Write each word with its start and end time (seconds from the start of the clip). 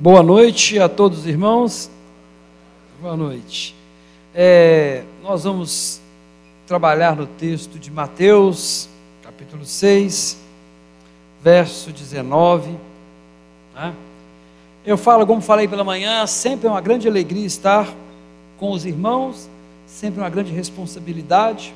Boa 0.00 0.24
noite 0.24 0.80
a 0.80 0.88
todos 0.88 1.20
os 1.20 1.26
irmãos. 1.26 1.88
Boa 3.00 3.16
noite. 3.16 3.76
É, 4.34 5.04
nós 5.22 5.44
vamos 5.44 6.00
trabalhar 6.66 7.14
no 7.14 7.28
texto 7.28 7.78
de 7.78 7.92
Mateus, 7.92 8.88
capítulo 9.22 9.64
6, 9.64 10.36
verso 11.40 11.92
19. 11.92 12.72
Né? 13.72 13.94
Eu 14.84 14.98
falo, 14.98 15.24
como 15.24 15.40
falei 15.40 15.68
pela 15.68 15.84
manhã, 15.84 16.26
sempre 16.26 16.66
é 16.66 16.70
uma 16.72 16.80
grande 16.80 17.06
alegria 17.06 17.46
estar 17.46 17.88
com 18.58 18.72
os 18.72 18.84
irmãos, 18.84 19.48
sempre 19.86 20.20
uma 20.20 20.28
grande 20.28 20.52
responsabilidade. 20.52 21.72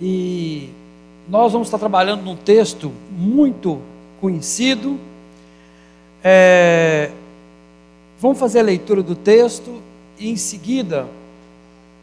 E 0.00 0.70
nós 1.28 1.52
vamos 1.52 1.66
estar 1.66 1.78
trabalhando 1.78 2.22
num 2.22 2.36
texto 2.36 2.92
muito 3.10 3.80
conhecido 4.20 5.00
é, 6.26 7.10
vamos 8.18 8.38
fazer 8.38 8.60
a 8.60 8.62
leitura 8.62 9.02
do 9.02 9.14
texto 9.14 9.82
e 10.18 10.30
em 10.30 10.36
seguida, 10.36 11.06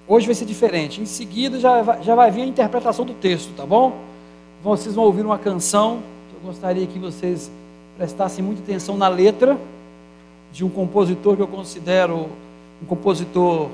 hoje 0.08 0.28
vai 0.28 0.36
ser 0.36 0.46
diferente, 0.46 1.02
em 1.02 1.08
seguida 1.08 1.60
já 1.60 1.82
vai, 1.82 2.04
já 2.04 2.14
vai 2.14 2.30
vir 2.30 2.44
a 2.44 2.46
interpretação 2.46 3.04
do 3.04 3.16
texto, 3.16 3.52
tá 3.58 3.66
bom? 3.66 3.98
Vocês 4.64 4.94
vão 4.94 5.06
ouvir 5.06 5.26
uma 5.26 5.40
canção, 5.40 6.04
eu 6.36 6.48
gostaria 6.48 6.86
que 6.86 7.00
vocês 7.00 7.50
prestassem 7.98 8.46
muita 8.46 8.62
atenção 8.62 8.96
na 8.96 9.08
letra 9.08 9.58
de 10.54 10.64
um 10.64 10.70
compositor 10.70 11.36
que 11.36 11.42
eu 11.42 11.48
considero 11.48 12.30
um 12.80 12.86
compositor 12.86 13.70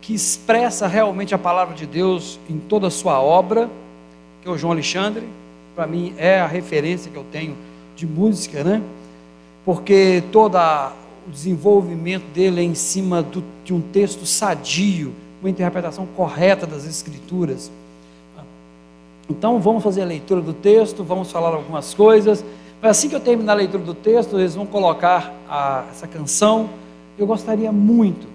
que 0.00 0.14
expressa 0.14 0.86
realmente 0.86 1.34
a 1.34 1.38
palavra 1.38 1.74
de 1.74 1.86
Deus 1.86 2.38
em 2.48 2.58
toda 2.58 2.86
a 2.86 2.90
sua 2.90 3.20
obra, 3.20 3.68
que 4.42 4.48
é 4.48 4.50
o 4.50 4.56
João 4.56 4.72
Alexandre. 4.72 5.26
Para 5.74 5.88
mim 5.88 6.14
é 6.16 6.38
a 6.38 6.46
referência 6.46 7.10
que 7.10 7.16
eu 7.16 7.24
tenho 7.32 7.56
de 7.96 8.06
música, 8.06 8.62
né? 8.62 8.80
Porque 9.66 10.22
todo 10.30 10.56
o 10.56 11.30
desenvolvimento 11.30 12.24
dele 12.32 12.60
é 12.60 12.64
em 12.64 12.76
cima 12.76 13.20
do, 13.20 13.42
de 13.64 13.74
um 13.74 13.80
texto 13.80 14.24
sadio, 14.24 15.12
uma 15.42 15.50
interpretação 15.50 16.06
correta 16.16 16.64
das 16.64 16.86
Escrituras. 16.86 17.68
Então 19.28 19.60
vamos 19.60 19.82
fazer 19.82 20.02
a 20.02 20.04
leitura 20.04 20.40
do 20.40 20.54
texto, 20.54 21.02
vamos 21.02 21.32
falar 21.32 21.48
algumas 21.48 21.92
coisas. 21.92 22.44
Mas 22.80 22.92
assim 22.92 23.08
que 23.08 23.16
eu 23.16 23.20
terminar 23.20 23.54
a 23.54 23.56
leitura 23.56 23.82
do 23.82 23.92
texto, 23.92 24.38
eles 24.38 24.54
vão 24.54 24.66
colocar 24.66 25.34
a, 25.48 25.84
essa 25.90 26.06
canção. 26.06 26.70
Eu 27.18 27.26
gostaria 27.26 27.72
muito 27.72 28.28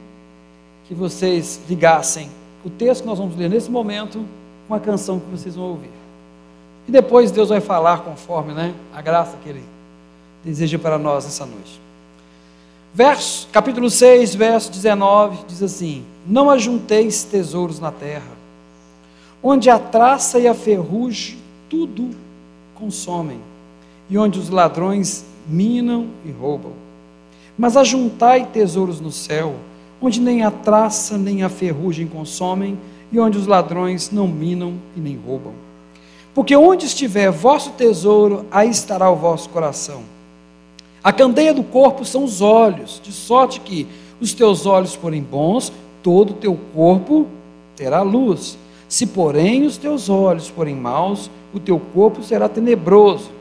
que 0.86 0.94
vocês 0.94 1.62
ligassem 1.70 2.30
o 2.66 2.70
texto 2.70 3.04
que 3.04 3.08
nós 3.08 3.18
vamos 3.18 3.38
ler 3.38 3.50
nesse 3.50 3.72
momento 3.72 4.26
com 4.68 4.73
a 4.73 4.82
canção 4.82 5.18
que 5.18 5.32
vocês 5.32 5.56
vão 5.56 5.70
ouvir. 5.70 5.92
E 6.90 6.92
depois 6.92 7.32
Deus 7.32 7.48
vai 7.48 7.62
falar 7.62 8.00
conforme 8.00 8.54
né, 8.54 8.73
a 8.94 9.02
graça 9.02 9.38
que 9.42 9.48
Ele 9.48 9.64
deseja 10.44 10.80
para 10.80 10.97
nós 10.97 11.25
essa 11.25 11.45
noite. 11.45 11.80
Verso, 12.94 13.47
capítulo 13.52 13.89
6, 13.89 14.36
verso 14.36 14.72
19, 14.72 15.45
diz 15.48 15.64
assim: 15.64 16.03
Não 16.28 16.50
ajunteis 16.50 17.23
tesouros 17.23 17.80
na 17.80 17.92
terra, 17.92 18.31
onde 19.42 19.70
a 19.70 19.80
traça 19.80 20.39
e 20.39 20.48
a 20.48 20.53
ferrugem 20.53 21.38
tudo 21.70 22.09
consomem, 22.75 23.39
e 24.09 24.17
onde 24.17 24.39
os 24.39 24.50
ladrões 24.50 25.23
minam 25.48 26.08
e 26.25 26.31
roubam. 26.31 26.73
Mas 27.58 27.78
ajuntai 27.78 28.48
tesouros 28.52 29.00
no 29.00 29.11
céu, 29.11 29.55
onde 30.02 30.20
nem 30.20 30.44
a 30.44 30.52
traça 30.52 31.17
nem 31.17 31.44
a 31.44 31.50
ferrugem 31.50 32.08
consomem, 32.08 32.78
e 33.09 33.20
onde 33.20 33.38
os 33.38 33.48
ladrões 33.48 34.11
não 34.11 34.28
minam 34.28 34.73
e 34.98 35.00
nem 35.00 35.16
roubam. 35.16 35.53
Porque 36.33 36.55
onde 36.55 36.86
estiver 36.86 37.30
vosso 37.30 37.72
tesouro, 37.72 38.45
aí 38.52 38.70
estará 38.70 39.09
o 39.09 39.16
vosso 39.16 39.50
coração. 39.50 40.03
A 41.04 41.12
candeia 41.12 41.54
do 41.54 41.64
corpo 41.64 42.06
são 42.06 42.24
os 42.24 42.42
olhos, 42.42 43.02
de 43.04 43.12
sorte 43.12 43.60
que 43.60 43.88
os 44.20 44.34
teus 44.34 44.68
olhos 44.68 44.94
forem 44.94 45.22
bons, 45.22 45.74
todo 46.04 46.32
o 46.32 46.36
teu 46.36 46.58
corpo 46.76 47.26
terá 47.76 48.04
luz. 48.04 48.56
Se, 48.88 49.08
porém, 49.08 49.66
os 49.66 49.78
teus 49.78 50.10
olhos 50.10 50.48
forem 50.48 50.76
maus, 50.76 51.32
o 51.54 51.60
teu 51.60 51.80
corpo 51.80 52.22
será 52.22 52.48
tenebroso. 52.48 53.32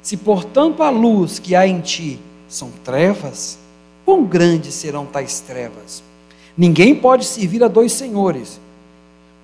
Se, 0.00 0.16
portanto, 0.16 0.82
a 0.82 0.90
luz 0.90 1.40
que 1.40 1.56
há 1.56 1.66
em 1.66 1.80
ti 1.80 2.20
são 2.48 2.70
trevas, 2.84 3.58
quão 4.04 4.24
grandes 4.24 4.74
serão 4.74 5.04
tais 5.04 5.40
trevas? 5.40 6.04
Ninguém 6.56 6.94
pode 6.94 7.24
servir 7.24 7.64
a 7.64 7.68
dois 7.68 7.92
senhores, 7.92 8.60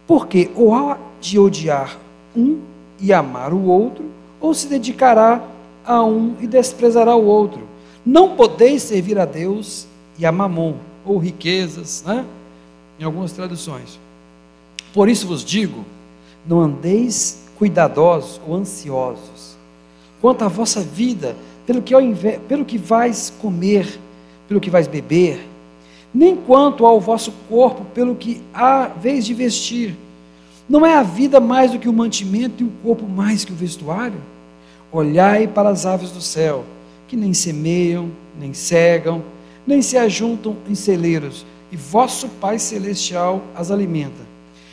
porque 0.07 0.51
ou 0.55 0.75
há 0.75 0.97
de 1.21 1.39
odiar 1.39 1.99
um 2.37 2.61
e 3.01 3.13
amar 3.13 3.53
o 3.53 3.65
outro, 3.65 4.05
ou 4.41 4.55
se 4.55 4.69
dedicará 4.69 5.43
a 5.89 6.05
um 6.05 6.37
e 6.39 6.47
desprezará 6.47 7.17
o 7.17 7.25
outro. 7.25 7.67
Não 8.05 8.37
podeis 8.37 8.83
servir 8.83 9.19
a 9.19 9.25
Deus 9.25 9.87
e 10.19 10.27
a 10.27 10.31
mamon, 10.31 10.75
ou 11.05 11.17
riquezas, 11.17 12.05
né? 12.07 12.25
em 13.01 13.05
algumas 13.05 13.33
traduções. 13.33 13.99
Por 14.93 15.09
isso 15.09 15.27
vos 15.27 15.43
digo: 15.43 15.85
não 16.47 16.61
andeis 16.61 17.45
cuidadosos 17.57 18.41
ou 18.47 18.55
ansiosos 18.55 19.57
quanto 20.21 20.43
à 20.43 20.49
vossa 20.49 20.81
vida, 20.81 21.37
pelo 21.67 21.81
que, 21.81 21.95
pelo 22.49 22.65
que 22.65 22.77
vais 22.77 23.33
comer, 23.41 23.99
pelo 24.49 24.61
que 24.61 24.71
vais 24.71 24.87
beber, 24.89 25.47
nem 26.13 26.35
quanto 26.35 26.85
ao 26.85 27.01
vosso 27.01 27.33
corpo, 27.49 27.85
pelo 27.95 28.15
que 28.15 28.43
há 28.53 28.89
vez 28.89 29.25
de 29.25 29.35
vestir. 29.35 29.97
Não 30.69 30.85
é 30.85 30.97
a 30.97 31.03
vida 31.03 31.41
mais 31.41 31.71
do 31.71 31.79
que 31.79 31.89
o 31.89 31.93
mantimento 31.93 32.63
e 32.63 32.67
o 32.67 32.73
corpo 32.83 33.07
mais 33.07 33.45
que 33.45 33.53
o 33.53 33.57
vestuário? 33.57 34.21
Olhai 34.91 35.47
para 35.47 35.69
as 35.69 35.85
aves 35.85 36.11
do 36.11 36.21
céu, 36.21 36.65
que 37.07 37.17
nem 37.17 37.35
semeiam, 37.35 38.11
nem 38.39 38.55
cegam, 38.55 39.23
nem 39.67 39.83
se 39.83 39.99
ajuntam 39.99 40.57
em 40.69 40.75
celeiros, 40.75 41.45
e 41.71 41.77
vosso 41.77 42.29
Pai 42.41 42.59
Celestial 42.59 43.43
as 43.55 43.71
alimenta. 43.71 44.27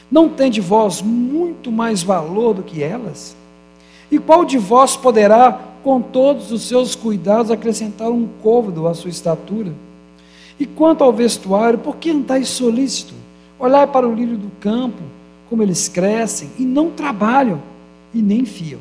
Não 0.10 0.30
tem 0.30 0.50
de 0.50 0.62
vós 0.62 1.02
muito 1.02 1.72
mais 1.72 2.02
valor 2.02 2.54
do 2.54 2.64
que 2.64 2.82
elas? 2.82 3.36
E 4.10 4.18
qual 4.18 4.46
de 4.46 4.58
vós 4.58 4.96
poderá, 4.96 5.60
com 5.84 6.02
todos 6.02 6.52
os 6.52 6.62
seus 6.62 6.96
cuidados, 6.96 7.52
acrescentar 7.52 8.10
um 8.10 8.28
côvado 8.42 8.88
à 8.88 8.94
sua 8.94 9.10
estatura? 9.10 9.74
E 10.58 10.66
quanto 10.66 11.04
ao 11.04 11.12
vestuário, 11.12 11.80
por 11.80 11.98
que 11.98 12.12
andais 12.12 12.48
solícito? 12.48 13.14
Olhai 13.60 13.86
para 13.86 14.08
o 14.08 14.14
lírio 14.14 14.38
do 14.38 14.50
campo, 14.62 15.02
como 15.50 15.62
eles 15.62 15.90
crescem, 15.90 16.50
e 16.58 16.64
não 16.64 16.92
trabalham, 16.92 17.62
e 18.14 18.22
nem 18.22 18.46
fiam. 18.46 18.80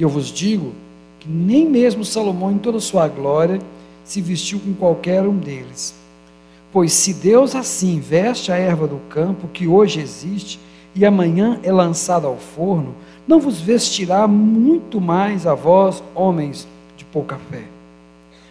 Eu 0.00 0.08
vos 0.08 0.32
digo 0.32 0.72
que 1.18 1.28
nem 1.28 1.68
mesmo 1.68 2.06
Salomão, 2.06 2.50
em 2.50 2.56
toda 2.56 2.80
sua 2.80 3.06
glória, 3.06 3.60
se 4.02 4.22
vestiu 4.22 4.58
com 4.58 4.72
qualquer 4.72 5.22
um 5.24 5.36
deles. 5.36 5.94
Pois 6.72 6.94
se 6.94 7.12
Deus 7.12 7.54
assim 7.54 8.00
veste 8.00 8.50
a 8.50 8.56
erva 8.56 8.86
do 8.86 8.96
campo, 9.10 9.46
que 9.48 9.68
hoje 9.68 10.00
existe, 10.00 10.58
e 10.94 11.04
amanhã 11.04 11.60
é 11.62 11.70
lançada 11.70 12.26
ao 12.26 12.38
forno, 12.38 12.94
não 13.28 13.38
vos 13.38 13.60
vestirá 13.60 14.26
muito 14.26 15.00
mais 15.00 15.46
a 15.46 15.54
vós, 15.54 16.02
homens 16.14 16.66
de 16.96 17.04
pouca 17.04 17.38
fé. 17.50 17.64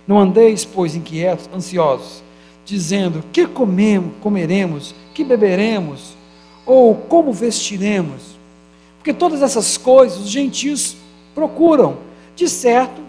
Não 0.08 0.20
andeis, 0.20 0.64
pois, 0.64 0.96
inquietos, 0.96 1.50
ansiosos, 1.54 2.24
dizendo: 2.64 3.24
que 3.34 3.48
comemos, 3.48 4.14
comeremos, 4.22 4.94
que 5.14 5.24
beberemos, 5.24 6.16
ou 6.66 6.94
como 6.94 7.34
vestiremos? 7.34 8.38
Porque 8.98 9.14
todas 9.14 9.42
essas 9.42 9.78
coisas 9.78 10.20
os 10.20 10.30
gentios 10.30 10.96
procuram. 11.34 11.98
De 12.36 12.48
certo, 12.48 13.02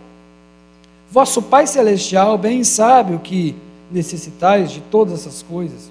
vosso 1.10 1.42
Pai 1.42 1.66
Celestial 1.66 2.36
bem 2.36 2.64
sabe 2.64 3.14
o 3.14 3.19
que 3.19 3.54
necessitais 3.91 4.70
de 4.70 4.81
todas 4.81 5.20
essas 5.20 5.42
coisas. 5.42 5.91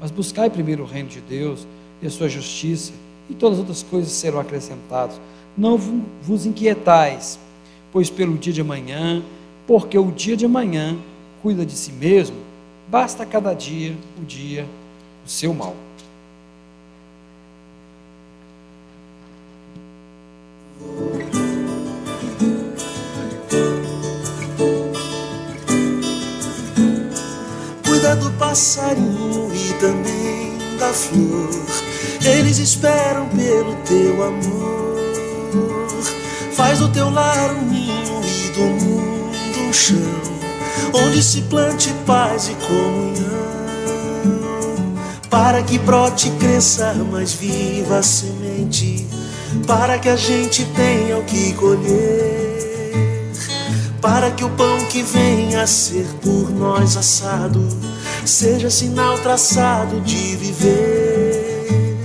Mas 0.00 0.10
buscai 0.10 0.50
primeiro 0.50 0.82
o 0.82 0.86
reino 0.86 1.08
de 1.08 1.20
Deus 1.20 1.66
e 2.00 2.06
a 2.06 2.10
sua 2.10 2.28
justiça, 2.28 2.92
e 3.30 3.34
todas 3.34 3.58
as 3.58 3.60
outras 3.60 3.82
coisas 3.82 4.10
serão 4.12 4.40
acrescentadas. 4.40 5.20
Não 5.56 5.78
vos 6.22 6.44
inquietais, 6.44 7.38
pois 7.92 8.10
pelo 8.10 8.36
dia 8.36 8.52
de 8.52 8.60
amanhã, 8.60 9.22
porque 9.66 9.96
o 9.96 10.10
dia 10.10 10.36
de 10.36 10.44
amanhã 10.44 10.96
cuida 11.42 11.64
de 11.64 11.72
si 11.72 11.92
mesmo, 11.92 12.36
basta 12.88 13.24
cada 13.24 13.54
dia 13.54 13.96
o 14.20 14.24
dia 14.24 14.66
o 15.24 15.28
seu 15.28 15.54
mal. 15.54 15.74
Passarinho 28.62 29.50
e 29.52 29.72
também 29.80 30.78
da 30.78 30.92
flor. 30.92 31.50
Eles 32.24 32.58
esperam 32.58 33.28
pelo 33.30 33.74
teu 33.84 34.22
amor. 34.22 36.02
Faz 36.52 36.78
do 36.78 36.88
teu 36.88 37.10
lar 37.10 37.56
um 37.56 37.66
ninho 37.68 38.22
e 38.24 38.50
do 38.50 38.60
mundo 38.60 39.60
um 39.68 39.72
chão, 39.72 39.96
onde 40.94 41.20
se 41.24 41.40
plante 41.42 41.92
paz 42.06 42.50
e 42.50 42.54
comunhão. 42.66 43.42
Para 45.28 45.60
que 45.64 45.76
brote 45.78 46.28
e 46.28 46.30
cresça 46.32 46.94
mais 47.10 47.32
viva 47.32 47.98
a 47.98 48.02
semente, 48.02 49.08
para 49.66 49.98
que 49.98 50.08
a 50.08 50.14
gente 50.14 50.64
tenha 50.66 51.18
o 51.18 51.24
que 51.24 51.52
colher 51.54 52.52
para 54.00 54.32
que 54.32 54.44
o 54.44 54.50
pão 54.50 54.84
que 54.86 55.00
venha 55.00 55.62
a 55.62 55.66
ser 55.66 56.04
por 56.20 56.50
nós 56.50 56.96
assado 56.96 57.64
seja 58.24 58.70
sinal 58.70 59.18
traçado 59.18 60.00
de 60.00 60.36
viver. 60.36 62.02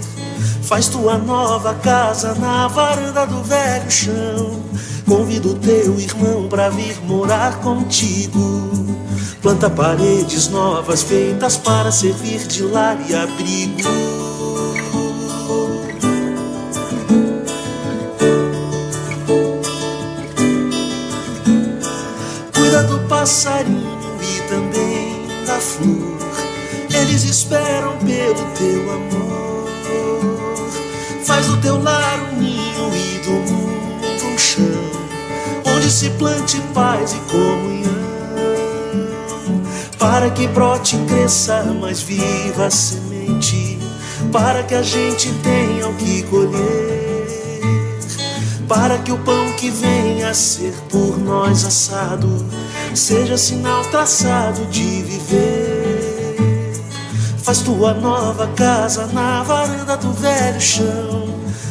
Faz 0.64 0.88
tua 0.88 1.18
nova 1.18 1.74
casa 1.76 2.36
na 2.36 2.68
varanda 2.68 3.26
do 3.26 3.42
velho 3.44 3.90
chão. 3.90 4.64
Convida 5.08 5.48
o 5.48 5.56
teu 5.56 5.98
irmão 6.00 6.50
para 6.50 6.70
vir 6.70 7.00
morar 7.04 7.60
contigo. 7.60 8.98
Planta 9.42 9.70
paredes 9.70 10.50
novas 10.50 11.04
feitas 11.04 11.56
para 11.56 11.92
servir 11.92 12.40
de 12.48 12.64
lar 12.64 12.98
e 13.08 13.16
abrigo. 13.16 14.17
Teu 28.58 28.92
amor. 28.92 29.70
Faz 31.24 31.46
do 31.48 31.58
teu 31.58 31.82
lar 31.82 32.20
um 32.34 32.40
ninho 32.40 32.92
e 32.96 33.20
do 33.20 33.32
mundo 33.32 34.26
um 34.34 34.38
chão, 34.38 34.64
onde 35.76 35.92
se 35.92 36.10
plante 36.12 36.60
paz 36.74 37.14
e 37.14 37.20
comunhão. 37.32 37.88
Para 40.00 40.30
que 40.32 40.48
brote 40.48 40.96
e 40.96 41.06
cresça 41.06 41.64
mais 41.64 42.02
viva 42.02 42.66
a 42.66 42.72
semente, 42.72 43.78
para 44.32 44.64
que 44.64 44.74
a 44.74 44.82
gente 44.82 45.32
tenha 45.44 45.88
o 45.88 45.94
que 45.94 46.24
colher. 46.24 46.98
Para 48.68 48.98
que 48.98 49.12
o 49.12 49.18
pão 49.20 49.54
que 49.54 49.70
venha 49.70 50.30
a 50.30 50.34
ser 50.34 50.74
por 50.90 51.18
nós 51.18 51.64
assado 51.64 52.46
seja 52.94 53.38
sinal 53.38 53.84
traçado 53.86 54.66
de 54.66 55.02
viver. 55.04 55.57
Faz 57.48 57.62
tua 57.62 57.94
nova 57.94 58.46
casa 58.58 59.08
na 59.14 59.42
varanda 59.42 59.96
do 59.96 60.12
velho 60.12 60.60
chão. 60.60 61.30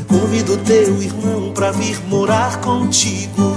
Convida 0.08 0.52
o 0.52 0.56
teu 0.56 1.02
irmão 1.02 1.52
pra 1.52 1.70
vir 1.70 2.00
morar 2.08 2.62
contigo. 2.62 3.54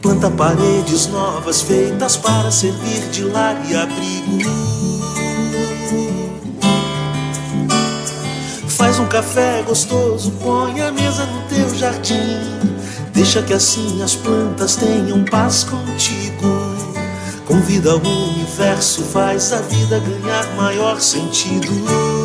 Planta 0.00 0.30
paredes 0.30 1.08
novas 1.08 1.60
feitas 1.60 2.16
para 2.16 2.52
servir 2.52 3.10
de 3.10 3.24
lar 3.24 3.60
e 3.68 3.74
abrigo. 3.74 4.48
Faz 8.68 9.00
um 9.00 9.06
café 9.06 9.64
gostoso, 9.66 10.30
põe 10.40 10.80
a 10.82 10.92
mesa 10.92 11.26
no 11.26 11.42
teu 11.48 11.74
jardim. 11.74 12.38
Deixa 13.12 13.42
que 13.42 13.54
assim 13.54 14.00
as 14.04 14.14
plantas 14.14 14.76
tenham 14.76 15.24
paz 15.24 15.64
contigo. 15.64 16.23
Convida 17.44 17.94
o 17.94 17.98
universo, 17.98 19.02
faz 19.02 19.52
a 19.52 19.60
vida 19.60 20.00
ganhar 20.00 20.56
maior 20.56 20.98
sentido. 21.00 22.23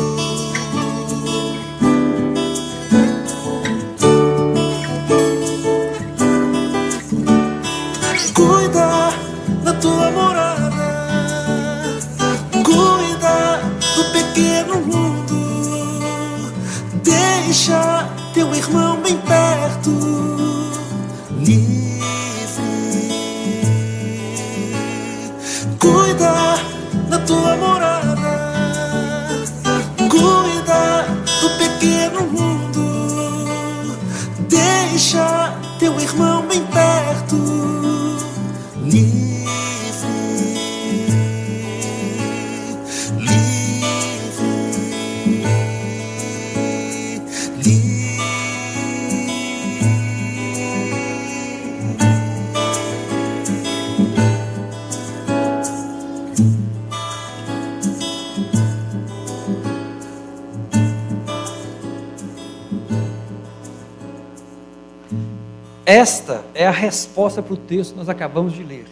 Esta 66.00 66.42
é 66.54 66.66
a 66.66 66.70
resposta 66.70 67.42
para 67.42 67.52
o 67.52 67.56
texto 67.58 67.90
que 67.90 67.98
nós 67.98 68.08
acabamos 68.08 68.54
de 68.54 68.62
ler. 68.62 68.86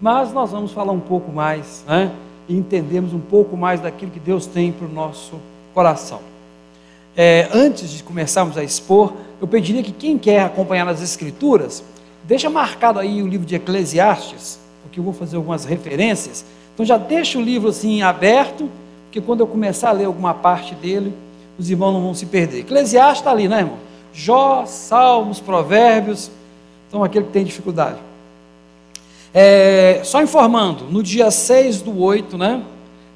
Mas 0.00 0.32
nós 0.32 0.52
vamos 0.52 0.72
falar 0.72 0.90
um 0.90 0.98
pouco 0.98 1.30
mais 1.30 1.84
né, 1.86 2.10
e 2.48 2.56
entendermos 2.56 3.12
um 3.12 3.20
pouco 3.20 3.58
mais 3.58 3.78
daquilo 3.78 4.10
que 4.10 4.18
Deus 4.18 4.46
tem 4.46 4.72
para 4.72 4.86
o 4.86 4.90
nosso 4.90 5.38
coração. 5.74 6.20
É, 7.14 7.50
antes 7.52 7.90
de 7.90 8.02
começarmos 8.02 8.56
a 8.56 8.64
expor, 8.64 9.12
eu 9.38 9.46
pediria 9.46 9.82
que 9.82 9.92
quem 9.92 10.16
quer 10.16 10.40
acompanhar 10.40 10.86
nas 10.86 11.02
Escrituras, 11.02 11.84
deixa 12.22 12.48
marcado 12.48 12.98
aí 12.98 13.22
o 13.22 13.28
livro 13.28 13.46
de 13.46 13.56
Eclesiastes, 13.56 14.58
porque 14.82 15.00
eu 15.00 15.04
vou 15.04 15.12
fazer 15.12 15.36
algumas 15.36 15.66
referências. 15.66 16.42
Então 16.72 16.86
já 16.86 16.96
deixa 16.96 17.38
o 17.38 17.42
livro 17.42 17.68
assim 17.68 18.00
aberto, 18.00 18.70
porque 19.04 19.20
quando 19.20 19.40
eu 19.40 19.46
começar 19.46 19.90
a 19.90 19.92
ler 19.92 20.06
alguma 20.06 20.32
parte 20.32 20.74
dele, 20.74 21.12
os 21.58 21.68
irmãos 21.68 21.92
não 21.92 22.00
vão 22.00 22.14
se 22.14 22.24
perder. 22.24 22.60
Eclesiastes 22.60 23.18
está 23.18 23.30
ali, 23.30 23.46
né, 23.46 23.58
irmão? 23.58 23.76
Jó, 24.14 24.64
Salmos, 24.64 25.40
Provérbios. 25.40 26.30
Então, 26.88 27.02
aquele 27.02 27.26
que 27.26 27.32
tem 27.32 27.44
dificuldade. 27.44 27.98
É, 29.34 30.00
só 30.04 30.22
informando, 30.22 30.84
no 30.84 31.02
dia 31.02 31.28
6 31.28 31.82
do 31.82 32.00
8, 32.00 32.38
né? 32.38 32.62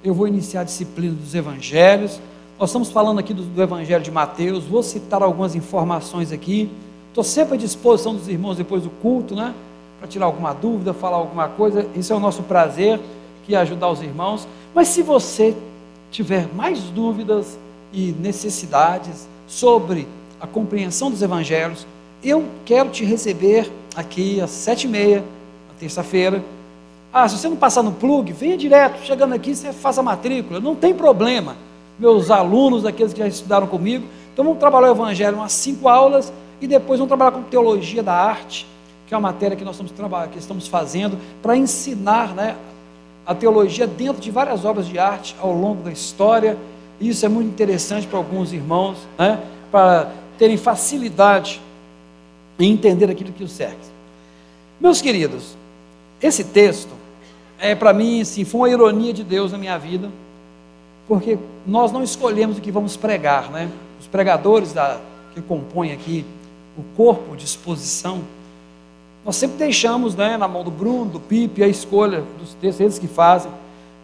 Eu 0.03 0.12
vou 0.12 0.27
iniciar 0.27 0.62
a 0.62 0.65
disciplina 0.65 1.15
dos 1.15 1.33
evangelhos. 1.33 2.21
Nós 2.59 2.71
estamos 2.71 2.91
falando 2.91 3.21
aqui 3.21 3.33
do, 3.33 3.43
do 3.43 3.62
Evangelho 3.62 4.03
de 4.03 4.11
Mateus. 4.11 4.65
Vou 4.65 4.83
citar 4.83 5.23
algumas 5.23 5.55
informações 5.55 6.33
aqui. 6.33 6.69
Estou 7.09 7.23
sempre 7.23 7.55
à 7.55 7.56
disposição 7.56 8.15
dos 8.17 8.29
irmãos 8.29 8.56
depois 8.56 8.83
do 8.83 8.91
culto, 8.91 9.37
né? 9.37 9.55
Para 10.01 10.09
tirar 10.09 10.27
alguma 10.27 10.53
dúvida, 10.53 10.93
falar 10.93 11.19
alguma 11.19 11.49
coisa. 11.49 11.87
Isso 11.94 12.12
é 12.12 12.17
o 12.17 12.21
nosso 12.21 12.43
prazer, 12.43 12.99
que 13.47 13.55
é 13.55 13.59
ajudar 13.59 13.89
os 13.89 14.03
irmãos. 14.03 14.49
Mas 14.75 14.89
se 14.89 15.03
você 15.03 15.55
tiver 16.11 16.49
mais 16.53 16.81
dúvidas 16.91 17.56
e 17.93 18.13
necessidades 18.19 19.29
sobre 19.46 20.06
a 20.41 20.47
compreensão 20.47 21.11
dos 21.11 21.23
evangelhos, 21.23 21.87
eu 22.23 22.45
quero 22.65 22.91
te 22.91 23.05
receber 23.05 23.71
aqui 23.95 24.41
às 24.41 24.51
sete 24.51 24.85
e 24.85 24.89
meia, 24.89 25.19
na 25.69 25.75
terça-feira. 25.79 26.43
Ah, 27.13 27.29
se 27.29 27.39
você 27.39 27.49
não 27.49 27.57
passar 27.57 27.83
no 27.83 27.93
plug, 27.93 28.33
venha 28.33 28.57
direto, 28.57 29.05
chegando 29.05 29.35
aqui, 29.35 29.55
você 29.55 29.73
faça 29.73 30.01
a 30.01 30.05
matrícula, 30.05 30.61
não 30.61 30.75
tem 30.75 30.95
problema. 30.95 31.57
Meus 31.99 32.31
alunos, 32.31 32.85
aqueles 32.85 33.13
que 33.13 33.19
já 33.19 33.27
estudaram 33.27 33.67
comigo, 33.67 34.07
então 34.33 34.45
vamos 34.45 34.61
trabalhar 34.61 34.89
o 34.89 34.95
evangelho 34.95 35.37
umas 35.39 35.53
cinco 35.53 35.89
aulas 35.89 36.33
e 36.61 36.67
depois 36.67 36.99
vamos 36.99 37.09
trabalhar 37.09 37.33
com 37.33 37.43
teologia 37.43 38.03
da 38.03 38.15
arte, 38.15 38.67
que 39.07 39.15
é 39.15 39.17
uma 39.17 39.33
matéria 39.33 39.57
que 39.57 39.65
nós 39.65 39.75
estamos, 39.81 39.93
que 40.31 40.39
estamos 40.39 40.69
fazendo 40.69 41.19
para 41.43 41.57
ensinar 41.57 42.35
né, 42.35 42.57
a 43.27 43.35
teologia 43.35 43.87
dentro 43.87 44.21
de 44.21 44.31
várias 44.31 44.65
obras 44.65 44.87
de 44.87 44.99
arte 44.99 45.35
ao 45.41 45.53
longo 45.53 45.83
da 45.83 45.91
história. 45.91 46.57
Isso 47.01 47.25
é 47.25 47.29
muito 47.29 47.49
interessante 47.49 48.07
para 48.07 48.19
alguns 48.19 48.53
irmãos, 48.53 48.99
né, 49.19 49.41
para 49.71 50.09
terem 50.39 50.57
facilidade 50.57 51.61
em 52.59 52.73
entender 52.73 53.11
aquilo 53.11 53.33
que 53.33 53.45
os 53.45 53.53
cerca. 53.53 53.77
Meus 54.81 55.03
queridos, 55.03 55.57
esse 56.23 56.45
texto 56.45 56.91
é 57.59 57.75
para 57.75 57.93
mim, 57.93 58.25
sim, 58.25 58.45
foi 58.45 58.61
uma 58.61 58.71
ironia 58.71 59.13
de 59.13 59.25
Deus 59.25 59.53
na 59.53 59.59
minha 59.59 59.77
vida, 59.77 60.11
porque 61.07 61.39
nós 61.67 61.91
não 61.91 62.03
escolhemos 62.03 62.59
o 62.59 62.61
que 62.61 62.71
vamos 62.71 62.97
pregar, 62.97 63.51
né? 63.51 63.71
Os 64.01 64.07
pregadores 64.07 64.73
da, 64.73 65.01
que 65.35 65.43
compõem 65.43 65.93
aqui 65.93 66.25
o 66.77 66.83
corpo 66.97 67.37
de 67.37 67.45
exposição, 67.45 68.23
nós 69.25 69.35
sempre 69.37 69.57
deixamos 69.57 70.15
né, 70.15 70.37
na 70.37 70.47
mão 70.47 70.63
do 70.63 70.71
Bruno, 70.71 71.11
do 71.11 71.21
Pipe, 71.21 71.63
a 71.63 71.69
escolha 71.69 72.23
dos 72.39 72.55
textos, 72.55 72.81
eles 72.81 72.99
que 72.99 73.09
fazem. 73.09 73.51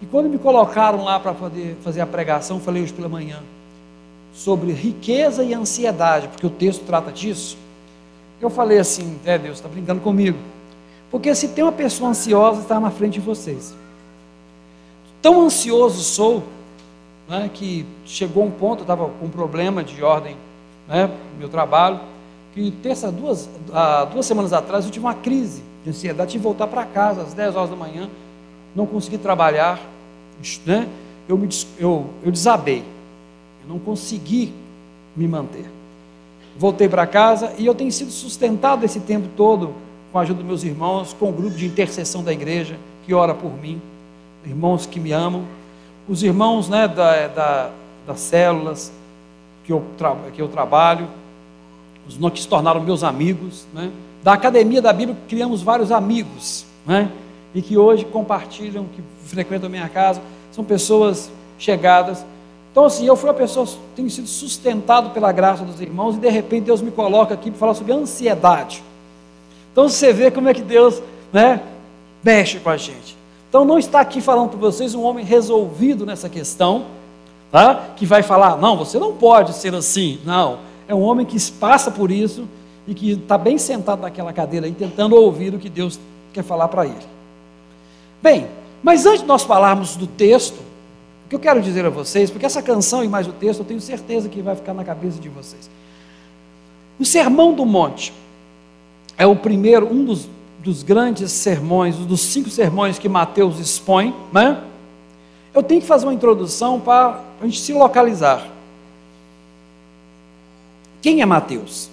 E 0.02 0.06
quando 0.06 0.28
me 0.28 0.38
colocaram 0.38 1.04
lá 1.04 1.20
para 1.20 1.32
fazer, 1.32 1.76
fazer 1.82 2.00
a 2.00 2.06
pregação, 2.06 2.58
falei 2.58 2.82
hoje 2.82 2.92
pela 2.92 3.08
manhã, 3.08 3.38
sobre 4.34 4.72
riqueza 4.72 5.44
e 5.44 5.54
ansiedade, 5.54 6.28
porque 6.28 6.46
o 6.46 6.50
texto 6.50 6.84
trata 6.84 7.12
disso. 7.12 7.56
Eu 8.40 8.50
falei 8.50 8.78
assim: 8.78 9.18
é, 9.24 9.38
Deus 9.38 9.58
está 9.58 9.68
brincando 9.68 10.00
comigo. 10.00 10.38
Porque 11.10 11.34
se 11.34 11.48
tem 11.48 11.62
uma 11.62 11.72
pessoa 11.72 12.10
ansiosa, 12.10 12.62
está 12.62 12.80
na 12.80 12.90
frente 12.90 13.14
de 13.14 13.20
vocês. 13.20 13.74
Tão 15.22 15.42
ansioso 15.42 16.02
sou, 16.02 16.42
né, 17.28 17.48
que 17.54 17.86
chegou 18.04 18.44
um 18.44 18.50
ponto, 18.50 18.80
eu 18.80 18.82
estava 18.82 19.08
com 19.08 19.26
um 19.26 19.30
problema 19.30 19.82
de 19.82 20.02
ordem 20.02 20.36
né, 20.88 21.10
meu 21.38 21.48
trabalho, 21.48 22.00
que 22.52 22.70
terça, 22.82 23.10
duas, 23.10 23.48
há 23.72 24.04
duas 24.04 24.26
semanas 24.26 24.52
atrás 24.52 24.84
eu 24.84 24.90
tive 24.90 25.04
uma 25.06 25.14
crise 25.14 25.62
de 25.82 25.90
ansiedade, 25.90 26.32
tive 26.32 26.42
que 26.42 26.48
voltar 26.48 26.66
para 26.66 26.84
casa 26.84 27.22
às 27.22 27.32
10 27.32 27.56
horas 27.56 27.70
da 27.70 27.76
manhã, 27.76 28.08
não 28.74 28.86
consegui 28.86 29.18
trabalhar, 29.18 29.80
né? 30.66 30.88
eu, 31.28 31.38
me, 31.38 31.48
eu, 31.78 32.10
eu 32.22 32.30
desabei, 32.30 32.84
eu 33.64 33.74
não 33.74 33.78
consegui 33.78 34.52
me 35.16 35.26
manter. 35.26 35.70
Voltei 36.56 36.88
para 36.88 37.06
casa 37.06 37.52
e 37.58 37.66
eu 37.66 37.74
tenho 37.74 37.90
sido 37.90 38.10
sustentado 38.10 38.84
esse 38.84 39.00
tempo 39.00 39.28
todo 39.36 39.74
com 40.12 40.18
a 40.18 40.22
ajuda 40.22 40.38
dos 40.38 40.46
meus 40.46 40.62
irmãos, 40.64 41.12
com 41.12 41.30
o 41.30 41.32
grupo 41.32 41.56
de 41.56 41.66
intercessão 41.66 42.22
da 42.22 42.32
igreja 42.32 42.76
que 43.04 43.12
ora 43.12 43.34
por 43.34 43.52
mim, 43.60 43.80
irmãos 44.46 44.86
que 44.86 45.00
me 45.00 45.12
amam, 45.12 45.44
os 46.08 46.22
irmãos 46.22 46.68
né, 46.68 46.86
da, 46.86 47.26
da, 47.28 47.70
das 48.06 48.20
células 48.20 48.92
que 49.64 49.72
eu, 49.72 49.82
que 50.34 50.40
eu 50.40 50.48
trabalho, 50.48 51.08
os 52.06 52.16
que 52.30 52.40
se 52.40 52.48
tornaram 52.48 52.80
meus 52.80 53.02
amigos, 53.02 53.66
né? 53.72 53.90
da 54.22 54.34
Academia 54.34 54.80
da 54.80 54.92
Bíblia 54.92 55.16
criamos 55.28 55.62
vários 55.62 55.90
amigos, 55.90 56.64
né? 56.86 57.10
e 57.54 57.62
que 57.62 57.78
hoje 57.78 58.04
compartilham, 58.04 58.84
que 58.84 59.02
frequentam 59.26 59.66
a 59.66 59.70
minha 59.70 59.88
casa, 59.88 60.20
são 60.52 60.64
pessoas 60.64 61.30
chegadas. 61.58 62.24
Então, 62.74 62.86
assim, 62.86 63.06
eu 63.06 63.14
fui 63.14 63.28
uma 63.28 63.34
pessoa, 63.34 63.68
tenho 63.94 64.10
sido 64.10 64.26
sustentado 64.26 65.10
pela 65.10 65.30
graça 65.30 65.62
dos 65.62 65.80
irmãos, 65.80 66.16
e 66.16 66.18
de 66.18 66.28
repente 66.28 66.64
Deus 66.64 66.82
me 66.82 66.90
coloca 66.90 67.32
aqui 67.32 67.48
para 67.48 67.60
falar 67.60 67.74
sobre 67.74 67.92
ansiedade. 67.92 68.82
Então, 69.70 69.88
você 69.88 70.12
vê 70.12 70.28
como 70.28 70.48
é 70.48 70.54
que 70.54 70.60
Deus 70.60 71.00
né, 71.32 71.62
mexe 72.20 72.58
com 72.58 72.68
a 72.68 72.76
gente. 72.76 73.16
Então, 73.48 73.64
não 73.64 73.78
está 73.78 74.00
aqui 74.00 74.20
falando 74.20 74.48
para 74.48 74.58
vocês 74.58 74.92
um 74.92 75.04
homem 75.04 75.24
resolvido 75.24 76.04
nessa 76.04 76.28
questão, 76.28 76.86
tá? 77.52 77.90
que 77.94 78.04
vai 78.04 78.24
falar, 78.24 78.56
não, 78.56 78.76
você 78.76 78.98
não 78.98 79.12
pode 79.12 79.52
ser 79.52 79.72
assim. 79.72 80.18
Não, 80.24 80.58
é 80.88 80.94
um 80.96 81.02
homem 81.02 81.24
que 81.24 81.40
passa 81.52 81.92
por 81.92 82.10
isso 82.10 82.48
e 82.88 82.92
que 82.92 83.12
está 83.12 83.38
bem 83.38 83.56
sentado 83.56 84.02
naquela 84.02 84.32
cadeira 84.32 84.66
aí, 84.66 84.72
tentando 84.72 85.14
ouvir 85.14 85.54
o 85.54 85.60
que 85.60 85.68
Deus 85.68 86.00
quer 86.32 86.42
falar 86.42 86.66
para 86.66 86.86
ele. 86.86 87.06
Bem, 88.20 88.48
mas 88.82 89.06
antes 89.06 89.20
de 89.20 89.28
nós 89.28 89.44
falarmos 89.44 89.94
do 89.94 90.08
texto, 90.08 90.73
que 91.34 91.36
eu 91.36 91.40
quero 91.40 91.60
dizer 91.60 91.84
a 91.84 91.90
vocês, 91.90 92.30
porque 92.30 92.46
essa 92.46 92.62
canção 92.62 93.02
e 93.02 93.08
mais 93.08 93.26
o 93.26 93.32
texto 93.32 93.60
eu 93.60 93.64
tenho 93.64 93.80
certeza 93.80 94.28
que 94.28 94.40
vai 94.40 94.54
ficar 94.54 94.72
na 94.72 94.84
cabeça 94.84 95.18
de 95.18 95.28
vocês. 95.28 95.68
O 96.96 97.04
Sermão 97.04 97.52
do 97.52 97.66
Monte 97.66 98.12
é 99.18 99.26
o 99.26 99.34
primeiro, 99.34 99.92
um 99.92 100.04
dos, 100.04 100.28
dos 100.60 100.84
grandes 100.84 101.32
sermões, 101.32 101.98
um 101.98 102.04
dos 102.04 102.20
cinco 102.20 102.48
sermões 102.50 103.00
que 103.00 103.08
Mateus 103.08 103.58
expõe, 103.58 104.14
né? 104.32 104.62
Eu 105.52 105.60
tenho 105.60 105.80
que 105.80 105.86
fazer 105.86 106.06
uma 106.06 106.14
introdução 106.14 106.78
para 106.78 107.20
a 107.40 107.44
gente 107.44 107.60
se 107.60 107.72
localizar. 107.72 108.46
Quem 111.02 111.20
é 111.20 111.26
Mateus? 111.26 111.90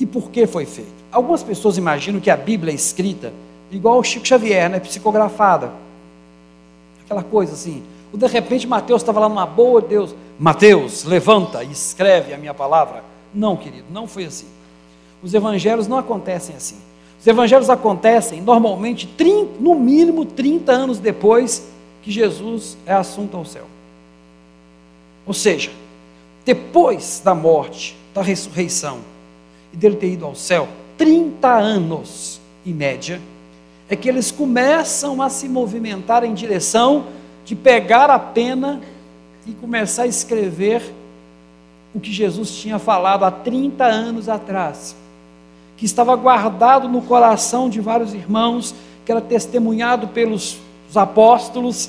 E 0.00 0.06
por 0.06 0.30
que 0.30 0.46
foi 0.46 0.64
feito? 0.64 1.04
Algumas 1.12 1.42
pessoas 1.42 1.76
imaginam 1.76 2.18
que 2.18 2.30
a 2.30 2.36
Bíblia 2.36 2.72
é 2.72 2.74
escrita 2.74 3.30
igual 3.70 3.98
o 3.98 4.02
Chico 4.02 4.26
Xavier, 4.26 4.70
né? 4.70 4.80
Psicografada. 4.80 5.83
Aquela 7.04 7.22
coisa 7.22 7.52
assim. 7.52 7.82
Ou 8.12 8.18
de 8.18 8.26
repente 8.26 8.66
Mateus 8.66 9.02
estava 9.02 9.20
lá 9.20 9.28
numa 9.28 9.46
boa, 9.46 9.80
Deus, 9.80 10.14
Mateus, 10.38 11.04
levanta 11.04 11.62
e 11.62 11.72
escreve 11.72 12.32
a 12.32 12.38
minha 12.38 12.54
palavra. 12.54 13.04
Não, 13.34 13.56
querido, 13.56 13.86
não 13.90 14.06
foi 14.06 14.24
assim. 14.24 14.46
Os 15.22 15.34
evangelhos 15.34 15.88
não 15.88 15.98
acontecem 15.98 16.54
assim. 16.54 16.76
Os 17.20 17.26
evangelhos 17.26 17.70
acontecem 17.70 18.40
normalmente 18.40 19.06
30, 19.06 19.60
no 19.60 19.74
mínimo 19.74 20.24
30 20.24 20.70
anos 20.70 20.98
depois 20.98 21.66
que 22.02 22.10
Jesus 22.10 22.76
é 22.84 22.92
assunto 22.92 23.36
ao 23.36 23.44
céu. 23.44 23.64
Ou 25.26 25.32
seja, 25.32 25.70
depois 26.44 27.22
da 27.24 27.34
morte, 27.34 27.96
da 28.12 28.20
ressurreição 28.20 28.98
e 29.72 29.76
dele 29.76 29.96
ter 29.96 30.12
ido 30.12 30.26
ao 30.26 30.34
céu, 30.34 30.68
30 30.98 31.48
anos 31.48 32.40
em 32.66 32.74
média, 32.74 33.20
é 33.94 33.96
que 33.96 34.08
eles 34.08 34.30
começam 34.30 35.22
a 35.22 35.30
se 35.30 35.48
movimentar 35.48 36.24
em 36.24 36.34
direção 36.34 37.06
de 37.44 37.54
pegar 37.54 38.10
a 38.10 38.18
pena 38.18 38.80
e 39.46 39.52
começar 39.52 40.02
a 40.02 40.06
escrever 40.06 40.82
o 41.94 42.00
que 42.00 42.12
Jesus 42.12 42.56
tinha 42.56 42.78
falado 42.80 43.24
há 43.24 43.30
30 43.30 43.84
anos 43.84 44.28
atrás, 44.28 44.96
que 45.76 45.84
estava 45.84 46.16
guardado 46.16 46.88
no 46.88 47.02
coração 47.02 47.70
de 47.70 47.80
vários 47.80 48.12
irmãos, 48.14 48.74
que 49.06 49.12
era 49.12 49.20
testemunhado 49.20 50.08
pelos 50.08 50.58
apóstolos. 50.94 51.88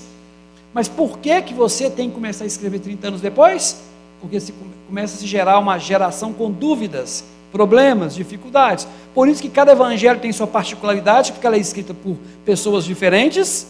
Mas 0.76 0.88
por 0.88 1.18
que 1.18 1.42
que 1.42 1.56
você 1.56 1.90
tem 1.90 2.10
que 2.10 2.16
começar 2.16 2.44
a 2.44 2.48
escrever 2.48 2.80
30 2.80 3.08
anos 3.08 3.22
depois? 3.22 3.82
Porque 4.22 4.40
se 4.40 4.54
começa 4.88 5.16
a 5.16 5.18
se 5.18 5.26
gerar 5.26 5.58
uma 5.58 5.80
geração 5.80 6.32
com 6.34 6.52
dúvidas 6.52 7.24
problemas, 7.56 8.14
dificuldades. 8.14 8.86
Por 9.14 9.30
isso 9.30 9.42
que 9.42 9.48
cada 9.48 9.72
evangelho 9.72 10.20
tem 10.20 10.30
sua 10.34 10.46
particularidade, 10.46 11.32
porque 11.32 11.48
ela 11.48 11.56
é 11.56 11.60
escrita 11.60 11.94
por 11.94 12.18
pessoas 12.44 12.84
diferentes 12.84 13.66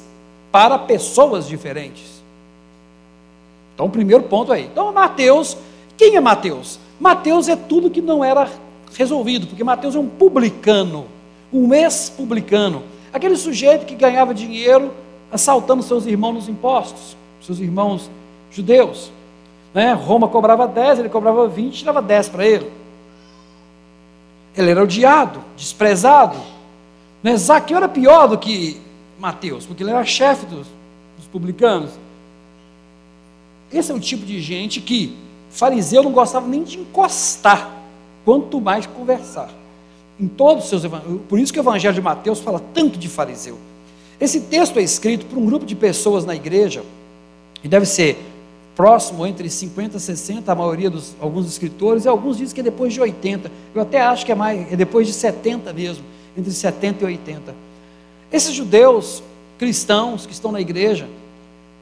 para 0.51 0.79
pessoas 0.79 1.47
diferentes. 1.47 2.23
Então, 3.75 3.85
o 3.85 3.89
primeiro 3.89 4.23
ponto 4.23 4.51
aí. 4.51 4.63
Então, 4.63 4.91
Mateus, 4.91 5.55
quem 5.95 6.15
é 6.15 6.19
Mateus? 6.19 6.79
Mateus 6.99 7.47
é 7.47 7.55
tudo 7.55 7.91
que 7.91 8.01
não 8.01 8.25
era 8.25 8.49
resolvido, 8.97 9.45
porque 9.45 9.63
Mateus 9.63 9.95
é 9.95 9.99
um 9.99 10.07
publicano, 10.07 11.05
um 11.53 11.71
ex-publicano, 11.71 12.81
aquele 13.13 13.37
sujeito 13.37 13.85
que 13.85 13.93
ganhava 13.93 14.33
dinheiro 14.33 14.91
assaltando 15.31 15.83
seus 15.83 16.07
irmãos 16.07 16.33
nos 16.33 16.49
impostos, 16.49 17.15
seus 17.39 17.59
irmãos 17.59 18.09
judeus. 18.49 19.11
Né? 19.75 19.93
Roma 19.93 20.27
cobrava 20.27 20.67
10, 20.67 20.99
ele 20.99 21.09
cobrava 21.09 21.47
20, 21.47 21.77
tirava 21.77 22.01
10 22.01 22.29
para 22.29 22.47
ele. 22.47 22.84
Ele 24.57 24.71
era 24.71 24.83
odiado, 24.83 25.41
desprezado. 25.57 26.38
Né? 27.21 27.35
Zaqueu 27.38 27.77
era 27.77 27.89
pior 27.89 28.27
do 28.27 28.38
que 28.38 28.79
Mateus, 29.19 29.65
porque 29.65 29.83
ele 29.83 29.91
era 29.91 30.03
chefe 30.05 30.45
dos, 30.45 30.67
dos 31.17 31.27
publicanos. 31.31 31.91
Esse 33.71 33.91
é 33.91 33.95
o 33.95 34.00
tipo 34.00 34.25
de 34.25 34.39
gente 34.41 34.79
que 34.79 35.17
fariseu 35.50 36.03
não 36.03 36.12
gostava 36.12 36.47
nem 36.47 36.63
de 36.63 36.79
encostar, 36.79 37.69
quanto 38.24 38.62
mais 38.62 38.85
conversar. 38.85 39.50
Em 40.19 40.27
todos 40.27 40.63
os 40.63 40.69
seus. 40.69 40.83
Por 41.27 41.39
isso 41.39 41.51
que 41.51 41.59
o 41.59 41.62
evangelho 41.62 41.93
de 41.93 42.01
Mateus 42.01 42.39
fala 42.39 42.62
tanto 42.74 42.97
de 42.97 43.09
fariseu. 43.09 43.57
Esse 44.19 44.41
texto 44.41 44.79
é 44.79 44.81
escrito 44.81 45.25
por 45.25 45.38
um 45.38 45.45
grupo 45.45 45.65
de 45.65 45.75
pessoas 45.75 46.25
na 46.25 46.35
igreja, 46.35 46.83
e 47.63 47.67
deve 47.67 47.85
ser 47.85 48.17
próximo 48.75 49.25
entre 49.25 49.50
50 49.50 49.98
e 49.98 50.00
60, 50.00 50.51
a 50.51 50.55
maioria 50.55 50.89
dos 50.89 51.15
alguns 51.20 51.48
escritores, 51.48 52.05
e 52.05 52.08
alguns 52.08 52.38
dizem 52.38 52.53
que 52.53 52.62
é 52.62 52.63
depois 52.63 52.94
de 52.94 53.00
80. 53.00 53.51
Eu 53.74 53.82
até 53.82 54.01
acho 54.01 54.25
que 54.25 54.32
é 54.32 54.36
mais, 54.36 54.72
é 54.72 54.75
depois 54.75 55.08
de 55.08 55.13
70 55.13 55.72
mesmo, 55.74 56.03
entre 56.38 56.51
70 56.51 57.03
e 57.03 57.05
80. 57.05 57.55
Esses 58.32 58.53
judeus 58.53 59.24
cristãos 59.58 60.25
que 60.25 60.34
estão 60.34 60.51
na 60.51 60.60
igreja 60.60 61.08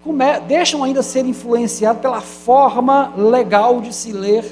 come, 0.04 0.40
deixam 0.48 0.84
ainda 0.84 1.02
ser 1.02 1.26
influenciados 1.26 2.02
pela 2.02 2.22
forma 2.22 3.14
legal 3.18 3.82
de 3.82 3.94
se 3.94 4.12
ler 4.12 4.46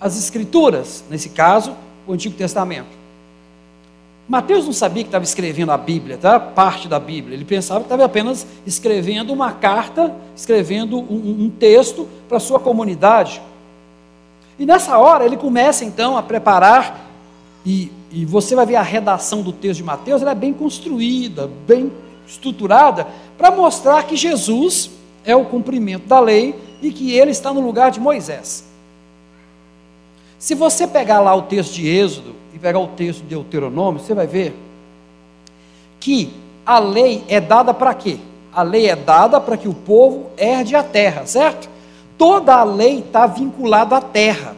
as 0.00 0.16
escrituras, 0.18 1.04
nesse 1.10 1.28
caso, 1.30 1.76
o 2.06 2.12
Antigo 2.12 2.36
Testamento. 2.36 2.95
Mateus 4.28 4.64
não 4.64 4.72
sabia 4.72 5.04
que 5.04 5.08
estava 5.08 5.24
escrevendo 5.24 5.70
a 5.70 5.76
Bíblia, 5.76 6.18
tá? 6.18 6.40
parte 6.40 6.88
da 6.88 6.98
Bíblia. 6.98 7.36
Ele 7.36 7.44
pensava 7.44 7.80
que 7.80 7.86
estava 7.86 8.04
apenas 8.04 8.44
escrevendo 8.66 9.32
uma 9.32 9.52
carta, 9.52 10.12
escrevendo 10.34 10.98
um, 10.98 11.44
um 11.44 11.50
texto 11.50 12.08
para 12.28 12.40
sua 12.40 12.58
comunidade. 12.58 13.40
E 14.58 14.66
nessa 14.66 14.98
hora 14.98 15.24
ele 15.24 15.36
começa 15.36 15.84
então 15.84 16.16
a 16.16 16.22
preparar, 16.22 17.08
e, 17.64 17.92
e 18.10 18.24
você 18.24 18.56
vai 18.56 18.66
ver 18.66 18.76
a 18.76 18.82
redação 18.82 19.42
do 19.42 19.52
texto 19.52 19.78
de 19.78 19.84
Mateus, 19.84 20.22
ela 20.22 20.32
é 20.32 20.34
bem 20.36 20.52
construída, 20.52 21.48
bem 21.66 21.92
estruturada, 22.26 23.06
para 23.38 23.52
mostrar 23.52 24.04
que 24.04 24.16
Jesus 24.16 24.90
é 25.24 25.36
o 25.36 25.44
cumprimento 25.44 26.08
da 26.08 26.18
lei 26.18 26.54
e 26.82 26.90
que 26.90 27.12
ele 27.12 27.30
está 27.30 27.52
no 27.52 27.60
lugar 27.60 27.92
de 27.92 28.00
Moisés. 28.00 28.65
Se 30.38 30.54
você 30.54 30.86
pegar 30.86 31.20
lá 31.20 31.34
o 31.34 31.42
texto 31.42 31.74
de 31.74 31.88
Êxodo, 31.88 32.36
e 32.56 32.58
pegar 32.58 32.78
o 32.78 32.86
texto 32.86 33.20
de 33.20 33.28
Deuteronômio, 33.28 34.00
você 34.00 34.14
vai 34.14 34.26
ver 34.26 34.56
que 36.00 36.32
a 36.64 36.78
lei 36.78 37.22
é 37.28 37.38
dada 37.38 37.74
para 37.74 37.92
quê? 37.92 38.18
A 38.50 38.62
lei 38.62 38.88
é 38.88 38.96
dada 38.96 39.38
para 39.38 39.58
que 39.58 39.68
o 39.68 39.74
povo 39.74 40.30
herde 40.38 40.74
a 40.74 40.82
terra, 40.82 41.26
certo? 41.26 41.68
Toda 42.16 42.54
a 42.54 42.64
lei 42.64 43.00
está 43.00 43.26
vinculada 43.26 43.98
à 43.98 44.00
terra. 44.00 44.56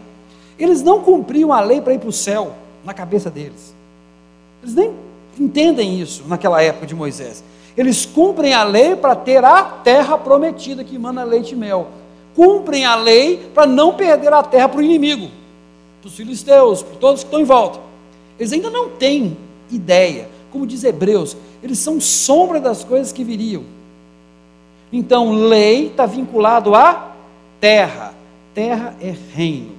Eles 0.56 0.80
não 0.80 1.02
cumpriam 1.02 1.52
a 1.52 1.60
lei 1.60 1.80
para 1.80 1.92
ir 1.92 1.98
para 1.98 2.08
o 2.08 2.12
céu, 2.12 2.52
na 2.84 2.94
cabeça 2.94 3.28
deles. 3.28 3.74
Eles 4.62 4.76
nem 4.76 4.92
entendem 5.38 6.00
isso 6.00 6.22
naquela 6.28 6.62
época 6.62 6.86
de 6.86 6.94
Moisés. 6.94 7.42
Eles 7.76 8.06
cumprem 8.06 8.54
a 8.54 8.62
lei 8.62 8.94
para 8.94 9.16
ter 9.16 9.44
a 9.44 9.62
terra 9.64 10.16
prometida 10.16 10.84
que 10.84 10.96
manda 10.96 11.24
leite 11.24 11.52
e 11.54 11.56
mel. 11.56 11.88
Cumprem 12.36 12.84
a 12.84 12.94
lei 12.94 13.50
para 13.52 13.66
não 13.66 13.94
perder 13.94 14.32
a 14.32 14.42
terra 14.44 14.68
para 14.68 14.78
o 14.78 14.82
inimigo, 14.82 15.28
para 16.00 16.08
os 16.08 16.14
filisteus, 16.14 16.82
para 16.82 16.96
todos 16.96 17.22
que 17.22 17.26
estão 17.26 17.40
em 17.40 17.44
volta. 17.44 17.80
Eles 18.38 18.52
ainda 18.52 18.70
não 18.70 18.90
têm 18.90 19.36
ideia. 19.70 20.28
Como 20.50 20.66
diz 20.66 20.84
Hebreus, 20.84 21.36
eles 21.62 21.78
são 21.78 22.00
sombra 22.00 22.60
das 22.60 22.84
coisas 22.84 23.12
que 23.12 23.24
viriam. 23.24 23.64
Então, 24.92 25.32
lei 25.32 25.88
está 25.88 26.06
vinculado 26.06 26.74
à 26.74 27.12
terra. 27.60 28.14
Terra 28.54 28.96
é 29.00 29.14
reino. 29.34 29.72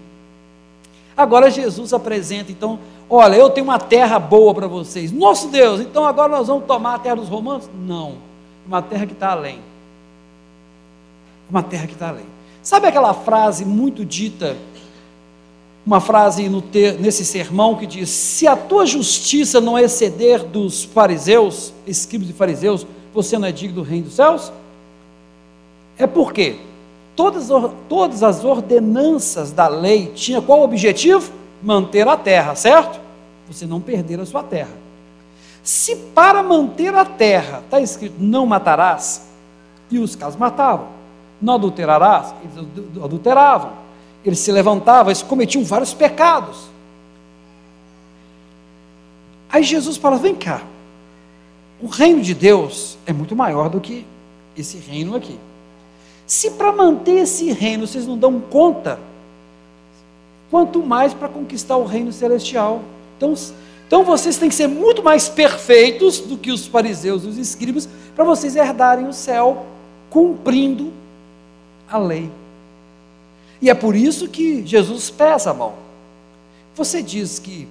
Agora 1.18 1.50
Jesus 1.50 1.92
apresenta 1.92 2.52
então 2.52 2.80
Olha, 3.10 3.36
eu 3.36 3.50
tenho 3.50 3.66
uma 3.66 3.80
terra 3.80 4.20
boa 4.20 4.54
para 4.54 4.68
vocês. 4.68 5.12
Nosso 5.12 5.48
Deus, 5.48 5.82
então 5.82 6.06
agora 6.06 6.30
nós 6.30 6.48
vamos 6.48 6.66
tomar 6.66 6.96
a 6.96 7.00
terra 7.00 7.16
dos 7.16 7.28
romanos? 7.28 7.68
Não. 7.74 8.18
Uma 8.68 8.84
terra 8.84 9.08
que 9.08 9.14
está 9.14 9.32
além. 9.32 9.60
Uma 11.50 11.64
terra 11.64 11.88
que 11.88 11.94
está 11.94 12.10
além. 12.10 12.26
Sabe 12.62 12.86
aquela 12.86 13.16
frase 13.16 13.66
muito 13.66 14.06
dita, 14.06 14.56
uma 15.86 16.00
frase 16.00 16.48
ter, 16.72 17.00
nesse 17.00 17.26
sermão 17.26 17.76
que 17.76 17.86
diz: 17.86 18.10
Se 18.10 18.48
a 18.48 18.56
tua 18.56 18.86
justiça 18.86 19.60
não 19.60 19.78
exceder 19.78 20.44
dos 20.44 20.84
fariseus, 20.84 21.74
escribas 21.88 22.30
e 22.30 22.34
fariseus, 22.34 22.86
você 23.14 23.38
não 23.38 23.48
é 23.48 23.52
digno 23.52 23.76
do 23.76 23.82
reino 23.82 24.06
dos 24.06 24.16
céus? 24.16 24.52
É 25.98 26.08
porque 26.08 26.58
todas, 27.16 27.50
todas 27.88 28.24
as 28.24 28.44
ordenanças 28.44 29.52
da 29.52 29.68
lei 29.68 30.12
tinham 30.16 30.42
qual 30.42 30.62
objetivo? 30.62 31.40
manter 31.62 32.08
a 32.08 32.18
terra, 32.18 32.56
certo? 32.56 33.00
Você 33.48 33.66
não 33.66 33.82
perder 33.82 34.20
a 34.20 34.26
sua 34.26 34.44
terra. 34.44 34.72
Se 35.64 35.96
para 35.96 36.42
manter 36.42 36.94
a 36.96 37.06
terra 37.06 37.62
está 37.64 37.80
escrito 37.80 38.16
não 38.20 38.46
matarás, 38.46 39.28
e 39.92 40.00
os 40.00 40.16
caras 40.16 40.36
matavam, 40.36 40.88
não 41.42 41.56
adulterarás, 41.56 42.34
eles 42.44 43.04
adulteravam, 43.04 43.72
eles 44.24 44.40
se 44.40 44.52
levantavam, 44.52 45.12
eles 45.12 45.22
cometiam 45.22 45.64
vários 45.64 45.94
pecados. 45.94 46.68
Aí 49.50 49.64
Jesus 49.64 49.98
fala: 49.98 50.18
vem 50.18 50.36
cá, 50.36 50.62
o 51.82 51.88
reino 51.88 52.22
de 52.22 52.34
Deus 52.34 52.98
é 53.06 53.14
muito 53.14 53.36
maior 53.36 53.70
do 53.70 53.80
que 53.80 54.06
esse 54.58 54.78
reino 54.78 55.16
aqui. 55.16 55.38
Se 56.28 56.52
para 56.52 56.72
manter 56.72 57.22
esse 57.22 57.52
reino 57.52 57.88
vocês 57.88 58.06
não 58.06 58.18
dão 58.18 58.40
conta 58.40 59.00
quanto 60.52 60.84
mais 60.84 61.14
para 61.14 61.28
conquistar 61.28 61.78
o 61.78 61.86
reino 61.86 62.12
celestial. 62.12 62.82
Então, 63.18 63.34
então 63.88 64.04
vocês 64.04 64.38
têm 64.38 64.50
que 64.50 64.56
ser 64.56 64.68
muito 64.68 65.04
mais 65.04 65.30
perfeitos 65.30 66.20
do 66.20 66.38
que 66.38 66.52
os 66.52 66.68
fariseus 66.68 67.24
e 67.24 67.28
os 67.28 67.38
escribas 67.38 67.88
para 68.16 68.24
vocês 68.24 68.56
herdarem 68.56 69.08
o 69.08 69.14
céu 69.14 69.66
cumprindo 70.10 70.92
a 71.90 71.98
lei. 71.98 72.30
E 73.62 73.70
é 73.70 73.74
por 73.74 73.96
isso 73.96 74.28
que 74.28 74.66
Jesus 74.66 75.10
pesa 75.10 75.52
a 75.52 75.54
mão. 75.54 75.74
Você 76.76 77.02
diz 77.02 77.40
que 77.40 77.68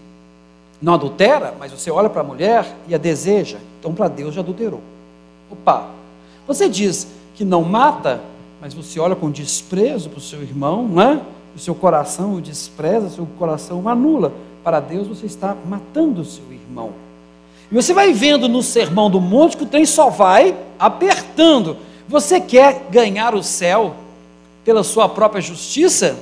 não 0.80 0.94
adultera, 0.94 1.54
mas 1.58 1.72
você 1.72 1.90
olha 1.90 2.10
para 2.10 2.20
a 2.20 2.24
mulher 2.24 2.66
e 2.86 2.94
a 2.94 2.98
deseja, 2.98 3.58
então 3.78 3.94
para 3.94 4.08
Deus 4.08 4.34
já 4.34 4.40
adulterou. 4.40 4.80
Opa! 5.50 5.88
Você 6.46 6.68
diz 6.68 7.06
que 7.34 7.44
não 7.44 7.62
mata, 7.62 8.20
mas 8.60 8.74
você 8.74 9.00
olha 9.00 9.16
com 9.16 9.30
desprezo 9.30 10.10
para 10.10 10.18
o 10.18 10.22
seu 10.22 10.42
irmão, 10.42 10.86
não 10.86 11.02
é? 11.02 11.20
o 11.58 11.60
seu 11.60 11.74
coração 11.74 12.34
o 12.34 12.40
despreza, 12.40 13.06
o 13.06 13.10
seu 13.10 13.28
coração 13.38 13.82
o 13.82 13.88
anula. 13.88 14.32
Para 14.62 14.80
Deus 14.80 15.08
você 15.08 15.26
está 15.26 15.56
matando 15.66 16.20
o 16.20 16.24
seu 16.24 16.44
irmão. 16.52 16.92
E 17.70 17.74
você 17.74 17.92
vai 17.92 18.12
vendo 18.12 18.48
no 18.48 18.62
sermão 18.62 19.10
do 19.10 19.20
monte 19.20 19.56
que 19.56 19.64
o 19.64 19.66
trem 19.66 19.84
só 19.84 20.08
vai 20.08 20.56
apertando. 20.78 21.76
Você 22.08 22.40
quer 22.40 22.86
ganhar 22.90 23.34
o 23.34 23.42
céu 23.42 23.94
pela 24.68 24.84
sua 24.84 25.08
própria 25.08 25.40
justiça? 25.40 26.18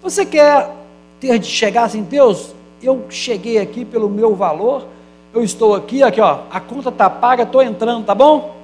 Você 0.00 0.24
quer 0.24 0.70
ter 1.18 1.36
de 1.36 1.48
chegar 1.48 1.82
assim, 1.82 2.00
Deus, 2.00 2.54
eu 2.80 3.06
cheguei 3.10 3.58
aqui 3.58 3.84
pelo 3.84 4.08
meu 4.08 4.36
valor, 4.36 4.86
eu 5.34 5.42
estou 5.42 5.74
aqui, 5.74 6.00
aqui 6.00 6.20
ó, 6.20 6.42
a 6.48 6.60
conta 6.60 6.90
está 6.90 7.10
paga, 7.10 7.42
estou 7.42 7.60
entrando, 7.60 8.06
tá 8.06 8.14
bom? 8.14 8.54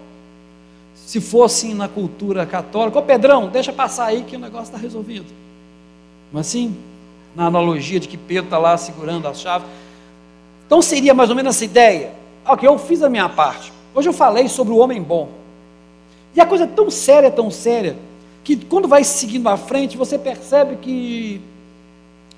Se 0.94 1.20
fosse 1.20 1.66
assim 1.66 1.74
na 1.74 1.88
cultura 1.88 2.46
católica, 2.46 2.96
ô 2.96 3.02
Pedrão, 3.02 3.48
deixa 3.48 3.72
passar 3.72 4.04
aí 4.04 4.22
que 4.22 4.36
o 4.36 4.38
negócio 4.38 4.66
está 4.66 4.78
resolvido. 4.78 5.26
Mas 6.32 6.46
sim, 6.46 6.76
na 7.34 7.46
analogia 7.46 7.98
de 7.98 8.06
que 8.06 8.16
Pedro 8.16 8.44
está 8.44 8.58
lá 8.58 8.76
segurando 8.76 9.26
a 9.26 9.34
chave. 9.34 9.64
Então 10.64 10.80
seria 10.80 11.12
mais 11.12 11.28
ou 11.28 11.34
menos 11.34 11.56
essa 11.56 11.64
ideia. 11.64 12.12
Ok, 12.46 12.68
eu 12.68 12.78
fiz 12.78 13.02
a 13.02 13.08
minha 13.08 13.28
parte. 13.28 13.72
Hoje 13.92 14.08
eu 14.08 14.12
falei 14.12 14.46
sobre 14.46 14.72
o 14.72 14.76
homem 14.76 15.02
bom. 15.02 15.28
E 16.36 16.40
a 16.40 16.46
coisa 16.46 16.62
é 16.62 16.68
tão 16.68 16.88
séria, 16.88 17.32
tão 17.32 17.50
séria, 17.50 17.96
que 18.44 18.56
quando 18.56 18.86
vai 18.86 19.02
seguindo 19.02 19.48
à 19.48 19.56
frente, 19.56 19.96
você 19.96 20.18
percebe 20.18 20.76
que 20.76 21.40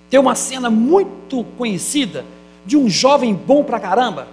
tem 0.09 0.21
uma 0.21 0.37
cena 0.37 0.71
muito 0.71 1.45
conhecida 1.59 2.25
de 2.65 2.77
um 2.77 2.89
jovem 2.89 3.35
bom 3.35 3.65
pra 3.65 3.81
caramba. 3.81 4.29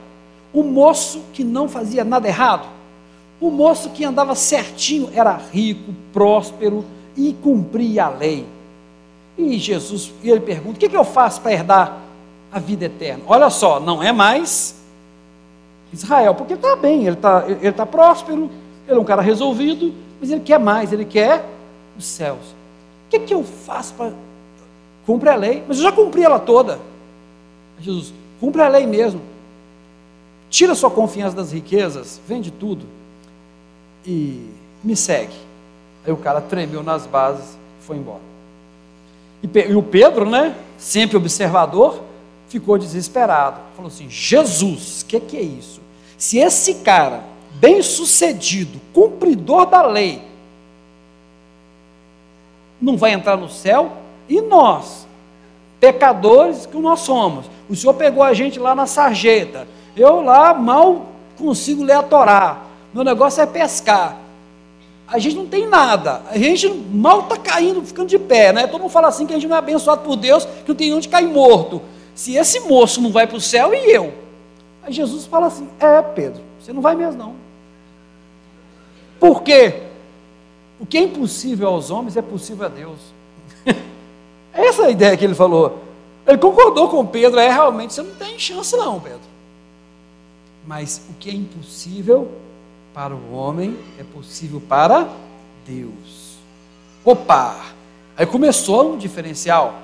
Um 0.54 0.62
moço 0.62 1.24
que 1.34 1.44
não 1.44 1.68
fazia 1.68 2.04
nada 2.04 2.28
errado. 2.28 2.68
Um 3.42 3.50
moço 3.50 3.90
que 3.90 4.06
andava 4.06 4.36
certinho, 4.36 5.10
era 5.14 5.36
rico, 5.52 5.92
próspero 6.14 6.86
e 7.18 7.34
cumpria 7.42 8.06
a 8.06 8.10
lei. 8.10 8.46
E 9.36 9.58
Jesus, 9.58 10.14
ele 10.24 10.40
pergunta: 10.40 10.78
o 10.78 10.80
que, 10.80 10.88
que 10.88 10.96
eu 10.96 11.04
faço 11.04 11.42
para 11.42 11.54
herdar 11.54 11.98
a 12.52 12.60
vida 12.60 12.86
eterna? 12.86 13.24
Olha 13.28 13.50
só, 13.50 13.80
não 13.80 14.02
é 14.02 14.12
mais 14.12 14.76
Israel, 15.92 16.36
porque 16.36 16.54
está 16.54 16.76
bem, 16.76 17.08
ele 17.08 17.16
está 17.16 17.46
ele 17.48 17.72
tá 17.72 17.86
próspero, 17.86 18.50
ele 18.88 18.98
é 18.98 19.00
um 19.00 19.04
cara 19.04 19.24
resolvido, 19.24 19.92
mas 20.22 20.30
ele 20.30 20.42
quer 20.42 20.60
mais, 20.60 20.94
ele 20.94 21.06
quer 21.06 21.44
os 21.98 22.06
céus. 22.06 22.44
O 23.08 23.10
que, 23.10 23.20
que 23.20 23.34
eu 23.34 23.44
faço 23.44 23.94
para. 23.94 24.14
Cumpre 25.06 25.30
a 25.30 25.36
lei, 25.36 25.64
mas 25.68 25.78
eu 25.78 25.84
já 25.84 25.92
cumpri 25.92 26.24
ela 26.24 26.40
toda. 26.40 26.80
Jesus, 27.80 28.14
cumpre 28.40 28.62
a 28.62 28.68
lei 28.68 28.86
mesmo. 28.86 29.22
Tira 30.50 30.76
sua 30.76 30.90
confiança 30.90 31.36
das 31.36 31.52
riquezas, 31.52 32.22
vende 32.28 32.52
tudo 32.52 32.86
e 34.06 34.50
me 34.84 34.96
segue. 34.96 35.34
Aí 36.06 36.12
o 36.12 36.18
cara 36.18 36.42
tremeu 36.42 36.84
nas 36.84 37.06
bases 37.06 37.58
e 37.82 37.86
foi 37.86 37.98
embora. 37.98 38.22
E, 39.42 39.76
o 39.76 39.84
Pedro, 39.84 40.30
né, 40.30 40.56
sempre 40.78 41.18
observador, 41.18 42.02
ficou 42.48 42.78
desesperado. 42.78 43.60
Falou 43.76 43.90
assim: 43.90 44.10
Jesus, 44.10 45.02
o 45.02 45.06
que, 45.06 45.20
que 45.20 45.38
é 45.38 45.42
isso? 45.42 45.82
Se 46.18 46.38
esse 46.38 46.76
cara, 46.76 47.24
bem 47.56 47.82
sucedido, 47.82 48.80
cumpridor 48.94 49.66
da 49.66 49.82
lei, 49.82 50.22
não 52.84 52.98
vai 52.98 53.14
entrar 53.14 53.38
no 53.38 53.50
céu, 53.50 53.94
e 54.28 54.42
nós, 54.42 55.08
pecadores 55.80 56.66
que 56.66 56.78
nós 56.78 57.00
somos? 57.00 57.46
O 57.70 57.76
Senhor 57.76 57.94
pegou 57.94 58.24
a 58.24 58.34
gente 58.34 58.60
lá 58.60 58.76
na 58.76 58.86
sarjeta, 58.86 59.68
eu 59.96 60.22
lá 60.22 60.54
mal 60.54 61.08
consigo 61.38 61.84
ler 61.84 61.94
a 61.94 62.04
Torá, 62.04 62.62
meu 62.94 63.04
negócio 63.04 63.42
é 63.42 63.46
pescar 63.46 64.24
a 65.14 65.20
gente 65.20 65.36
não 65.36 65.46
tem 65.46 65.68
nada, 65.68 66.24
a 66.30 66.38
gente 66.40 66.68
mal 66.68 67.22
está 67.22 67.38
caindo, 67.38 67.84
ficando 67.84 68.08
de 68.08 68.18
pé, 68.18 68.52
né? 68.52 68.66
Todo 68.66 68.82
mundo 68.82 68.90
fala 68.90 69.10
assim 69.10 69.28
que 69.28 69.34
a 69.34 69.36
gente 69.36 69.48
não 69.48 69.56
é 69.56 69.60
abençoado 69.60 70.02
por 70.02 70.16
Deus, 70.16 70.44
que 70.44 70.70
não 70.70 70.76
tem 70.76 70.92
onde 70.92 71.08
cair 71.08 71.28
morto. 71.28 71.82
Se 72.16 72.36
esse 72.36 72.62
moço 72.62 73.00
não 73.00 73.12
vai 73.12 73.28
para 73.28 73.38
o 73.38 73.42
céu, 73.42 73.76
e 73.76 73.92
eu? 73.92 74.12
Aí 74.82 74.92
Jesus 74.92 75.26
fala 75.26 75.48
assim: 75.48 75.70
É, 75.80 76.02
Pedro, 76.02 76.42
você 76.60 76.74
não 76.74 76.82
vai 76.82 76.96
mesmo 76.96 77.20
não. 77.20 77.36
Por 79.20 79.44
quê? 79.44 79.84
O 80.84 80.86
que 80.86 80.98
é 80.98 81.02
impossível 81.04 81.70
aos 81.70 81.90
homens 81.90 82.18
é 82.18 82.22
possível 82.22 82.66
a 82.66 82.68
Deus. 82.68 83.00
Essa 84.52 84.82
é 84.82 84.86
a 84.88 84.92
ideia 84.92 85.16
que 85.16 85.24
ele 85.24 85.34
falou. 85.34 85.82
Ele 86.28 86.38
concordou 86.38 86.90
com 86.90 87.06
Pedro, 87.06 87.40
é 87.40 87.50
realmente, 87.50 87.94
você 87.94 88.02
não 88.02 88.14
tem 88.16 88.38
chance 88.38 88.76
não, 88.76 89.00
Pedro. 89.00 89.22
Mas 90.68 91.02
o 91.10 91.14
que 91.14 91.30
é 91.30 91.34
impossível 91.34 92.30
para 92.94 93.16
o 93.16 93.34
homem 93.34 93.80
é 93.98 94.04
possível 94.04 94.62
para 94.68 95.08
Deus. 95.66 96.36
Opa! 97.06 97.56
Aí 98.18 98.26
começou 98.26 98.96
um 98.96 98.98
diferencial. 98.98 99.76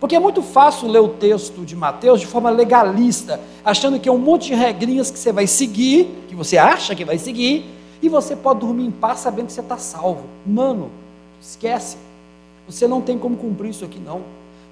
Porque 0.00 0.16
é 0.16 0.18
muito 0.18 0.42
fácil 0.42 0.88
ler 0.88 0.98
o 0.98 1.08
texto 1.08 1.64
de 1.64 1.76
Mateus 1.76 2.20
de 2.20 2.26
forma 2.26 2.50
legalista, 2.50 3.40
achando 3.64 4.00
que 4.00 4.08
é 4.08 4.12
um 4.12 4.18
monte 4.18 4.48
de 4.48 4.54
regrinhas 4.54 5.08
que 5.08 5.20
você 5.20 5.30
vai 5.30 5.46
seguir, 5.46 6.24
que 6.26 6.34
você 6.34 6.58
acha 6.58 6.96
que 6.96 7.04
vai 7.04 7.16
seguir, 7.16 7.64
e 8.02 8.08
você 8.08 8.34
pode 8.34 8.60
dormir 8.60 8.84
em 8.84 8.90
paz 8.90 9.20
sabendo 9.20 9.46
que 9.46 9.52
você 9.52 9.60
está 9.60 9.78
salvo. 9.78 10.24
Mano, 10.44 10.90
esquece. 11.40 11.96
Você 12.66 12.88
não 12.88 13.00
tem 13.00 13.16
como 13.16 13.36
cumprir 13.36 13.70
isso 13.70 13.84
aqui, 13.84 14.00
não. 14.00 14.22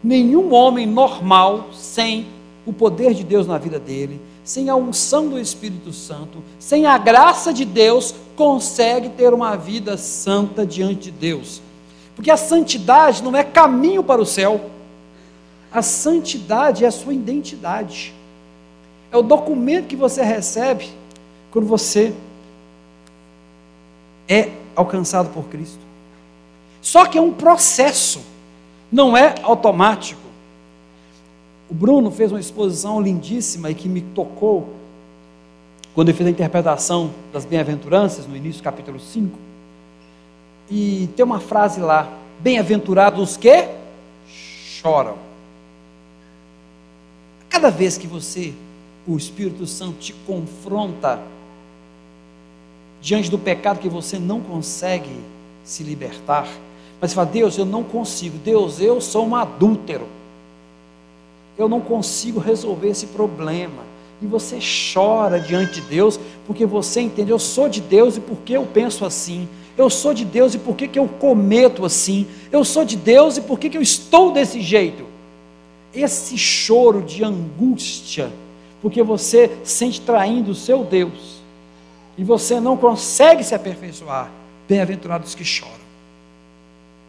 Nenhum 0.02 0.52
homem 0.52 0.86
normal, 0.86 1.68
sem 1.72 2.26
o 2.66 2.72
poder 2.72 3.14
de 3.14 3.22
Deus 3.22 3.46
na 3.46 3.56
vida 3.56 3.78
dele, 3.78 4.20
sem 4.42 4.68
a 4.68 4.74
unção 4.74 5.28
do 5.28 5.38
Espírito 5.38 5.92
Santo, 5.92 6.42
sem 6.58 6.86
a 6.86 6.98
graça 6.98 7.52
de 7.52 7.64
Deus, 7.64 8.14
consegue 8.34 9.10
ter 9.10 9.32
uma 9.32 9.56
vida 9.56 9.96
santa 9.96 10.66
diante 10.66 11.02
de 11.02 11.10
Deus. 11.12 11.62
Porque 12.16 12.30
a 12.30 12.36
santidade 12.36 13.22
não 13.22 13.36
é 13.36 13.44
caminho 13.44 14.02
para 14.02 14.20
o 14.20 14.26
céu, 14.26 14.60
a 15.72 15.82
santidade 15.82 16.84
é 16.84 16.88
a 16.88 16.92
sua 16.92 17.14
identidade, 17.14 18.12
é 19.12 19.16
o 19.16 19.22
documento 19.22 19.86
que 19.86 19.96
você 19.96 20.22
recebe 20.22 20.90
quando 21.50 21.66
você 21.66 22.12
é 24.30 24.48
alcançado 24.76 25.30
por 25.30 25.46
Cristo. 25.46 25.80
Só 26.80 27.04
que 27.04 27.18
é 27.18 27.20
um 27.20 27.32
processo, 27.32 28.22
não 28.90 29.16
é 29.16 29.34
automático. 29.42 30.20
O 31.68 31.74
Bruno 31.74 32.12
fez 32.12 32.30
uma 32.30 32.38
exposição 32.40 33.00
lindíssima 33.00 33.70
e 33.70 33.74
que 33.74 33.88
me 33.88 34.00
tocou 34.00 34.68
quando 35.94 36.08
ele 36.08 36.16
fez 36.16 36.28
a 36.28 36.30
interpretação 36.30 37.10
das 37.32 37.44
bem-aventuranças, 37.44 38.26
no 38.26 38.36
início 38.36 38.62
do 38.62 38.64
capítulo 38.64 39.00
5. 39.00 39.36
E 40.70 41.08
tem 41.16 41.24
uma 41.24 41.40
frase 41.40 41.80
lá: 41.80 42.08
Bem-aventurados 42.38 43.30
os 43.30 43.36
que 43.36 43.68
choram. 44.26 45.16
Cada 47.48 47.70
vez 47.70 47.98
que 47.98 48.06
você, 48.06 48.54
o 49.06 49.16
Espírito 49.16 49.66
Santo, 49.66 49.98
te 49.98 50.12
confronta 50.12 51.20
diante 53.00 53.30
do 53.30 53.38
pecado 53.38 53.80
que 53.80 53.88
você 53.88 54.18
não 54.18 54.40
consegue 54.40 55.10
se 55.64 55.82
libertar, 55.82 56.46
mas 57.00 57.10
você 57.10 57.14
fala, 57.14 57.26
Deus, 57.28 57.56
eu 57.56 57.64
não 57.64 57.82
consigo, 57.82 58.36
Deus, 58.38 58.80
eu 58.80 59.00
sou 59.00 59.26
um 59.26 59.34
adúltero, 59.34 60.06
eu 61.56 61.68
não 61.68 61.80
consigo 61.80 62.38
resolver 62.38 62.88
esse 62.88 63.06
problema. 63.06 63.90
E 64.22 64.26
você 64.26 64.58
chora 64.92 65.40
diante 65.40 65.80
de 65.80 65.80
Deus, 65.82 66.20
porque 66.46 66.66
você 66.66 67.00
entende, 67.00 67.30
eu 67.30 67.38
sou 67.38 67.70
de 67.70 67.80
Deus 67.80 68.18
e 68.18 68.20
porque 68.20 68.54
eu 68.54 68.66
penso 68.66 69.06
assim, 69.06 69.48
eu 69.78 69.88
sou 69.88 70.12
de 70.12 70.26
Deus 70.26 70.54
e 70.54 70.58
por 70.58 70.76
que, 70.76 70.86
que 70.86 70.98
eu 70.98 71.08
cometo 71.08 71.86
assim? 71.86 72.26
Eu 72.52 72.62
sou 72.64 72.84
de 72.84 72.96
Deus 72.96 73.38
e 73.38 73.40
por 73.40 73.58
que, 73.58 73.70
que 73.70 73.78
eu 73.78 73.82
estou 73.82 74.30
desse 74.30 74.60
jeito? 74.60 75.04
Esse 75.94 76.36
choro 76.36 77.00
de 77.00 77.24
angústia, 77.24 78.30
porque 78.82 79.02
você 79.02 79.50
sente 79.64 80.02
traindo 80.02 80.50
o 80.50 80.54
seu 80.54 80.84
Deus 80.84 81.39
e 82.20 82.24
você 82.24 82.60
não 82.60 82.76
consegue 82.76 83.42
se 83.42 83.54
aperfeiçoar. 83.54 84.30
Bem-aventurados 84.68 85.34
que 85.34 85.42
choram, 85.42 85.72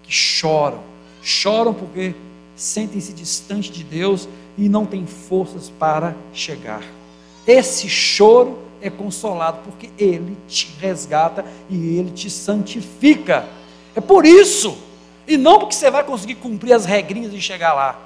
que 0.04 0.12
choram, 0.12 0.80
choram 1.22 1.74
porque 1.74 2.16
sentem-se 2.56 3.12
distante 3.12 3.70
de 3.70 3.84
Deus 3.84 4.30
e 4.58 4.70
não 4.70 4.86
têm 4.86 5.06
forças 5.06 5.70
para 5.70 6.16
chegar. 6.32 6.82
Esse 7.46 7.90
choro 7.90 8.58
é 8.82 8.90
consolado, 8.90 9.60
porque 9.66 9.90
Ele 10.02 10.38
te 10.48 10.74
resgata 10.80 11.44
e 11.70 11.98
Ele 11.98 12.12
te 12.12 12.30
santifica. 12.30 13.46
É 13.94 14.00
por 14.00 14.26
isso, 14.26 14.78
e 15.28 15.36
não 15.36 15.60
porque 15.60 15.76
você 15.76 15.92
vai 15.92 16.06
conseguir 16.06 16.36
cumprir 16.36 16.72
as 16.72 16.86
regrinhas 16.86 17.34
e 17.34 17.42
chegar 17.42 17.74
lá. 17.74 18.00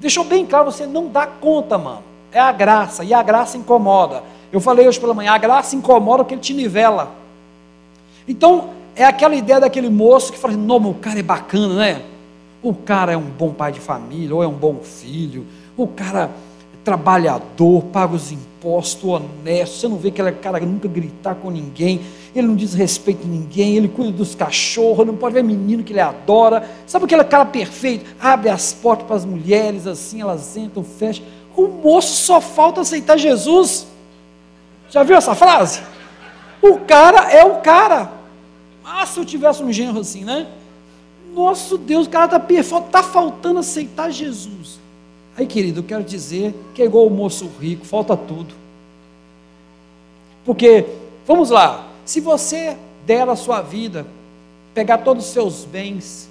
Deixou 0.00 0.24
bem 0.24 0.44
claro, 0.44 0.72
você 0.72 0.86
não 0.86 1.06
dá 1.06 1.24
conta, 1.24 1.78
mano. 1.78 2.02
É 2.32 2.40
a 2.40 2.50
graça, 2.50 3.04
e 3.04 3.14
a 3.14 3.22
graça 3.22 3.56
incomoda. 3.56 4.24
Eu 4.56 4.60
falei 4.60 4.88
hoje 4.88 4.98
pela 4.98 5.14
manhã, 5.14 5.32
a 5.32 5.38
graça 5.38 5.76
incomoda 5.76 6.24
porque 6.24 6.34
ele 6.34 6.40
te 6.40 6.54
nivela. 6.54 7.14
Então, 8.26 8.70
é 8.94 9.04
aquela 9.04 9.34
ideia 9.34 9.60
daquele 9.60 9.88
moço 9.88 10.32
que 10.32 10.38
fala 10.38 10.54
assim, 10.54 10.62
não, 10.62 10.76
o 10.76 10.94
cara 10.94 11.18
é 11.18 11.22
bacana, 11.22 11.74
né? 11.74 12.02
O 12.62 12.74
cara 12.74 13.12
é 13.12 13.16
um 13.16 13.22
bom 13.22 13.52
pai 13.52 13.70
de 13.72 13.80
família, 13.80 14.34
ou 14.34 14.42
é 14.42 14.46
um 14.46 14.54
bom 14.54 14.76
filho, 14.82 15.46
o 15.76 15.86
cara 15.86 16.30
é 16.72 16.76
trabalhador, 16.84 17.84
paga 17.92 18.14
os 18.14 18.32
impostos 18.32 18.56
imposto, 18.66 19.10
honesto. 19.10 19.76
Você 19.76 19.88
não 19.88 19.96
vê 19.96 20.08
aquele 20.08 20.32
cara 20.32 20.58
nunca 20.60 20.88
gritar 20.88 21.36
com 21.36 21.50
ninguém, 21.50 22.00
ele 22.34 22.48
não 22.48 22.56
diz 22.56 22.74
respeito 22.74 23.24
a 23.24 23.28
ninguém, 23.28 23.76
ele 23.76 23.88
cuida 23.88 24.10
dos 24.10 24.34
cachorros, 24.34 25.06
não 25.06 25.16
pode 25.16 25.34
ver 25.34 25.44
menino 25.44 25.84
que 25.84 25.92
ele 25.92 26.00
adora. 26.00 26.68
Sabe 26.86 27.04
aquele 27.04 27.24
cara 27.24 27.44
perfeito? 27.44 28.04
Abre 28.20 28.50
as 28.50 28.72
portas 28.72 29.06
para 29.06 29.16
as 29.16 29.24
mulheres 29.24 29.86
assim, 29.86 30.20
elas 30.20 30.56
entram, 30.56 30.82
fecham. 30.82 31.24
O 31.56 31.68
moço 31.68 32.16
só 32.16 32.40
falta 32.40 32.80
aceitar 32.80 33.16
Jesus. 33.16 33.86
Já 34.90 35.02
viu 35.02 35.16
essa 35.16 35.34
frase? 35.34 35.82
O 36.62 36.78
cara 36.80 37.30
é 37.30 37.44
o 37.44 37.56
cara. 37.56 38.10
Ah, 38.84 39.04
se 39.04 39.18
eu 39.18 39.24
tivesse 39.24 39.62
um 39.62 39.72
genro 39.72 40.00
assim, 40.00 40.24
né? 40.24 40.46
Nosso 41.34 41.76
Deus, 41.76 42.06
o 42.06 42.10
cara 42.10 42.36
está 42.36 42.78
está 42.78 43.02
faltando 43.02 43.58
aceitar 43.58 44.10
Jesus. 44.10 44.78
Aí, 45.36 45.46
querido, 45.46 45.80
eu 45.80 45.84
quero 45.84 46.02
dizer 46.02 46.54
que 46.74 46.80
é 46.80 46.86
igual 46.86 47.06
o 47.06 47.10
moço 47.10 47.50
rico, 47.60 47.84
falta 47.84 48.16
tudo. 48.16 48.54
Porque, 50.44 50.86
vamos 51.26 51.50
lá, 51.50 51.88
se 52.04 52.20
você 52.20 52.76
der 53.04 53.28
a 53.28 53.36
sua 53.36 53.60
vida, 53.60 54.06
pegar 54.72 54.98
todos 54.98 55.26
os 55.26 55.32
seus 55.32 55.64
bens, 55.64 56.28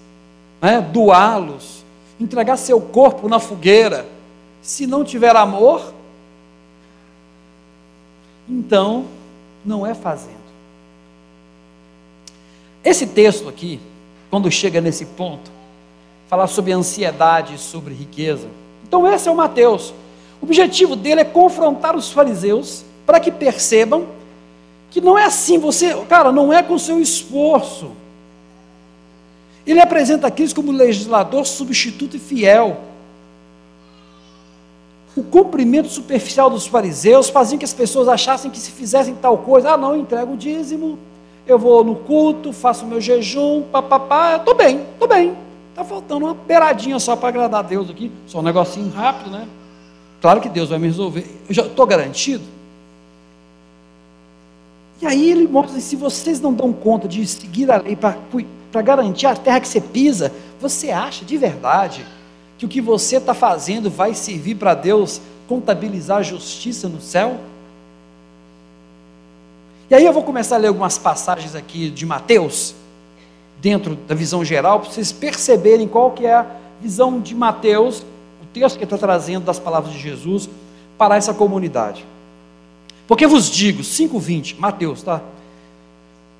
né, 0.61 0.81
doá-los, 0.81 1.83
entregar 2.19 2.57
seu 2.57 2.79
corpo 2.79 3.27
na 3.27 3.39
fogueira, 3.39 4.07
se 4.61 4.87
não 4.87 5.03
tiver 5.03 5.35
amor, 5.35 5.93
então 8.47 9.05
não 9.65 9.85
é 9.85 9.93
fazendo. 9.93 10.35
Esse 12.83 13.07
texto 13.07 13.49
aqui, 13.49 13.79
quando 14.29 14.51
chega 14.51 14.79
nesse 14.79 15.05
ponto, 15.05 15.49
falar 16.27 16.47
sobre 16.47 16.71
ansiedade, 16.71 17.57
sobre 17.57 17.93
riqueza, 17.93 18.47
então, 18.87 19.11
esse 19.11 19.27
é 19.27 19.31
o 19.31 19.35
Mateus. 19.35 19.93
O 20.41 20.45
objetivo 20.45 20.95
dele 20.95 21.21
é 21.21 21.25
confrontar 21.25 21.95
os 21.95 22.11
fariseus 22.11 22.85
para 23.05 23.19
que 23.19 23.31
percebam 23.31 24.05
que 24.91 25.01
não 25.01 25.17
é 25.17 25.25
assim, 25.25 25.57
você, 25.57 25.93
cara, 26.07 26.31
não 26.31 26.53
é 26.53 26.61
com 26.61 26.77
seu 26.77 27.01
esforço. 27.01 27.91
Ele 29.65 29.81
apresenta 29.81 30.31
Cristo 30.31 30.55
como 30.55 30.71
legislador, 30.71 31.45
substituto 31.45 32.15
e 32.15 32.19
fiel. 32.19 32.79
O 35.15 35.23
cumprimento 35.23 35.87
superficial 35.87 36.49
dos 36.49 36.67
fariseus 36.67 37.29
fazia 37.29 37.57
que 37.57 37.63
as 37.63 37.73
pessoas 37.73 38.07
achassem 38.07 38.51
que 38.51 38.59
se 38.59 38.71
fizessem 38.71 39.15
tal 39.15 39.37
coisa, 39.37 39.71
ah, 39.71 39.77
não, 39.77 39.95
entrego 39.95 40.33
o 40.33 40.37
dízimo, 40.37 40.99
eu 41.47 41.57
vou 41.57 41.83
no 41.83 41.95
culto, 41.95 42.51
faço 42.51 42.85
meu 42.85 42.99
jejum, 42.99 43.63
papapá, 43.71 44.35
estou 44.35 44.55
bem, 44.55 44.81
estou 44.93 45.07
bem. 45.07 45.37
Está 45.69 45.83
faltando 45.83 46.25
uma 46.25 46.33
beiradinha 46.33 46.99
só 46.99 47.15
para 47.15 47.29
agradar 47.29 47.59
a 47.59 47.67
Deus 47.67 47.89
aqui. 47.89 48.11
Só 48.27 48.39
um 48.39 48.41
negocinho 48.41 48.89
rápido, 48.89 49.29
né? 49.29 49.47
Claro 50.21 50.41
que 50.41 50.49
Deus 50.49 50.69
vai 50.69 50.79
me 50.79 50.87
resolver. 50.87 51.25
Eu 51.47 51.53
já 51.53 51.63
estou 51.63 51.85
garantido. 51.85 52.43
E 55.01 55.05
aí 55.05 55.29
ele 55.29 55.47
mostra: 55.47 55.79
se 55.79 55.95
vocês 55.95 56.39
não 56.39 56.53
dão 56.53 56.71
conta 56.71 57.07
de 57.07 57.25
seguir 57.27 57.69
a 57.69 57.77
lei 57.77 57.95
para 57.95 58.81
garantir 58.81 59.27
a 59.27 59.35
terra 59.35 59.59
que 59.59 59.67
você 59.67 59.81
pisa, 59.81 60.31
você 60.59 60.91
acha 60.91 61.25
de 61.25 61.37
verdade 61.37 62.05
que 62.67 62.79
o 62.79 62.81
que 62.81 62.81
você 62.81 63.17
está 63.17 63.33
fazendo 63.33 63.89
vai 63.89 64.13
servir 64.13 64.55
para 64.55 64.73
Deus 64.73 65.21
contabilizar 65.47 66.17
a 66.17 66.23
justiça 66.23 66.89
no 66.89 66.99
céu? 66.99 67.39
E 69.89 69.93
aí 69.93 70.03
eu 70.03 70.11
vou 70.11 70.23
começar 70.23 70.55
a 70.55 70.59
ler 70.59 70.67
algumas 70.67 70.97
passagens 70.97 71.55
aqui 71.55 71.89
de 71.89 72.05
Mateus 72.05 72.73
dentro 73.61 73.95
da 73.95 74.15
visão 74.15 74.43
geral, 74.43 74.79
para 74.79 74.91
vocês 74.91 75.11
perceberem 75.11 75.87
qual 75.87 76.11
que 76.11 76.25
é 76.25 76.33
a 76.33 76.45
visão 76.81 77.19
de 77.19 77.33
Mateus, 77.33 78.01
o 78.41 78.45
texto 78.53 78.77
que 78.77 78.83
está 78.83 78.97
trazendo 78.97 79.45
das 79.45 79.59
palavras 79.59 79.93
de 79.93 79.99
Jesus 79.99 80.49
para 80.97 81.15
essa 81.15 81.33
comunidade. 81.33 82.05
Porque 83.07 83.27
vos 83.27 83.49
digo, 83.49 83.81
5,20, 83.81 84.57
Mateus, 84.57 85.03
tá? 85.03 85.21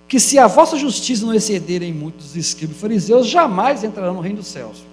Que 0.08 0.20
se 0.20 0.38
a 0.38 0.48
vossa 0.48 0.78
justiça 0.78 1.26
não 1.26 1.34
exceder 1.34 1.84
em 1.84 1.94
muitos 1.94 2.36
escribas 2.36 2.78
e 2.78 2.80
fariseus, 2.80 3.28
jamais 3.28 3.84
entrarão 3.84 4.16
no 4.16 4.22
reino 4.22 4.38
dos 4.38 4.48
céus. 4.48 4.84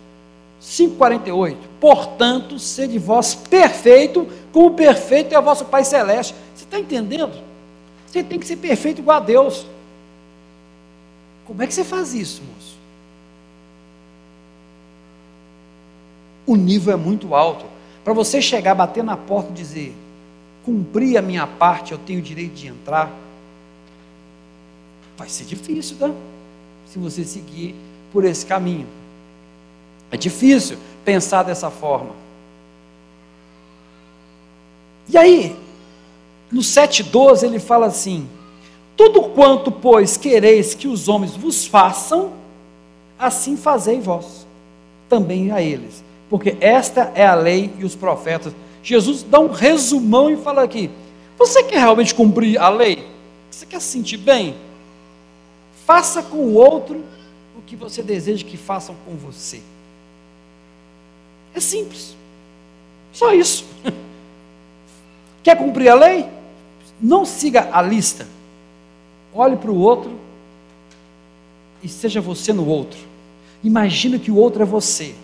5,48, 0.62 1.56
portanto, 1.80 2.56
sede 2.58 2.96
vós 2.96 3.34
perfeito, 3.34 4.28
como 4.52 4.74
perfeito 4.74 5.34
é 5.34 5.38
o 5.38 5.42
vosso 5.42 5.64
Pai 5.64 5.84
Celeste. 5.84 6.34
Você 6.54 6.64
está 6.64 6.78
entendendo? 6.78 7.32
Você 8.06 8.22
tem 8.22 8.38
que 8.38 8.46
ser 8.46 8.56
perfeito 8.56 9.00
igual 9.00 9.16
a 9.16 9.20
Deus. 9.20 9.66
Como 11.44 11.60
é 11.62 11.66
que 11.66 11.74
você 11.74 11.82
faz 11.82 12.14
isso, 12.14 12.42
moço? 12.42 12.76
O 16.46 16.54
nível 16.54 16.92
é 16.92 16.96
muito 16.96 17.34
alto. 17.34 17.64
Para 18.04 18.12
você 18.12 18.40
chegar, 18.40 18.74
bater 18.74 19.02
na 19.02 19.16
porta 19.16 19.50
e 19.50 19.54
dizer: 19.54 19.94
cumpri 20.64 21.16
a 21.16 21.22
minha 21.22 21.46
parte, 21.46 21.92
eu 21.92 21.98
tenho 21.98 22.20
o 22.20 22.22
direito 22.22 22.54
de 22.54 22.68
entrar. 22.68 23.10
Vai 25.16 25.28
ser 25.28 25.44
difícil, 25.44 25.96
tá? 25.98 26.10
Se 26.86 26.98
você 26.98 27.24
seguir 27.24 27.74
por 28.12 28.24
esse 28.24 28.46
caminho. 28.46 29.01
É 30.12 30.16
difícil 30.16 30.76
pensar 31.04 31.42
dessa 31.42 31.70
forma. 31.70 32.10
E 35.08 35.16
aí, 35.18 35.56
no 36.50 36.60
7,12 36.60 37.42
ele 37.42 37.58
fala 37.58 37.86
assim: 37.86 38.28
tudo 38.96 39.22
quanto, 39.30 39.72
pois, 39.72 40.16
quereis 40.16 40.74
que 40.74 40.86
os 40.86 41.08
homens 41.08 41.34
vos 41.34 41.66
façam, 41.66 42.32
assim 43.18 43.56
fazei 43.56 44.00
vós, 44.00 44.46
também 45.08 45.50
a 45.50 45.62
eles. 45.62 46.04
Porque 46.28 46.56
esta 46.60 47.10
é 47.14 47.26
a 47.26 47.34
lei 47.34 47.72
e 47.78 47.84
os 47.84 47.94
profetas. 47.94 48.52
Jesus 48.82 49.22
dá 49.22 49.40
um 49.40 49.50
resumão 49.50 50.30
e 50.30 50.36
fala 50.36 50.62
aqui: 50.62 50.90
você 51.38 51.62
quer 51.62 51.78
realmente 51.78 52.14
cumprir 52.14 52.58
a 52.60 52.68
lei? 52.68 53.08
Você 53.50 53.66
quer 53.66 53.80
se 53.80 53.88
sentir 53.88 54.18
bem? 54.18 54.54
Faça 55.86 56.22
com 56.22 56.36
o 56.36 56.54
outro 56.54 57.02
o 57.58 57.62
que 57.62 57.74
você 57.74 58.02
deseja 58.02 58.44
que 58.44 58.56
façam 58.56 58.94
com 59.04 59.14
você. 59.16 59.60
É 61.54 61.60
simples. 61.60 62.16
Só 63.12 63.32
isso. 63.32 63.64
Quer 65.42 65.56
cumprir 65.56 65.88
a 65.88 65.94
lei? 65.94 66.26
Não 67.00 67.24
siga 67.24 67.68
a 67.72 67.82
lista 67.82 68.26
olhe 69.34 69.56
para 69.56 69.70
o 69.70 69.78
outro 69.78 70.12
e 71.82 71.88
seja 71.88 72.20
você 72.20 72.52
no 72.52 72.66
outro. 72.66 72.98
Imagina 73.64 74.18
que 74.18 74.30
o 74.30 74.36
outro 74.36 74.62
é 74.62 74.66
você. 74.66 75.14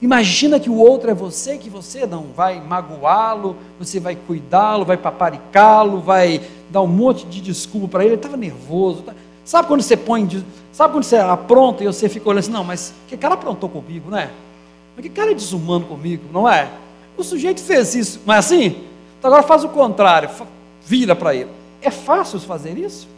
Imagina 0.00 0.58
que 0.58 0.68
o 0.68 0.76
outro 0.76 1.10
é 1.10 1.14
você, 1.14 1.56
que 1.56 1.70
você 1.70 2.04
não 2.06 2.24
vai 2.34 2.60
magoá-lo, 2.60 3.56
você 3.78 4.00
vai 4.00 4.16
cuidá-lo, 4.16 4.84
vai 4.84 4.96
paparicá-lo, 4.96 6.00
vai 6.00 6.40
dar 6.70 6.82
um 6.82 6.88
monte 6.88 7.24
de 7.24 7.40
desculpa 7.40 7.86
para 7.86 8.02
ele. 8.02 8.14
Ele 8.14 8.16
estava 8.16 8.36
nervoso. 8.36 9.02
Tá? 9.02 9.14
Sabe 9.44 9.66
quando 9.66 9.82
você 9.82 9.96
põe, 9.96 10.28
sabe 10.72 10.92
quando 10.92 11.04
você 11.04 11.16
apronta 11.16 11.82
e 11.82 11.86
você 11.86 12.08
fica 12.08 12.28
olhando 12.28 12.40
assim, 12.40 12.52
não, 12.52 12.64
mas 12.64 12.94
que 13.08 13.16
cara 13.16 13.34
aprontou 13.34 13.68
comigo, 13.68 14.10
né? 14.10 14.30
Mas 14.94 15.04
que 15.04 15.10
cara 15.10 15.32
é 15.32 15.34
desumano 15.34 15.84
comigo, 15.86 16.24
não 16.32 16.48
é? 16.48 16.68
O 17.16 17.24
sujeito 17.24 17.60
fez 17.60 17.94
isso, 17.94 18.20
não 18.24 18.34
é 18.34 18.38
assim? 18.38 18.84
Então 19.18 19.30
agora 19.30 19.42
faz 19.42 19.64
o 19.64 19.68
contrário, 19.68 20.30
vira 20.84 21.16
para 21.16 21.34
ele. 21.34 21.50
É 21.80 21.90
fácil 21.90 22.38
fazer 22.40 22.78
isso? 22.78 23.08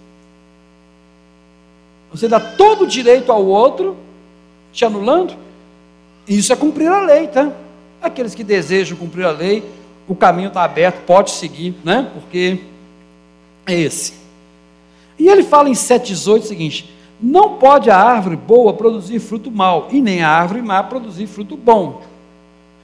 Você 2.11 2.29
dá 2.29 2.41
todo 2.41 2.85
o 2.85 2.87
direito 2.87 3.31
ao 3.31 3.45
outro, 3.45 3.97
te 4.73 4.85
anulando? 4.85 5.37
Isso 6.27 6.53
é 6.53 6.57
cumprir 6.57 6.89
a 6.89 7.01
lei, 7.01 7.27
tá? 7.27 7.53
Aqueles 8.01 8.35
que 8.35 8.45
desejam 8.45 8.97
cumprir 8.97 9.27
a 9.27 9.31
lei, 9.31 9.65
o 10.09 10.15
caminho 10.15 10.49
está 10.49 10.63
aberto, 10.63 11.05
pode 11.05 11.33
seguir, 11.33 11.75
né? 11.85 12.11
Porque 12.15 12.61
é 13.67 13.75
esse. 13.75 14.24
E 15.19 15.29
ele 15.29 15.43
fala 15.43 15.69
em 15.69 15.73
7,18 15.73 16.41
o 16.41 16.43
seguinte: 16.43 16.95
não 17.21 17.57
pode 17.57 17.91
a 17.91 17.97
árvore 17.97 18.37
boa 18.37 18.75
produzir 18.75 19.19
fruto 19.19 19.51
mau, 19.51 19.89
e 19.91 20.01
nem 20.01 20.23
a 20.23 20.29
árvore 20.29 20.61
má 20.61 20.83
produzir 20.83 21.27
fruto 21.27 21.57
bom. 21.57 22.03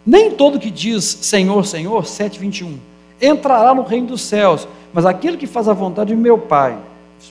Nem 0.06 0.30
todo 0.30 0.58
que 0.58 0.70
diz 0.70 1.04
Senhor, 1.04 1.66
Senhor, 1.66 2.04
7,21, 2.04 2.76
entrará 3.20 3.74
no 3.74 3.82
reino 3.82 4.08
dos 4.08 4.22
céus, 4.22 4.66
mas 4.92 5.04
aquele 5.04 5.36
que 5.36 5.46
faz 5.46 5.68
a 5.68 5.74
vontade 5.74 6.14
de 6.14 6.16
meu 6.16 6.38
Pai. 6.38 6.78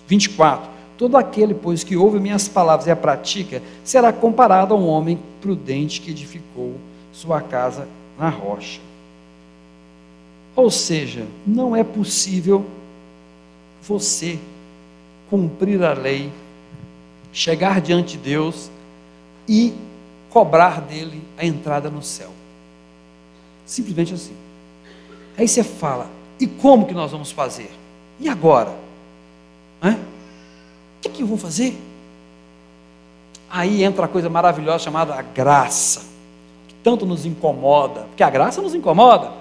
24. 0.08 0.70
Todo 0.98 1.18
aquele, 1.18 1.54
pois, 1.54 1.84
que 1.84 1.96
ouve 1.96 2.20
minhas 2.20 2.48
palavras 2.48 2.86
e 2.86 2.92
a 2.92 2.96
pratica, 2.96 3.64
será 3.84 4.14
comparado 4.14 4.74
a 4.74 4.78
um 4.78 4.88
homem 4.88 5.18
prudente 5.42 6.02
que 6.02 6.12
edificou 6.12 6.76
sua 7.12 7.42
casa 7.42 7.88
na 8.20 8.30
rocha. 8.30 8.82
Ou 10.56 10.70
seja, 10.70 11.26
não 11.48 11.76
é 11.76 11.84
possível 11.84 12.66
você 13.82 14.38
cumprir 15.30 15.84
a 15.84 15.94
lei 15.94 16.32
chegar 17.32 17.80
diante 17.82 18.18
de 18.18 18.24
Deus 18.24 18.70
e 19.48 19.74
cobrar 20.30 20.82
dele 20.82 21.24
a 21.38 21.46
entrada 21.46 21.90
no 21.90 22.02
céu. 22.02 22.32
Simplesmente 23.66 24.14
assim. 24.14 24.36
Aí 25.38 25.48
você 25.48 25.64
fala, 25.64 26.10
e 26.40 26.48
como 26.48 26.86
que 26.86 26.94
nós 26.94 27.12
vamos 27.12 27.32
fazer? 27.32 27.72
E 28.20 28.28
agora? 28.28 28.74
Hã? 29.82 29.94
O 29.94 31.02
que, 31.02 31.10
que 31.10 31.24
eu 31.24 31.28
vou 31.28 31.38
fazer? 31.38 31.80
Aí 33.50 33.84
entra 33.84 34.06
a 34.06 34.08
coisa 34.08 34.30
maravilhosa 34.30 34.80
chamada 34.80 35.20
graça, 35.22 36.02
que 36.68 36.76
tanto 36.84 37.06
nos 37.06 37.26
incomoda, 37.26 38.02
porque 38.02 38.22
a 38.22 38.30
graça 38.30 38.62
nos 38.62 38.76
incomoda. 38.76 39.39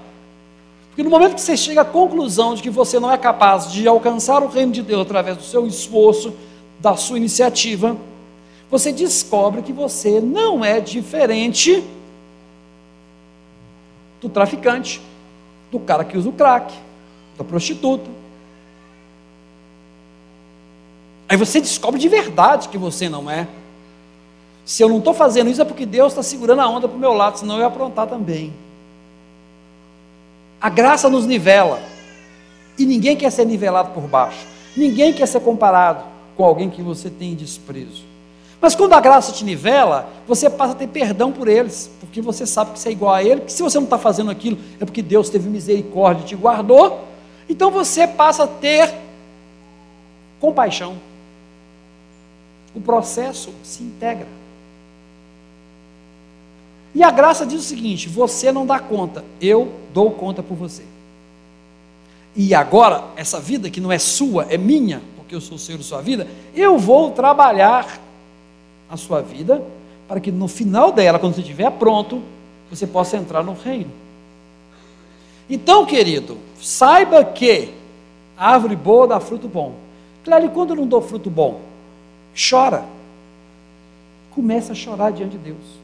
Porque 0.98 1.08
no 1.08 1.16
momento 1.16 1.36
que 1.36 1.40
você 1.40 1.56
chega 1.56 1.82
à 1.82 1.84
conclusão 1.84 2.56
de 2.56 2.60
que 2.60 2.70
você 2.70 2.98
não 2.98 3.08
é 3.08 3.16
capaz 3.16 3.70
de 3.70 3.86
alcançar 3.86 4.42
o 4.42 4.48
reino 4.48 4.72
de 4.72 4.82
Deus 4.82 5.02
através 5.02 5.36
do 5.36 5.44
seu 5.44 5.64
esforço, 5.64 6.34
da 6.80 6.96
sua 6.96 7.16
iniciativa, 7.16 7.96
você 8.68 8.90
descobre 8.92 9.62
que 9.62 9.72
você 9.72 10.20
não 10.20 10.64
é 10.64 10.80
diferente 10.80 11.84
do 14.20 14.28
traficante, 14.28 15.00
do 15.70 15.78
cara 15.78 16.04
que 16.04 16.18
usa 16.18 16.30
o 16.30 16.32
crack, 16.32 16.74
da 17.38 17.44
prostituta. 17.44 18.10
Aí 21.28 21.36
você 21.36 21.60
descobre 21.60 22.00
de 22.00 22.08
verdade 22.08 22.68
que 22.68 22.76
você 22.76 23.08
não 23.08 23.30
é. 23.30 23.46
Se 24.64 24.82
eu 24.82 24.88
não 24.88 24.98
estou 24.98 25.14
fazendo 25.14 25.48
isso 25.48 25.62
é 25.62 25.64
porque 25.64 25.86
Deus 25.86 26.10
está 26.10 26.24
segurando 26.24 26.60
a 26.60 26.68
onda 26.68 26.88
para 26.88 26.96
o 26.96 27.00
meu 27.00 27.12
lado, 27.12 27.38
senão 27.38 27.54
eu 27.54 27.60
ia 27.60 27.66
aprontar 27.68 28.08
também. 28.08 28.52
A 30.60 30.68
graça 30.68 31.08
nos 31.08 31.26
nivela. 31.26 31.80
E 32.78 32.86
ninguém 32.86 33.16
quer 33.16 33.30
ser 33.30 33.44
nivelado 33.44 33.90
por 33.90 34.02
baixo. 34.02 34.46
Ninguém 34.76 35.12
quer 35.12 35.26
ser 35.26 35.40
comparado 35.40 36.04
com 36.36 36.44
alguém 36.44 36.70
que 36.70 36.82
você 36.82 37.10
tem 37.10 37.34
desprezo. 37.34 38.04
Mas 38.60 38.74
quando 38.74 38.92
a 38.92 39.00
graça 39.00 39.32
te 39.32 39.44
nivela, 39.44 40.08
você 40.26 40.50
passa 40.50 40.72
a 40.72 40.76
ter 40.76 40.88
perdão 40.88 41.30
por 41.30 41.46
eles, 41.46 41.90
porque 42.00 42.20
você 42.20 42.44
sabe 42.44 42.72
que 42.72 42.78
você 42.78 42.88
é 42.88 42.92
igual 42.92 43.14
a 43.14 43.22
ele, 43.22 43.42
que 43.42 43.52
se 43.52 43.62
você 43.62 43.78
não 43.78 43.84
está 43.84 43.98
fazendo 43.98 44.30
aquilo, 44.30 44.58
é 44.80 44.84
porque 44.84 45.02
Deus 45.02 45.30
teve 45.30 45.48
misericórdia 45.48 46.22
e 46.22 46.26
te 46.26 46.36
guardou. 46.36 47.04
Então 47.48 47.70
você 47.70 48.06
passa 48.06 48.44
a 48.44 48.46
ter 48.48 48.92
compaixão. 50.40 50.96
O 52.74 52.80
processo 52.80 53.50
se 53.62 53.82
integra. 53.82 54.37
E 56.98 57.02
a 57.04 57.12
graça 57.12 57.46
diz 57.46 57.60
o 57.60 57.62
seguinte: 57.62 58.08
você 58.08 58.50
não 58.50 58.66
dá 58.66 58.80
conta, 58.80 59.24
eu 59.40 59.72
dou 59.94 60.10
conta 60.10 60.42
por 60.42 60.56
você. 60.56 60.82
E 62.34 62.52
agora, 62.52 63.04
essa 63.14 63.38
vida 63.38 63.70
que 63.70 63.80
não 63.80 63.92
é 63.92 64.00
sua, 64.00 64.46
é 64.50 64.58
minha, 64.58 65.00
porque 65.16 65.32
eu 65.32 65.40
sou 65.40 65.54
o 65.54 65.60
Senhor 65.60 65.78
da 65.78 65.84
sua 65.84 66.02
vida, 66.02 66.26
eu 66.52 66.76
vou 66.76 67.12
trabalhar 67.12 68.00
a 68.90 68.96
sua 68.96 69.22
vida 69.22 69.62
para 70.08 70.18
que 70.18 70.32
no 70.32 70.48
final 70.48 70.90
dela, 70.90 71.20
quando 71.20 71.36
você 71.36 71.40
estiver 71.40 71.70
pronto, 71.70 72.20
você 72.68 72.84
possa 72.84 73.16
entrar 73.16 73.44
no 73.44 73.52
reino. 73.52 73.92
Então, 75.48 75.86
querido, 75.86 76.36
saiba 76.60 77.24
que 77.24 77.72
a 78.36 78.54
árvore 78.54 78.74
boa 78.74 79.06
dá 79.06 79.20
fruto 79.20 79.46
bom. 79.46 79.74
Claro, 80.24 80.46
e 80.46 80.48
quando 80.48 80.70
eu 80.70 80.76
não 80.76 80.86
dou 80.86 81.00
fruto 81.00 81.30
bom? 81.30 81.60
Chora. 82.50 82.84
Começa 84.32 84.72
a 84.72 84.74
chorar 84.74 85.12
diante 85.12 85.38
de 85.38 85.38
Deus. 85.38 85.77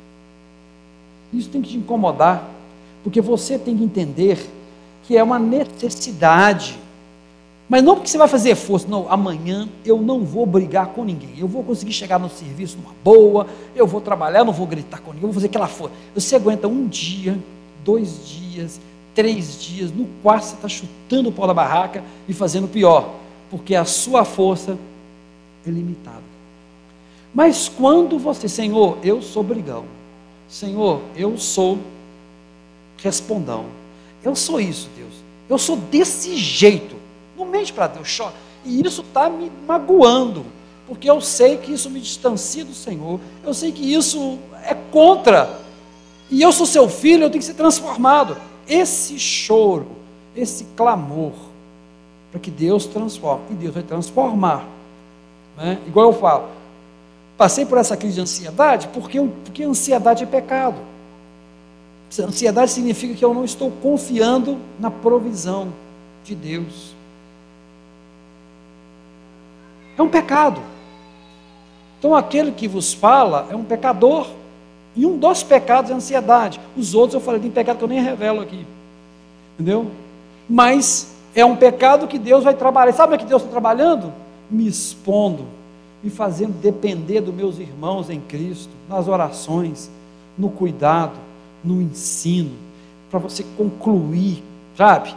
Isso 1.37 1.49
tem 1.49 1.61
que 1.61 1.71
te 1.71 1.77
incomodar, 1.77 2.49
porque 3.03 3.21
você 3.21 3.59
tem 3.59 3.77
que 3.77 3.85
entender 3.85 4.39
que 5.03 5.17
é 5.17 5.23
uma 5.23 5.39
necessidade 5.39 6.79
mas 7.69 7.83
não 7.83 7.95
porque 7.95 8.09
você 8.09 8.19
vai 8.19 8.29
fazer 8.29 8.55
força, 8.55 8.87
não, 8.87 9.11
amanhã 9.11 9.69
eu 9.85 10.01
não 10.01 10.21
vou 10.21 10.45
brigar 10.45 10.89
com 10.89 11.03
ninguém, 11.03 11.31
eu 11.39 11.49
vou 11.49 11.63
conseguir 11.63 11.93
chegar 11.93 12.19
no 12.19 12.29
serviço 12.29 12.77
numa 12.77 12.95
boa, 13.03 13.47
eu 13.75 13.87
vou 13.87 14.01
trabalhar, 14.01 14.45
não 14.45 14.53
vou 14.53 14.67
gritar 14.67 15.01
com 15.01 15.13
ninguém, 15.13 15.23
eu 15.23 15.29
vou 15.29 15.35
fazer 15.35 15.47
aquela 15.47 15.67
força. 15.67 15.95
Você 16.15 16.37
aguenta 16.37 16.69
um 16.69 16.87
dia, 16.87 17.39
dois 17.83 18.29
dias, 18.29 18.79
três 19.15 19.63
dias, 19.63 19.91
no 19.91 20.07
quarto 20.23 20.45
você 20.45 20.55
está 20.55 20.69
chutando 20.69 21.31
o 21.31 21.33
pau 21.33 21.47
da 21.47 21.55
barraca 21.55 22.05
e 22.29 22.35
fazendo 22.35 22.69
pior, 22.69 23.15
porque 23.51 23.75
a 23.75 23.87
sua 23.87 24.27
força 24.27 24.77
é 25.67 25.71
limitada. 25.71 26.23
Mas 27.35 27.69
quando 27.69 28.19
você, 28.19 28.47
Senhor, 28.47 28.99
eu 29.03 29.23
sou 29.23 29.43
brigão, 29.43 29.87
Senhor, 30.49 31.01
eu 31.17 31.37
sou 31.39 31.79
respondão, 33.03 33.67
eu 34.23 34.35
sou 34.35 34.61
isso, 34.61 34.89
Deus, 34.97 35.13
eu 35.49 35.59
sou 35.59 35.77
desse 35.77 36.37
jeito. 36.37 36.97
Não 37.37 37.45
mente 37.45 37.73
para 37.73 37.89
Deus, 37.89 38.17
chora. 38.17 38.35
E 38.65 38.81
isso 38.87 39.03
está 39.03 39.29
me 39.29 39.51
magoando, 39.67 40.45
porque 40.87 41.11
eu 41.11 41.21
sei 41.21 41.57
que 41.57 41.73
isso 41.73 41.91
me 41.91 42.01
distancia 42.01 42.65
do 42.65 42.75
Senhor, 42.75 43.21
eu 43.45 43.53
sei 43.53 43.73
que 43.73 43.93
isso 43.93 44.39
é 44.63 44.75
contra, 44.75 45.61
e 46.31 46.41
eu 46.41 46.53
sou 46.53 46.67
seu 46.67 46.89
filho, 46.89 47.25
eu 47.25 47.31
tenho 47.31 47.41
que 47.41 47.47
ser 47.47 47.55
transformado. 47.55 48.37
Esse 48.67 49.19
choro, 49.19 49.87
esse 50.35 50.65
clamor, 50.77 51.33
para 52.31 52.41
que 52.41 52.51
Deus 52.51 52.87
transforme, 52.87 53.45
e 53.51 53.55
Deus 53.55 53.75
vai 53.75 53.83
transformar. 53.83 54.67
Né? 55.57 55.79
Igual 55.87 56.07
eu 56.07 56.19
falo, 56.19 56.49
passei 57.37 57.67
por 57.67 57.79
essa 57.79 57.97
crise 57.97 58.15
de 58.15 58.21
ansiedade 58.21 58.89
porque, 58.89 59.21
porque 59.45 59.65
ansiedade 59.65 60.25
é 60.25 60.27
pecado. 60.27 60.77
Ansiedade 62.19 62.71
significa 62.71 63.15
que 63.15 63.25
eu 63.25 63.35
não 63.35 63.45
estou 63.45 63.71
confiando 63.83 64.59
na 64.79 64.91
provisão 64.91 65.73
de 66.23 66.35
Deus. 66.35 66.95
É 69.99 70.03
um 70.03 70.09
pecado. 70.09 70.61
Então 71.99 72.15
aquele 72.15 72.53
que 72.53 72.69
vos 72.69 72.93
fala 72.93 73.49
é 73.51 73.57
um 73.57 73.65
pecador. 73.65 74.29
E 74.97 75.05
um 75.05 75.19
dos 75.19 75.43
pecados 75.43 75.91
é 75.91 75.95
a 75.95 75.97
ansiedade. 75.97 76.61
Os 76.77 76.95
outros 76.95 77.15
eu 77.15 77.21
falei, 77.21 77.41
tem 77.41 77.51
pecado 77.51 77.79
que 77.79 77.85
eu 77.85 77.89
nem 77.89 78.01
revelo 78.01 78.41
aqui. 78.41 78.65
Entendeu? 79.55 79.91
Mas 80.49 81.15
é 81.35 81.45
um 81.45 81.57
pecado 81.57 82.07
que 82.07 82.19
Deus 82.19 82.45
vai 82.45 82.55
trabalhar. 82.55 82.93
Sabe 82.93 83.17
o 83.17 83.19
que 83.19 83.25
Deus 83.25 83.43
está 83.43 83.51
trabalhando? 83.51 84.13
Me 84.49 84.69
expondo, 84.69 85.47
me 86.05 86.11
fazendo 86.11 86.53
depender 86.61 87.23
dos 87.23 87.35
meus 87.35 87.59
irmãos 87.59 88.11
em 88.11 88.21
Cristo, 88.21 88.69
nas 88.87 89.09
orações, 89.09 89.91
no 90.37 90.51
cuidado, 90.51 91.19
no 91.65 91.81
ensino, 91.81 92.53
para 93.11 93.19
você 93.19 93.43
concluir, 93.57 94.43
sabe? 94.77 95.15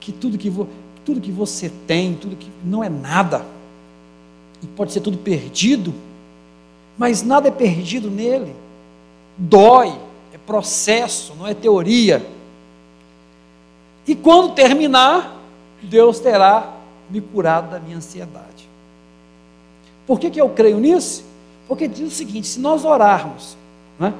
Que 0.00 0.10
tudo 0.10 0.38
que, 0.38 0.48
vo, 0.48 0.66
tudo 1.04 1.20
que 1.20 1.30
você 1.30 1.70
tem, 1.86 2.14
tudo 2.14 2.36
que 2.36 2.48
não 2.64 2.82
é 2.82 2.88
nada 2.88 3.44
e 4.62 4.66
pode 4.66 4.92
ser 4.92 5.00
tudo 5.00 5.18
perdido, 5.18 5.92
mas 6.96 7.22
nada 7.22 7.48
é 7.48 7.50
perdido 7.50 8.10
nele. 8.10 8.56
Dói, 9.36 9.92
é 10.32 10.38
processo, 10.38 11.34
não 11.38 11.46
é 11.46 11.52
teoria. 11.52 12.26
E 14.06 14.14
quando 14.14 14.54
terminar, 14.54 15.36
Deus 15.82 16.18
terá 16.18 16.76
me 17.10 17.20
curado 17.20 17.70
da 17.72 17.78
minha 17.78 17.98
ansiedade. 17.98 18.69
Por 20.10 20.18
que, 20.18 20.28
que 20.28 20.40
eu 20.40 20.48
creio 20.48 20.80
nisso? 20.80 21.22
Porque 21.68 21.86
diz 21.86 22.12
o 22.12 22.16
seguinte: 22.16 22.48
se 22.48 22.58
nós 22.58 22.84
orarmos, 22.84 23.56
né, 23.96 24.12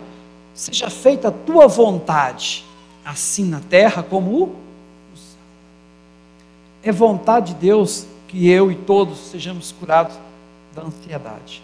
seja 0.55 0.88
feita 0.88 1.26
a 1.26 1.31
tua 1.33 1.66
vontade, 1.66 2.64
assim 3.05 3.44
na 3.44 3.59
terra 3.59 4.00
como 4.00 4.31
o 4.44 4.53
céu. 5.16 5.40
É 6.85 6.92
vontade 6.92 7.55
de 7.55 7.59
Deus 7.59 8.07
que 8.29 8.48
eu 8.48 8.70
e 8.70 8.76
todos 8.76 9.18
sejamos 9.18 9.72
curados 9.72 10.16
da 10.76 10.83
ansiedade. 10.83 11.61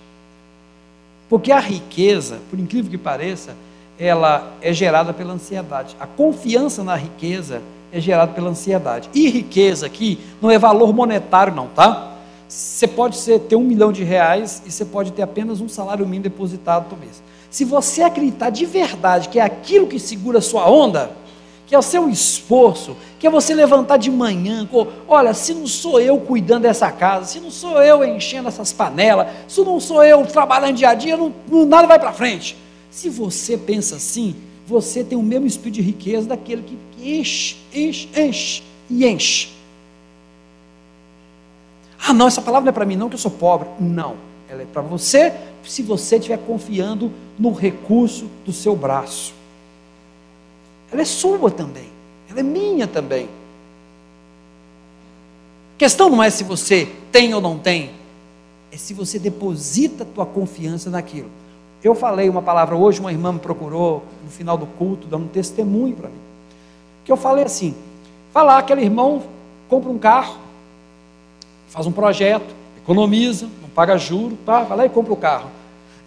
Porque 1.29 1.53
a 1.53 1.61
riqueza, 1.61 2.41
por 2.51 2.59
incrível 2.59 2.91
que 2.91 2.99
pareça, 2.99 3.55
ela 3.97 4.57
é 4.61 4.73
gerada 4.73 5.15
pela 5.15 5.35
ansiedade. 5.35 5.95
A 6.01 6.07
confiança 6.09 6.83
na 6.83 6.97
riqueza 6.97 7.62
é 7.93 8.01
gerada 8.01 8.33
pela 8.33 8.51
ansiedade. 8.51 9.09
E 9.15 9.31
riqueza 9.31 9.87
aqui 9.87 10.19
não 10.43 10.51
é 10.51 10.59
valor 10.59 10.93
monetário, 10.93 11.55
não, 11.55 11.69
tá? 11.69 12.15
Você 12.49 12.87
pode 12.87 13.17
ser, 13.17 13.41
ter 13.41 13.57
um 13.57 13.65
milhão 13.65 13.91
de 13.91 14.05
reais 14.05 14.63
e 14.65 14.71
você 14.71 14.85
pode 14.85 15.13
ter 15.13 15.23
apenas 15.23 15.61
um 15.61 15.69
salário 15.69 16.05
mínimo 16.05 16.25
depositado 16.25 16.89
por 16.89 16.99
mês. 16.99 17.23
Se 17.51 17.65
você 17.65 18.03
acreditar 18.03 18.51
de 18.51 18.65
verdade 18.65 19.29
que 19.29 19.39
é 19.39 19.43
aquilo 19.43 19.87
que 19.87 19.99
segura 19.99 20.39
a 20.39 20.43
sua 20.43 20.71
onda, 20.71 21.11
que 21.67 21.75
é 21.75 21.79
o 21.79 21.83
seu 21.83 22.09
esforço, 22.09 22.97
que 23.19 23.27
é 23.27 23.31
você 23.31 23.53
levantar 23.53 23.97
de 23.97 24.11
manhã, 24.11 24.69
olha, 25.09 25.35
se 25.35 25.53
não 25.53 25.67
sou 25.67 26.01
eu 26.01 26.19
cuidando 26.19 26.63
dessa 26.63 26.93
casa, 26.93 27.27
se 27.27 27.41
não 27.41 27.51
sou 27.51 27.83
eu 27.83 28.05
enchendo 28.05 28.49
essas 28.49 28.73
panelas, 28.73 29.27
se 29.49 29.61
não 29.63 29.81
sou 29.81 30.05
eu 30.05 30.25
trabalhando 30.25 30.77
dia 30.77 30.91
a 30.91 30.95
dia, 30.95 31.17
não, 31.17 31.33
nada 31.67 31.89
vai 31.89 31.99
para 31.99 32.13
frente. 32.13 32.57
Se 32.91 33.11
você 33.11 33.59
pensa 33.59 33.97
assim, 33.97 34.37
você 34.67 35.03
tem 35.03 35.19
o 35.19 35.23
mesmo 35.23 35.47
espírito 35.47 35.75
de 35.75 35.83
riqueza 35.83 36.29
daquele 36.29 36.63
que, 36.63 36.79
que 36.93 37.19
enche, 37.19 37.57
enche, 37.75 38.09
enche 38.17 38.63
e 38.89 39.05
enche. 39.05 39.56
Ah, 42.07 42.12
não, 42.12 42.29
essa 42.29 42.40
palavra 42.40 42.66
não 42.66 42.71
é 42.71 42.73
para 42.73 42.85
mim, 42.85 42.97
não, 42.97 43.09
que 43.09 43.14
eu 43.14 43.19
sou 43.19 43.31
pobre. 43.31 43.69
Não, 43.81 44.16
ela 44.49 44.62
é 44.62 44.66
para 44.66 44.83
você, 44.83 45.33
se 45.64 45.83
você 45.83 46.16
estiver 46.16 46.38
confiando 46.38 47.11
no 47.38 47.53
recurso 47.53 48.27
do 48.45 48.53
seu 48.53 48.77
braço 48.77 49.35
ela 50.92 51.03
é 51.03 51.05
sua 51.05 51.51
também, 51.51 51.88
ela 52.31 52.40
é 52.40 52.42
minha 52.42 52.87
também. 52.87 53.29
A 55.75 55.79
questão 55.79 56.09
não 56.09 56.23
é 56.23 56.31
se 56.31 56.45
você 56.45 56.88
tem 57.12 57.35
ou 57.35 57.40
não 57.40 57.59
tem, 57.59 57.90
é 58.73 58.77
se 58.77 58.95
você 58.95 59.19
deposita 59.19 60.05
a 60.05 60.07
tua 60.07 60.25
confiança 60.25 60.88
naquilo. 60.88 61.29
Eu 61.83 61.95
falei 61.95 62.29
uma 62.29 62.42
palavra 62.42 62.75
hoje, 62.75 63.01
uma 63.01 63.12
irmã 63.12 63.33
me 63.33 63.38
procurou 63.38 64.03
no 64.25 64.31
final 64.31 64.57
do 64.57 64.66
culto, 64.66 65.07
dando 65.07 65.25
um 65.25 65.29
testemunho 65.29 65.95
para 65.95 66.09
mim. 66.09 66.19
Que 67.05 67.12
eu 67.12 67.16
falei 67.16 67.45
assim: 67.45 67.75
falar 68.33 68.59
aquele 68.59 68.83
irmão 68.83 69.23
compra 69.69 69.90
um 69.90 69.99
carro, 69.99 70.37
faz 71.77 71.87
um 71.87 71.93
projeto, 71.93 72.55
economiza, 72.79 73.51
não 73.61 73.69
paga 73.69 73.99
juro, 73.99 74.39
tá? 74.47 74.62
vai 74.62 74.79
lá 74.79 74.87
e 74.87 74.89
compra 74.89 75.12
o 75.12 75.17
carro. 75.17 75.51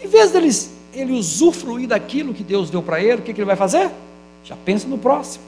Em 0.01 0.07
vez 0.07 0.31
dele 0.31 0.49
ele 0.91 1.11
usufruir 1.11 1.87
daquilo 1.87 2.33
que 2.33 2.43
Deus 2.43 2.71
deu 2.71 2.81
para 2.81 2.99
ele, 2.99 3.21
o 3.21 3.21
que, 3.21 3.31
que 3.31 3.39
ele 3.39 3.45
vai 3.45 3.55
fazer? 3.55 3.91
já 4.43 4.55
pensa 4.65 4.87
no 4.87 4.97
próximo, 4.97 5.43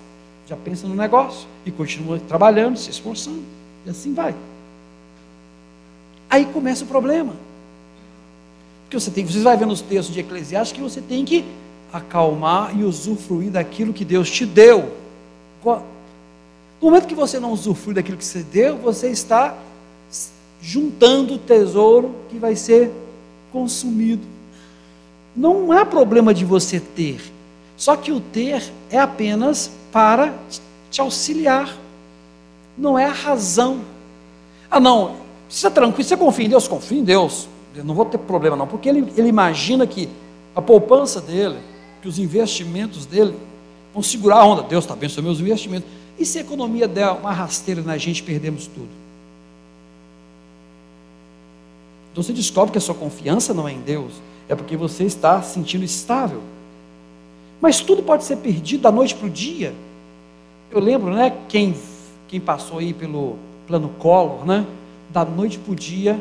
já 0.48 0.56
pensa 0.56 0.88
no 0.88 0.94
negócio 0.94 1.48
e 1.66 1.72
continua 1.72 2.20
trabalhando, 2.20 2.78
se 2.78 2.92
esforçando, 2.92 3.42
e 3.84 3.90
assim 3.90 4.14
vai. 4.14 4.36
Aí 6.30 6.46
começa 6.46 6.84
o 6.84 6.88
problema. 6.88 7.34
Porque 8.84 9.00
você 9.00 9.10
tem, 9.10 9.26
vocês 9.26 9.44
vão 9.44 9.58
ver 9.58 9.66
nos 9.66 9.82
textos 9.82 10.14
de 10.14 10.20
Eclesiastes 10.20 10.78
que 10.78 10.84
você 10.84 11.02
tem 11.02 11.26
que 11.26 11.44
acalmar 11.92 12.78
e 12.78 12.84
usufruir 12.84 13.50
daquilo 13.50 13.92
que 13.92 14.06
Deus 14.06 14.30
te 14.30 14.46
deu. 14.46 14.96
No 15.66 15.82
momento 16.80 17.08
que 17.08 17.16
você 17.16 17.40
não 17.40 17.52
usufrui 17.52 17.96
daquilo 17.96 18.18
que 18.20 18.26
você 18.26 18.44
deu, 18.44 18.78
você 18.78 19.10
está 19.10 19.58
juntando 20.62 21.38
tesouro 21.38 22.14
que 22.30 22.38
vai 22.38 22.56
ser 22.56 22.92
consumido. 23.52 24.22
Não 25.36 25.72
há 25.72 25.86
problema 25.86 26.34
de 26.34 26.46
você 26.46 26.80
ter, 26.80 27.20
só 27.76 27.96
que 27.96 28.12
o 28.12 28.20
ter 28.20 28.64
é 28.90 29.00
apenas 29.00 29.72
para 29.92 30.34
te 30.90 31.02
auxiliar, 31.02 31.76
não 32.78 32.98
é 32.98 33.06
a 33.06 33.12
razão. 33.12 33.80
Ah, 34.70 34.80
não, 34.80 35.16
você 35.50 35.68
é 35.68 35.70
tranquilo, 35.70 36.08
você 36.08 36.16
confia 36.18 36.46
em 36.46 36.50
Deus? 36.50 36.68
Confia 36.68 37.00
em 37.00 37.04
Deus, 37.04 37.48
eu 37.76 37.84
não 37.84 37.96
vou 37.96 38.06
ter 38.06 38.18
problema 38.18 38.56
não, 38.56 38.68
porque 38.68 38.88
ele, 38.88 39.12
ele 39.18 39.30
imagina 39.30 39.88
que 39.88 40.08
a 40.56 40.62
poupança 40.62 41.22
dele, 41.22 41.58
que 42.02 42.08
os 42.08 42.20
investimentos 42.20 43.06
dele 43.06 43.36
vão 43.94 44.04
segurar 44.04 44.38
a 44.38 44.46
onda. 44.46 44.64
Deus 44.64 44.84
está 44.84 44.94
abençoando 44.94 45.28
meus 45.28 45.40
investimentos. 45.40 45.90
E 46.20 46.26
se 46.26 46.38
a 46.38 46.42
economia 46.42 46.88
der 46.88 47.10
uma 47.12 47.32
rasteira 47.32 47.82
na 47.82 47.98
gente, 47.98 48.22
perdemos 48.22 48.68
tudo? 48.68 49.01
Então 52.12 52.24
você 52.24 52.34
descobre 52.34 52.72
que 52.72 52.78
a 52.78 52.82
sua 52.82 52.96
confiança 52.96 53.54
não 53.54 53.68
é 53.68 53.74
em 53.74 53.80
Deus, 53.80 54.14
é 54.50 54.56
porque 54.56 54.76
você 54.76 55.04
está 55.04 55.42
se 55.42 55.54
sentindo 55.54 55.86
estável. 55.86 56.42
Mas 57.62 57.80
tudo 57.80 58.04
pode 58.04 58.24
ser 58.24 58.38
perdido 58.38 58.82
da 58.82 58.92
noite 58.92 59.16
para 59.16 59.28
o 59.28 59.30
dia. 59.30 59.74
Eu 60.70 60.80
lembro, 60.80 61.14
né, 61.14 61.36
quem, 61.48 61.76
quem 62.28 62.40
passou 62.40 62.80
aí 62.80 62.94
pelo 62.94 63.38
plano 63.68 63.90
Collor, 64.00 64.46
né, 64.46 64.66
da 65.10 65.24
noite 65.24 65.58
para 65.60 65.72
o 65.72 65.76
dia, 65.76 66.20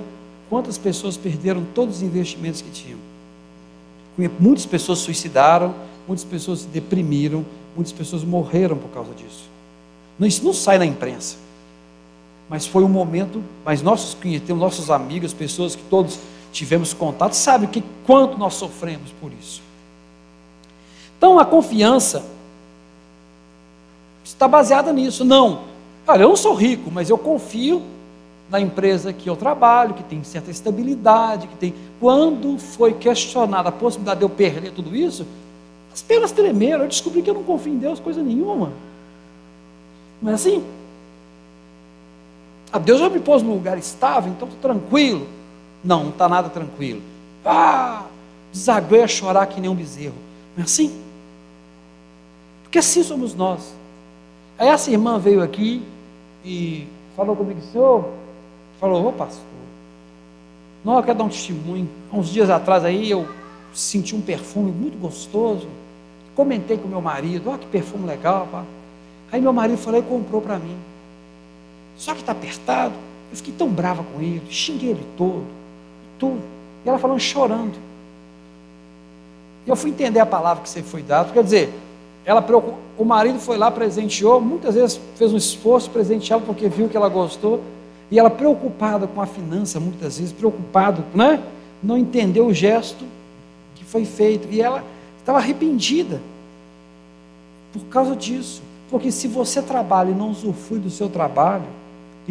quantas 0.48 0.76
pessoas 0.76 1.16
perderam 1.16 1.64
todos 1.74 1.96
os 1.96 2.02
investimentos 2.02 2.60
que 2.60 2.70
tinham. 2.70 2.98
Muitas 4.38 4.66
pessoas 4.66 4.98
suicidaram, 4.98 5.74
muitas 6.06 6.24
pessoas 6.24 6.60
se 6.60 6.66
deprimiram, 6.66 7.44
muitas 7.74 7.92
pessoas 7.92 8.22
morreram 8.22 8.76
por 8.76 8.90
causa 8.90 9.14
disso. 9.14 9.48
Isso 10.20 10.44
não 10.44 10.52
sai 10.52 10.76
na 10.76 10.84
imprensa. 10.84 11.36
Mas 12.50 12.66
foi 12.66 12.82
um 12.82 12.88
momento, 12.88 13.40
mas 13.64 13.80
nossos 13.80 14.12
clientes, 14.12 14.48
nossos 14.48 14.90
amigos, 14.90 15.32
pessoas 15.32 15.76
que 15.76 15.82
todos 15.84 16.18
tivemos 16.50 16.92
contato, 16.92 17.34
sabem 17.34 17.68
que 17.68 17.80
quanto 18.04 18.36
nós 18.36 18.54
sofremos 18.54 19.12
por 19.20 19.30
isso. 19.40 19.62
Então 21.16 21.38
a 21.38 21.44
confiança 21.44 22.26
está 24.24 24.48
baseada 24.48 24.92
nisso. 24.92 25.24
Não, 25.24 25.60
olha, 26.04 26.22
eu 26.22 26.30
não 26.30 26.36
sou 26.36 26.52
rico, 26.52 26.90
mas 26.90 27.08
eu 27.08 27.16
confio 27.16 27.82
na 28.50 28.60
empresa 28.60 29.12
que 29.12 29.30
eu 29.30 29.36
trabalho, 29.36 29.94
que 29.94 30.02
tem 30.02 30.24
certa 30.24 30.50
estabilidade, 30.50 31.46
que 31.46 31.54
tem. 31.54 31.72
Quando 32.00 32.58
foi 32.58 32.94
questionada 32.94 33.68
a 33.68 33.72
possibilidade 33.72 34.18
de 34.18 34.24
eu 34.24 34.30
perder 34.30 34.72
tudo 34.72 34.96
isso, 34.96 35.24
as 35.94 36.02
pernas 36.02 36.32
tremeram. 36.32 36.82
Eu 36.82 36.88
descobri 36.88 37.22
que 37.22 37.30
eu 37.30 37.34
não 37.34 37.44
confio 37.44 37.72
em 37.72 37.78
Deus 37.78 38.00
coisa 38.00 38.20
nenhuma. 38.20 38.72
Não 40.20 40.32
é 40.32 40.34
assim? 40.34 40.64
Ah, 42.72 42.78
Deus 42.78 43.00
já 43.00 43.08
me 43.08 43.18
pôs 43.18 43.42
num 43.42 43.54
lugar 43.54 43.78
estável, 43.78 44.30
então 44.30 44.48
estou 44.48 44.60
tranquilo. 44.60 45.26
Não, 45.82 46.04
não 46.04 46.10
está 46.10 46.28
nada 46.28 46.48
tranquilo. 46.48 47.02
Ah, 47.44 48.04
desaguei 48.52 49.02
a 49.02 49.08
chorar 49.08 49.46
que 49.46 49.60
nem 49.60 49.70
um 49.70 49.74
bezerro. 49.74 50.14
Não 50.56 50.62
é 50.62 50.64
assim? 50.64 50.92
Porque 52.62 52.78
assim 52.78 53.02
somos 53.02 53.34
nós. 53.34 53.74
Aí 54.58 54.68
essa 54.68 54.90
irmã 54.90 55.18
veio 55.18 55.42
aqui 55.42 55.82
e 56.44 56.86
falou 57.16 57.34
comigo, 57.34 57.60
senhor, 57.72 58.08
falou, 58.78 59.08
ô 59.08 59.12
pastor, 59.12 59.42
não, 60.84 60.96
eu 60.96 61.02
quero 61.02 61.18
dar 61.18 61.24
um 61.24 61.28
testemunho. 61.28 61.88
Há 62.12 62.16
uns 62.16 62.30
dias 62.30 62.48
atrás 62.48 62.84
aí 62.84 63.10
eu 63.10 63.28
senti 63.72 64.14
um 64.14 64.20
perfume 64.20 64.70
muito 64.70 64.98
gostoso. 64.98 65.68
Comentei 66.34 66.78
com 66.78 66.88
meu 66.88 67.00
marido, 67.00 67.50
olha 67.50 67.58
que 67.58 67.66
perfume 67.66 68.06
legal, 68.06 68.48
pá. 68.50 68.64
Aí 69.32 69.40
meu 69.40 69.52
marido 69.52 69.78
falou 69.78 70.00
e 70.00 70.02
comprou 70.02 70.40
para 70.40 70.58
mim. 70.58 70.76
Só 72.00 72.14
que 72.14 72.20
está 72.20 72.32
apertado. 72.32 72.94
Eu 73.30 73.36
fiquei 73.36 73.52
tão 73.52 73.68
brava 73.68 74.02
com 74.02 74.22
ele, 74.22 74.42
xinguei 74.48 74.88
ele 74.90 75.06
todo, 75.18 75.44
tudo. 76.18 76.40
E 76.82 76.88
ela 76.88 76.98
falando 76.98 77.20
chorando. 77.20 77.74
E 79.66 79.70
eu 79.70 79.76
fui 79.76 79.90
entender 79.90 80.18
a 80.18 80.24
palavra 80.24 80.62
que 80.62 80.68
você 80.70 80.82
foi 80.82 81.02
dado. 81.02 81.30
Quer 81.30 81.44
dizer, 81.44 81.74
ela 82.24 82.42
o 82.96 83.04
marido 83.04 83.38
foi 83.38 83.58
lá, 83.58 83.70
presenteou, 83.70 84.40
muitas 84.40 84.74
vezes 84.74 84.98
fez 85.14 85.30
um 85.30 85.36
esforço 85.36 85.90
presenteá-la 85.90 86.42
porque 86.42 86.70
viu 86.70 86.88
que 86.88 86.96
ela 86.96 87.08
gostou, 87.08 87.60
e 88.10 88.18
ela 88.18 88.30
preocupada 88.30 89.06
com 89.06 89.20
a 89.20 89.26
finança, 89.26 89.78
muitas 89.78 90.18
vezes, 90.18 90.32
preocupado, 90.32 91.04
né? 91.14 91.42
Não 91.82 91.98
entendeu 91.98 92.46
o 92.46 92.54
gesto 92.54 93.04
que 93.74 93.84
foi 93.84 94.06
feito, 94.06 94.48
e 94.50 94.62
ela 94.62 94.82
estava 95.18 95.36
arrependida 95.36 96.18
por 97.74 97.84
causa 97.84 98.16
disso. 98.16 98.62
Porque 98.90 99.12
se 99.12 99.28
você 99.28 99.60
trabalha 99.60 100.10
e 100.10 100.14
não 100.14 100.30
usufrui 100.30 100.80
do 100.80 100.90
seu 100.90 101.08
trabalho, 101.08 101.79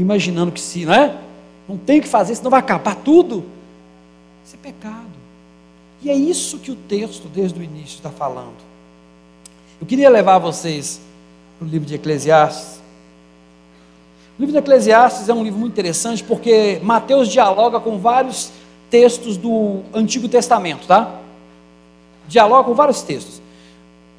imaginando 0.01 0.51
que 0.51 0.61
se, 0.61 0.85
não 0.85 0.93
é? 0.93 1.17
Não 1.67 1.77
tem 1.77 1.99
o 1.99 2.01
que 2.01 2.07
fazer, 2.07 2.35
senão 2.35 2.49
vai 2.49 2.59
acabar 2.59 2.95
tudo. 2.95 3.43
Isso 4.45 4.55
é 4.55 4.57
pecado. 4.57 5.19
E 6.01 6.09
é 6.09 6.15
isso 6.15 6.57
que 6.57 6.71
o 6.71 6.75
texto, 6.75 7.27
desde 7.27 7.59
o 7.59 7.63
início, 7.63 7.97
está 7.97 8.09
falando. 8.09 8.55
Eu 9.79 9.85
queria 9.85 10.09
levar 10.09 10.39
vocês 10.39 11.01
para 11.57 11.67
o 11.67 11.69
livro 11.69 11.87
de 11.87 11.95
Eclesiastes. 11.95 12.79
O 14.37 14.41
livro 14.41 14.53
de 14.53 14.59
Eclesiastes 14.59 15.27
é 15.27 15.33
um 15.33 15.43
livro 15.43 15.59
muito 15.59 15.73
interessante 15.73 16.23
porque 16.23 16.79
Mateus 16.81 17.27
dialoga 17.27 17.79
com 17.79 17.97
vários 17.99 18.51
textos 18.89 19.35
do 19.35 19.81
Antigo 19.93 20.29
Testamento, 20.29 20.87
tá? 20.87 21.19
Dialoga 22.27 22.63
com 22.63 22.73
vários 22.73 23.01
textos. 23.01 23.41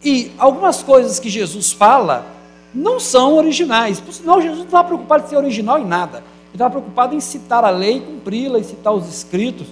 E 0.04 0.30
algumas 0.38 0.82
coisas 0.82 1.18
que 1.18 1.30
Jesus 1.30 1.72
fala 1.72 2.26
não 2.74 3.00
são 3.00 3.36
originais. 3.36 4.00
Por 4.00 4.12
sinal, 4.12 4.40
Jesus 4.40 4.58
não 4.58 4.66
estava 4.66 4.88
preocupado 4.88 5.24
em 5.24 5.28
ser 5.28 5.36
original 5.36 5.78
em 5.78 5.84
nada. 5.84 6.18
Ele 6.18 6.54
estava 6.54 6.70
preocupado 6.70 7.14
em 7.14 7.20
citar 7.20 7.64
a 7.64 7.70
lei, 7.70 8.00
cumpri-la 8.00 8.58
e 8.58 8.64
citar 8.64 8.92
os 8.92 9.08
escritos. 9.08 9.68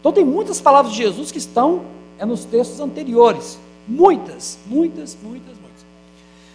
Então 0.00 0.12
tem 0.12 0.24
muitas 0.24 0.60
palavras 0.60 0.92
de 0.92 1.02
Jesus 1.02 1.30
que 1.30 1.38
estão 1.38 1.82
é, 2.18 2.24
nos 2.24 2.44
textos 2.44 2.80
anteriores. 2.80 3.58
Muitas, 3.86 4.58
muitas, 4.66 5.16
muitas, 5.22 5.54
muitas. 5.54 5.86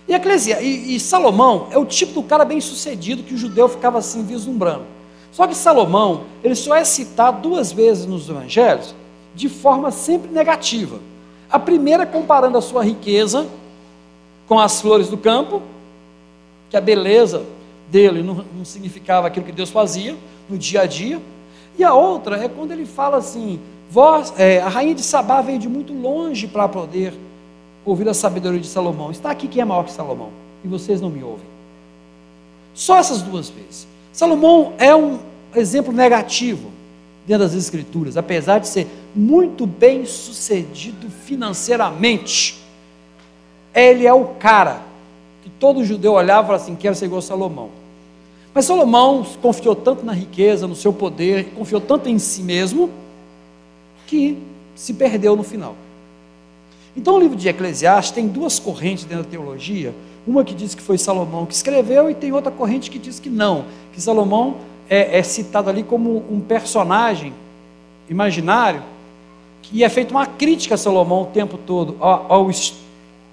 E, 0.07 0.13
Eclesia, 0.13 0.61
e, 0.61 0.95
e 0.95 0.99
Salomão 0.99 1.67
é 1.71 1.77
o 1.77 1.85
tipo 1.85 2.13
do 2.13 2.23
cara 2.23 2.45
bem 2.45 2.61
sucedido 2.61 3.23
que 3.23 3.33
o 3.33 3.37
judeu 3.37 3.67
ficava 3.67 3.99
assim 3.99 4.23
vislumbrando. 4.23 4.83
Só 5.31 5.47
que 5.47 5.55
Salomão, 5.55 6.25
ele 6.43 6.55
só 6.55 6.75
é 6.75 6.83
citado 6.83 7.41
duas 7.41 7.71
vezes 7.71 8.05
nos 8.05 8.29
evangelhos 8.29 8.93
de 9.33 9.49
forma 9.49 9.89
sempre 9.91 10.31
negativa. 10.31 10.99
A 11.49 11.57
primeira 11.57 12.05
comparando 12.05 12.57
a 12.57 12.61
sua 12.61 12.83
riqueza 12.83 13.47
com 14.47 14.59
as 14.59 14.79
flores 14.81 15.07
do 15.07 15.17
campo, 15.17 15.61
que 16.73 16.77
a 16.77 16.81
beleza 16.81 17.45
dele 17.91 18.23
não, 18.23 18.43
não 18.57 18.65
significava 18.65 19.27
aquilo 19.27 19.45
que 19.45 19.51
Deus 19.51 19.69
fazia 19.69 20.17
no 20.49 20.57
dia 20.57 20.81
a 20.81 20.85
dia. 20.87 21.21
E 21.77 21.83
a 21.83 21.93
outra 21.93 22.43
é 22.43 22.49
quando 22.49 22.71
ele 22.71 22.83
fala 22.83 23.17
assim: 23.17 23.59
Vós, 23.91 24.33
é, 24.39 24.59
a 24.59 24.69
rainha 24.69 24.95
de 24.95 25.03
Sabá 25.03 25.39
veio 25.39 25.59
de 25.59 25.69
muito 25.69 25.93
longe 25.93 26.47
para 26.47 26.67
poder 26.67 27.13
ouvir 27.85 28.09
a 28.09 28.13
sabedoria 28.15 28.59
de 28.59 28.65
Salomão. 28.65 29.11
Está 29.11 29.29
aqui 29.29 29.47
quem 29.47 29.61
é 29.61 29.65
maior 29.65 29.83
que 29.83 29.91
Salomão, 29.91 30.31
e 30.65 30.67
vocês 30.67 30.99
não 30.99 31.11
me 31.11 31.23
ouvem. 31.23 31.45
Só 32.73 32.97
essas 32.97 33.21
duas 33.21 33.51
vezes. 33.51 33.87
Salomão 34.11 34.73
é 34.79 34.95
um 34.95 35.19
exemplo 35.55 35.93
negativo 35.93 36.71
dentro 37.27 37.43
das 37.43 37.53
Escrituras, 37.53 38.17
apesar 38.17 38.57
de 38.57 38.67
ser 38.67 38.87
muito 39.13 39.67
bem 39.67 40.07
sucedido 40.07 41.07
financeiramente. 41.07 42.63
Ele 43.75 44.07
é 44.07 44.13
o 44.13 44.25
cara 44.39 44.91
que 45.43 45.49
todo 45.49 45.83
judeu 45.83 46.13
olhava 46.13 46.55
assim: 46.55 46.75
quero 46.75 46.95
ser 46.95 47.05
igual 47.05 47.19
a 47.19 47.21
Salomão. 47.21 47.69
Mas 48.53 48.65
Salomão 48.65 49.25
confiou 49.41 49.75
tanto 49.75 50.05
na 50.05 50.13
riqueza, 50.13 50.67
no 50.67 50.75
seu 50.75 50.93
poder, 50.93 51.45
confiou 51.55 51.81
tanto 51.81 52.07
em 52.07 52.19
si 52.19 52.43
mesmo, 52.43 52.89
que 54.07 54.37
se 54.75 54.93
perdeu 54.93 55.35
no 55.35 55.43
final. 55.43 55.75
Então, 56.95 57.15
o 57.15 57.19
livro 57.19 57.35
de 57.35 57.49
Eclesiastes 57.49 58.13
tem 58.13 58.27
duas 58.27 58.59
correntes 58.59 59.05
dentro 59.05 59.23
da 59.23 59.29
teologia. 59.29 59.93
Uma 60.25 60.43
que 60.43 60.53
diz 60.53 60.75
que 60.75 60.81
foi 60.81 60.97
Salomão 60.97 61.45
que 61.45 61.53
escreveu, 61.53 62.09
e 62.09 62.15
tem 62.15 62.31
outra 62.31 62.51
corrente 62.51 62.91
que 62.91 62.99
diz 62.99 63.19
que 63.19 63.29
não, 63.29 63.65
que 63.91 63.99
Salomão 63.99 64.57
é, 64.87 65.17
é 65.17 65.23
citado 65.23 65.69
ali 65.69 65.81
como 65.81 66.23
um 66.29 66.39
personagem 66.39 67.33
imaginário, 68.07 68.83
que 69.63 69.83
é 69.83 69.89
feita 69.89 70.11
uma 70.11 70.27
crítica 70.27 70.75
a 70.75 70.77
Salomão 70.77 71.23
o 71.23 71.25
tempo 71.25 71.57
todo, 71.57 71.97
ao, 71.99 72.31
ao, 72.31 72.49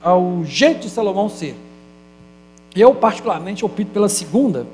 ao 0.02 0.44
jeito 0.46 0.80
de 0.80 0.90
Salomão 0.90 1.28
ser. 1.28 1.54
Eu, 2.74 2.94
particularmente, 2.94 3.64
opto 3.64 3.86
pela 3.86 4.08
segunda, 4.08 4.66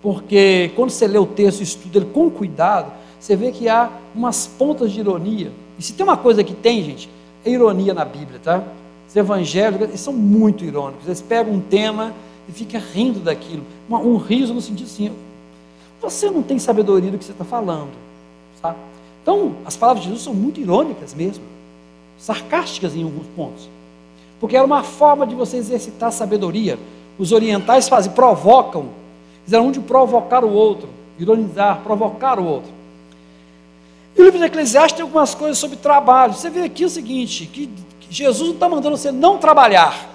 porque 0.00 0.70
quando 0.74 0.90
você 0.90 1.06
lê 1.06 1.18
o 1.18 1.26
texto 1.26 1.60
e 1.60 1.62
estuda 1.64 1.98
ele 1.98 2.06
com 2.06 2.30
cuidado, 2.30 2.92
você 3.18 3.36
vê 3.36 3.52
que 3.52 3.68
há 3.68 3.90
umas 4.14 4.46
pontas 4.46 4.90
de 4.92 5.00
ironia. 5.00 5.52
E 5.78 5.82
se 5.82 5.92
tem 5.92 6.04
uma 6.04 6.16
coisa 6.16 6.42
que 6.42 6.54
tem, 6.54 6.82
gente, 6.82 7.08
é 7.44 7.50
ironia 7.50 7.94
na 7.94 8.04
Bíblia, 8.04 8.40
tá? 8.42 8.64
Os 9.08 9.14
evangélicos 9.14 9.88
eles 9.88 10.00
são 10.00 10.12
muito 10.12 10.64
irônicos. 10.64 11.06
Eles 11.06 11.20
pegam 11.20 11.54
um 11.54 11.60
tema 11.60 12.12
e 12.48 12.52
ficam 12.52 12.80
rindo 12.92 13.20
daquilo. 13.20 13.64
um 13.88 14.16
riso 14.16 14.54
no 14.54 14.60
sentido 14.60 14.86
assim: 14.86 15.12
você 16.00 16.30
não 16.30 16.42
tem 16.42 16.58
sabedoria 16.58 17.10
do 17.10 17.18
que 17.18 17.24
você 17.24 17.32
está 17.32 17.44
falando, 17.44 17.90
sabe? 18.60 18.78
Então, 19.22 19.54
as 19.64 19.76
palavras 19.76 20.02
de 20.02 20.08
Jesus 20.08 20.24
são 20.24 20.34
muito 20.34 20.60
irônicas 20.60 21.14
mesmo, 21.14 21.44
sarcásticas 22.18 22.96
em 22.96 23.04
alguns 23.04 23.26
pontos, 23.36 23.68
porque 24.40 24.56
era 24.56 24.66
uma 24.66 24.82
forma 24.82 25.24
de 25.24 25.34
você 25.34 25.58
exercitar 25.58 26.10
sabedoria. 26.10 26.78
Os 27.18 27.32
orientais 27.32 27.88
fazem, 27.88 28.12
provocam, 28.12 28.88
eles 29.42 29.52
eram 29.52 29.66
um 29.66 29.72
de 29.72 29.80
provocar 29.80 30.44
o 30.44 30.52
outro, 30.52 30.88
ironizar, 31.18 31.80
provocar 31.82 32.38
o 32.38 32.44
outro. 32.44 32.70
E 34.16 34.20
o 34.20 34.24
livro 34.24 34.38
de 34.38 34.44
Eclesiastes 34.44 34.94
tem 34.94 35.02
algumas 35.02 35.34
coisas 35.34 35.58
sobre 35.58 35.76
trabalho. 35.76 36.34
Você 36.34 36.50
vê 36.50 36.62
aqui 36.62 36.84
o 36.84 36.90
seguinte: 36.90 37.46
que 37.46 37.70
Jesus 38.10 38.48
não 38.48 38.54
está 38.54 38.68
mandando 38.68 38.96
você 38.96 39.10
não 39.10 39.38
trabalhar. 39.38 40.10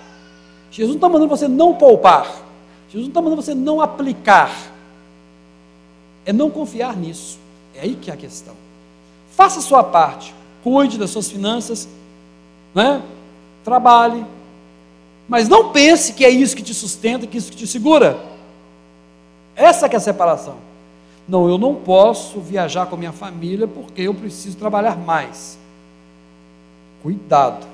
Jesus 0.70 0.90
não 0.90 0.98
está 0.98 1.10
mandando 1.10 1.30
você 1.30 1.48
não 1.48 1.74
poupar. 1.74 2.26
Jesus 2.90 3.04
não 3.04 3.10
está 3.10 3.22
mandando 3.22 3.42
você 3.42 3.56
não 3.56 3.82
aplicar. 3.82 4.52
É 6.26 6.32
não 6.32 6.50
confiar 6.50 6.96
nisso. 6.96 7.40
É 7.76 7.82
aí 7.82 7.96
que 7.96 8.12
é 8.12 8.14
a 8.14 8.18
questão. 8.18 8.54
Faça 9.32 9.60
a 9.60 9.62
sua 9.62 9.84
parte. 9.84 10.34
Cuide 10.64 10.98
das 10.98 11.10
suas 11.10 11.30
finanças. 11.30 11.88
Né? 12.76 13.02
Trabalhe. 13.64 14.24
Mas 15.28 15.50
não 15.50 15.72
pense 15.72 16.14
que 16.14 16.24
é 16.24 16.30
isso 16.30 16.56
que 16.56 16.64
te 16.64 16.74
sustenta, 16.74 17.28
que 17.28 17.38
é 17.38 17.40
isso 17.40 17.52
que 17.52 17.58
te 17.58 17.68
segura. 17.68 18.18
Essa 19.56 19.90
que 19.90 19.96
é 19.96 19.98
a 19.98 20.02
separação. 20.02 20.56
Não, 21.28 21.50
eu 21.50 21.58
não 21.58 21.76
posso 21.76 22.40
viajar 22.40 22.86
com 22.86 22.96
a 22.96 22.98
minha 22.98 23.12
família 23.12 23.68
porque 23.68 24.04
eu 24.04 24.14
preciso 24.14 24.56
trabalhar 24.56 24.98
mais. 24.98 25.58
Cuidado. 27.04 27.68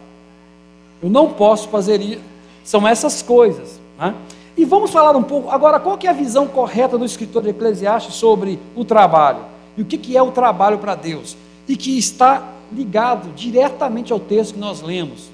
Eu 1.01 1.09
não 1.09 1.31
posso 1.33 1.69
fazer 1.69 2.01
isso. 2.01 2.21
São 2.63 2.87
essas 2.87 3.21
coisas. 3.21 3.79
Né? 3.99 4.15
E 4.57 4.65
vamos 4.65 4.89
falar 4.91 5.15
um 5.15 5.23
pouco. 5.23 5.49
Agora, 5.49 5.79
qual 5.79 5.99
é 6.01 6.07
a 6.07 6.13
visão 6.13 6.47
correta 6.47 6.97
do 6.97 7.05
escritor 7.05 7.43
de 7.43 7.49
Eclesiastes 7.49 8.15
sobre 8.15 8.59
o 8.75 8.83
trabalho? 8.83 9.45
E 9.77 9.81
o 9.81 9.85
que, 9.85 9.97
que 9.97 10.17
é 10.17 10.21
o 10.21 10.31
trabalho 10.31 10.79
para 10.79 10.95
Deus? 10.95 11.35
E 11.67 11.75
que 11.75 11.97
está 11.97 12.49
ligado 12.71 13.33
diretamente 13.35 14.11
ao 14.11 14.19
texto 14.19 14.53
que 14.53 14.59
nós 14.59 14.81
lemos. 14.81 15.29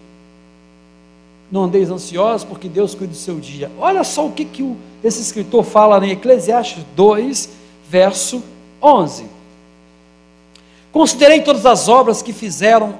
Não 1.51 1.63
andeis 1.63 1.89
ansiosos, 1.89 2.45
porque 2.45 2.69
Deus 2.69 2.93
cuida 2.93 3.13
do 3.13 3.17
seu 3.17 3.39
dia. 3.39 3.71
Olha 3.79 4.03
só 4.03 4.25
o 4.25 4.31
que, 4.31 4.45
que 4.45 4.61
o, 4.61 4.77
esse 5.03 5.21
escritor 5.21 5.63
fala 5.63 6.05
em 6.05 6.11
Eclesiastes 6.11 6.83
2, 6.95 7.49
verso 7.89 8.43
11. 8.81 9.25
Considerei 10.91 11.41
todas 11.41 11.65
as 11.65 11.87
obras 11.87 12.21
que 12.21 12.33
fizeram 12.33 12.95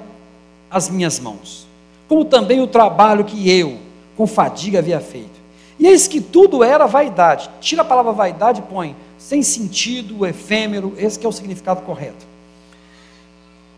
as 0.70 0.88
minhas 0.88 1.18
mãos, 1.18 1.66
como 2.08 2.24
também 2.24 2.60
o 2.60 2.66
trabalho 2.66 3.24
que 3.24 3.50
eu, 3.50 3.78
com 4.16 4.26
fadiga, 4.26 4.78
havia 4.78 5.00
feito. 5.00 5.40
E 5.78 5.86
eis 5.86 6.06
que 6.06 6.20
tudo 6.20 6.62
era 6.62 6.86
vaidade. 6.86 7.50
Tira 7.60 7.82
a 7.82 7.84
palavra 7.84 8.12
vaidade 8.12 8.60
e 8.60 8.62
põe 8.62 8.94
sem 9.16 9.42
sentido, 9.42 10.26
efêmero, 10.26 10.94
esse 10.96 11.24
é 11.24 11.28
o 11.28 11.32
significado 11.32 11.82
correto. 11.82 12.26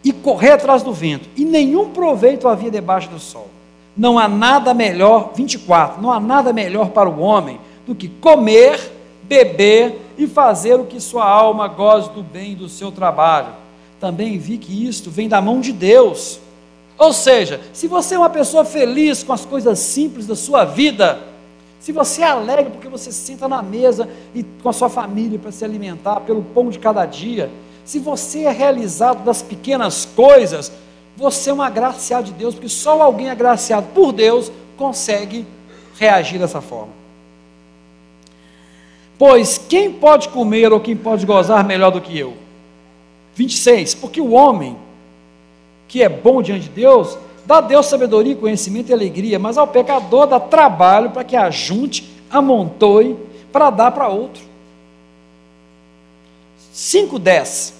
E 0.02 0.12
correr 0.12 0.52
atrás 0.52 0.82
do 0.82 0.92
vento, 0.92 1.28
e 1.36 1.44
nenhum 1.44 1.90
proveito 1.90 2.48
havia 2.48 2.70
debaixo 2.70 3.08
do 3.08 3.18
sol. 3.18 3.48
Não 3.96 4.18
há 4.18 4.26
nada 4.26 4.72
melhor, 4.72 5.32
24, 5.34 6.00
não 6.00 6.10
há 6.10 6.18
nada 6.18 6.52
melhor 6.52 6.90
para 6.90 7.08
o 7.08 7.20
homem 7.20 7.60
do 7.86 7.94
que 7.94 8.08
comer, 8.08 8.80
beber 9.24 10.00
e 10.16 10.26
fazer 10.26 10.74
o 10.74 10.84
que 10.84 11.00
sua 11.00 11.28
alma 11.28 11.68
goze 11.68 12.10
do 12.10 12.22
bem 12.22 12.54
do 12.54 12.68
seu 12.68 12.90
trabalho. 12.90 13.48
Também 14.00 14.38
vi 14.38 14.58
que 14.58 14.86
isto 14.86 15.10
vem 15.10 15.28
da 15.28 15.40
mão 15.40 15.60
de 15.60 15.72
Deus. 15.72 16.40
Ou 16.98 17.12
seja, 17.12 17.60
se 17.72 17.86
você 17.86 18.14
é 18.14 18.18
uma 18.18 18.30
pessoa 18.30 18.64
feliz 18.64 19.22
com 19.22 19.32
as 19.32 19.44
coisas 19.44 19.78
simples 19.78 20.26
da 20.26 20.36
sua 20.36 20.64
vida, 20.64 21.18
se 21.80 21.90
você 21.90 22.22
é 22.22 22.26
alegre 22.26 22.70
porque 22.70 22.88
você 22.88 23.10
senta 23.10 23.48
na 23.48 23.60
mesa 23.60 24.08
e 24.34 24.44
com 24.62 24.68
a 24.68 24.72
sua 24.72 24.88
família 24.88 25.38
para 25.38 25.50
se 25.50 25.64
alimentar 25.64 26.20
pelo 26.20 26.42
pão 26.42 26.70
de 26.70 26.78
cada 26.78 27.04
dia, 27.04 27.50
se 27.84 27.98
você 27.98 28.44
é 28.44 28.50
realizado 28.50 29.24
das 29.24 29.42
pequenas 29.42 30.04
coisas, 30.04 30.70
você 31.16 31.50
é 31.50 31.54
um 31.54 31.62
agraciado 31.62 32.24
de 32.24 32.32
Deus, 32.32 32.54
porque 32.54 32.68
só 32.68 33.00
alguém 33.00 33.30
agraciado 33.30 33.88
por 33.94 34.12
Deus 34.12 34.50
consegue 34.76 35.46
reagir 35.98 36.38
dessa 36.38 36.60
forma. 36.60 36.92
Pois 39.18 39.58
quem 39.58 39.92
pode 39.92 40.28
comer 40.30 40.72
ou 40.72 40.80
quem 40.80 40.96
pode 40.96 41.24
gozar 41.24 41.64
melhor 41.64 41.90
do 41.90 42.00
que 42.00 42.18
eu? 42.18 42.36
26. 43.34 43.94
Porque 43.94 44.20
o 44.20 44.32
homem 44.32 44.76
que 45.92 46.02
é 46.02 46.08
bom 46.08 46.40
diante 46.40 46.62
de 46.62 46.68
Deus, 46.70 47.18
dá 47.44 47.58
a 47.58 47.60
Deus 47.60 47.84
sabedoria, 47.84 48.34
conhecimento 48.34 48.88
e 48.88 48.94
alegria, 48.94 49.38
mas 49.38 49.58
ao 49.58 49.68
pecador 49.68 50.26
dá 50.26 50.40
trabalho 50.40 51.10
para 51.10 51.22
que 51.22 51.36
ajunte, 51.36 52.10
amontoe, 52.30 53.14
para 53.52 53.68
dar 53.68 53.90
para 53.90 54.08
outro. 54.08 54.42
5:10. 56.72 57.74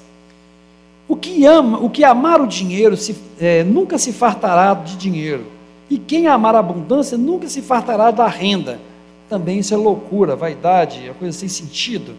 O 1.12 1.16
que 1.16 1.44
ama, 1.44 1.78
o 1.78 1.90
que 1.90 2.04
amar 2.04 2.40
o 2.40 2.46
dinheiro 2.46 2.96
se, 2.96 3.14
é, 3.38 3.62
nunca 3.62 3.98
se 3.98 4.14
fartará 4.14 4.72
de 4.72 4.96
dinheiro, 4.96 5.44
e 5.90 5.98
quem 5.98 6.26
amar 6.26 6.54
a 6.54 6.60
abundância 6.60 7.18
nunca 7.18 7.46
se 7.48 7.60
fartará 7.60 8.10
da 8.10 8.26
renda 8.26 8.80
também 9.28 9.58
isso 9.58 9.74
é 9.74 9.76
loucura, 9.76 10.34
vaidade, 10.34 11.06
é 11.06 11.12
coisa 11.12 11.36
sem 11.36 11.50
sentido. 11.50 12.14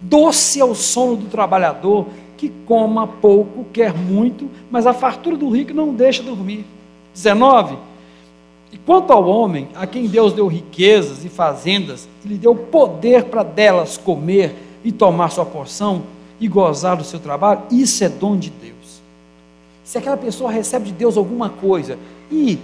Doce 0.00 0.60
é 0.60 0.64
o 0.64 0.76
sono 0.76 1.16
do 1.16 1.26
trabalhador 1.26 2.06
que 2.36 2.48
coma 2.66 3.04
pouco, 3.04 3.66
quer 3.72 3.92
muito, 3.92 4.48
mas 4.70 4.86
a 4.86 4.92
fartura 4.92 5.36
do 5.36 5.50
rico 5.50 5.74
não 5.74 5.92
deixa 5.92 6.22
dormir. 6.22 6.64
19. 7.12 7.76
E 8.72 8.78
quanto 8.78 9.12
ao 9.12 9.28
homem, 9.28 9.66
a 9.74 9.88
quem 9.88 10.06
Deus 10.06 10.32
deu 10.32 10.46
riquezas 10.46 11.24
e 11.24 11.28
fazendas, 11.28 12.08
e 12.24 12.28
lhe 12.28 12.36
deu 12.36 12.54
poder 12.54 13.24
para 13.24 13.42
delas 13.42 13.96
comer 13.96 14.54
e 14.84 14.92
tomar 14.92 15.30
sua 15.30 15.44
porção 15.44 16.04
e 16.40 16.48
gozar 16.48 16.96
do 16.96 17.04
seu 17.04 17.20
trabalho, 17.20 17.62
isso 17.70 18.02
é 18.02 18.08
dom 18.08 18.36
de 18.36 18.50
Deus. 18.50 19.00
Se 19.84 19.98
aquela 19.98 20.16
pessoa 20.16 20.50
recebe 20.50 20.86
de 20.86 20.92
Deus 20.92 21.16
alguma 21.16 21.50
coisa 21.50 21.98
e 22.30 22.58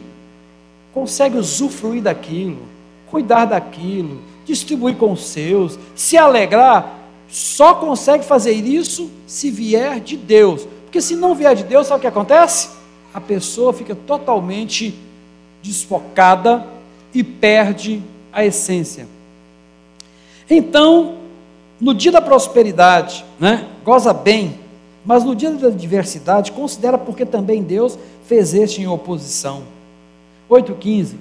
consegue 0.95 1.37
usufruir 1.37 2.03
daquilo, 2.03 2.63
cuidar 3.11 3.45
daquilo, 3.45 4.23
distribuir 4.47 4.97
com 4.97 5.13
os 5.13 5.25
seus, 5.27 5.79
se 5.95 6.17
alegrar, 6.17 7.01
só 7.29 7.75
consegue 7.75 8.25
fazer 8.25 8.53
isso 8.53 9.11
se 9.27 9.51
vier 9.51 10.01
de 10.01 10.17
Deus. 10.17 10.67
Porque 10.85 11.01
se 11.01 11.17
não 11.17 11.35
vier 11.35 11.55
de 11.55 11.65
Deus, 11.65 11.89
sabe 11.89 11.99
o 11.99 12.01
que 12.01 12.07
acontece? 12.07 12.71
A 13.13 13.21
pessoa 13.21 13.73
fica 13.73 13.95
totalmente 13.95 14.95
desfocada 15.63 16.67
e 17.13 17.25
perde 17.25 18.03
a 18.33 18.45
essência. 18.45 19.09
Então, 20.49 21.17
no 21.81 21.93
dia 21.93 22.13
da 22.13 22.21
prosperidade, 22.21 23.25
né, 23.39 23.67
goza 23.85 24.13
bem 24.13 24.67
Mas 25.07 25.23
no 25.23 25.37
dia 25.37 25.53
da 25.53 25.69
adversidade, 25.69 26.51
considera 26.51 26.99
porque 26.99 27.25
também 27.25 27.63
Deus 27.63 27.97
fez 28.27 28.53
este 28.53 28.83
em 28.83 28.89
oposição. 28.89 29.63
8,15. 30.51 31.15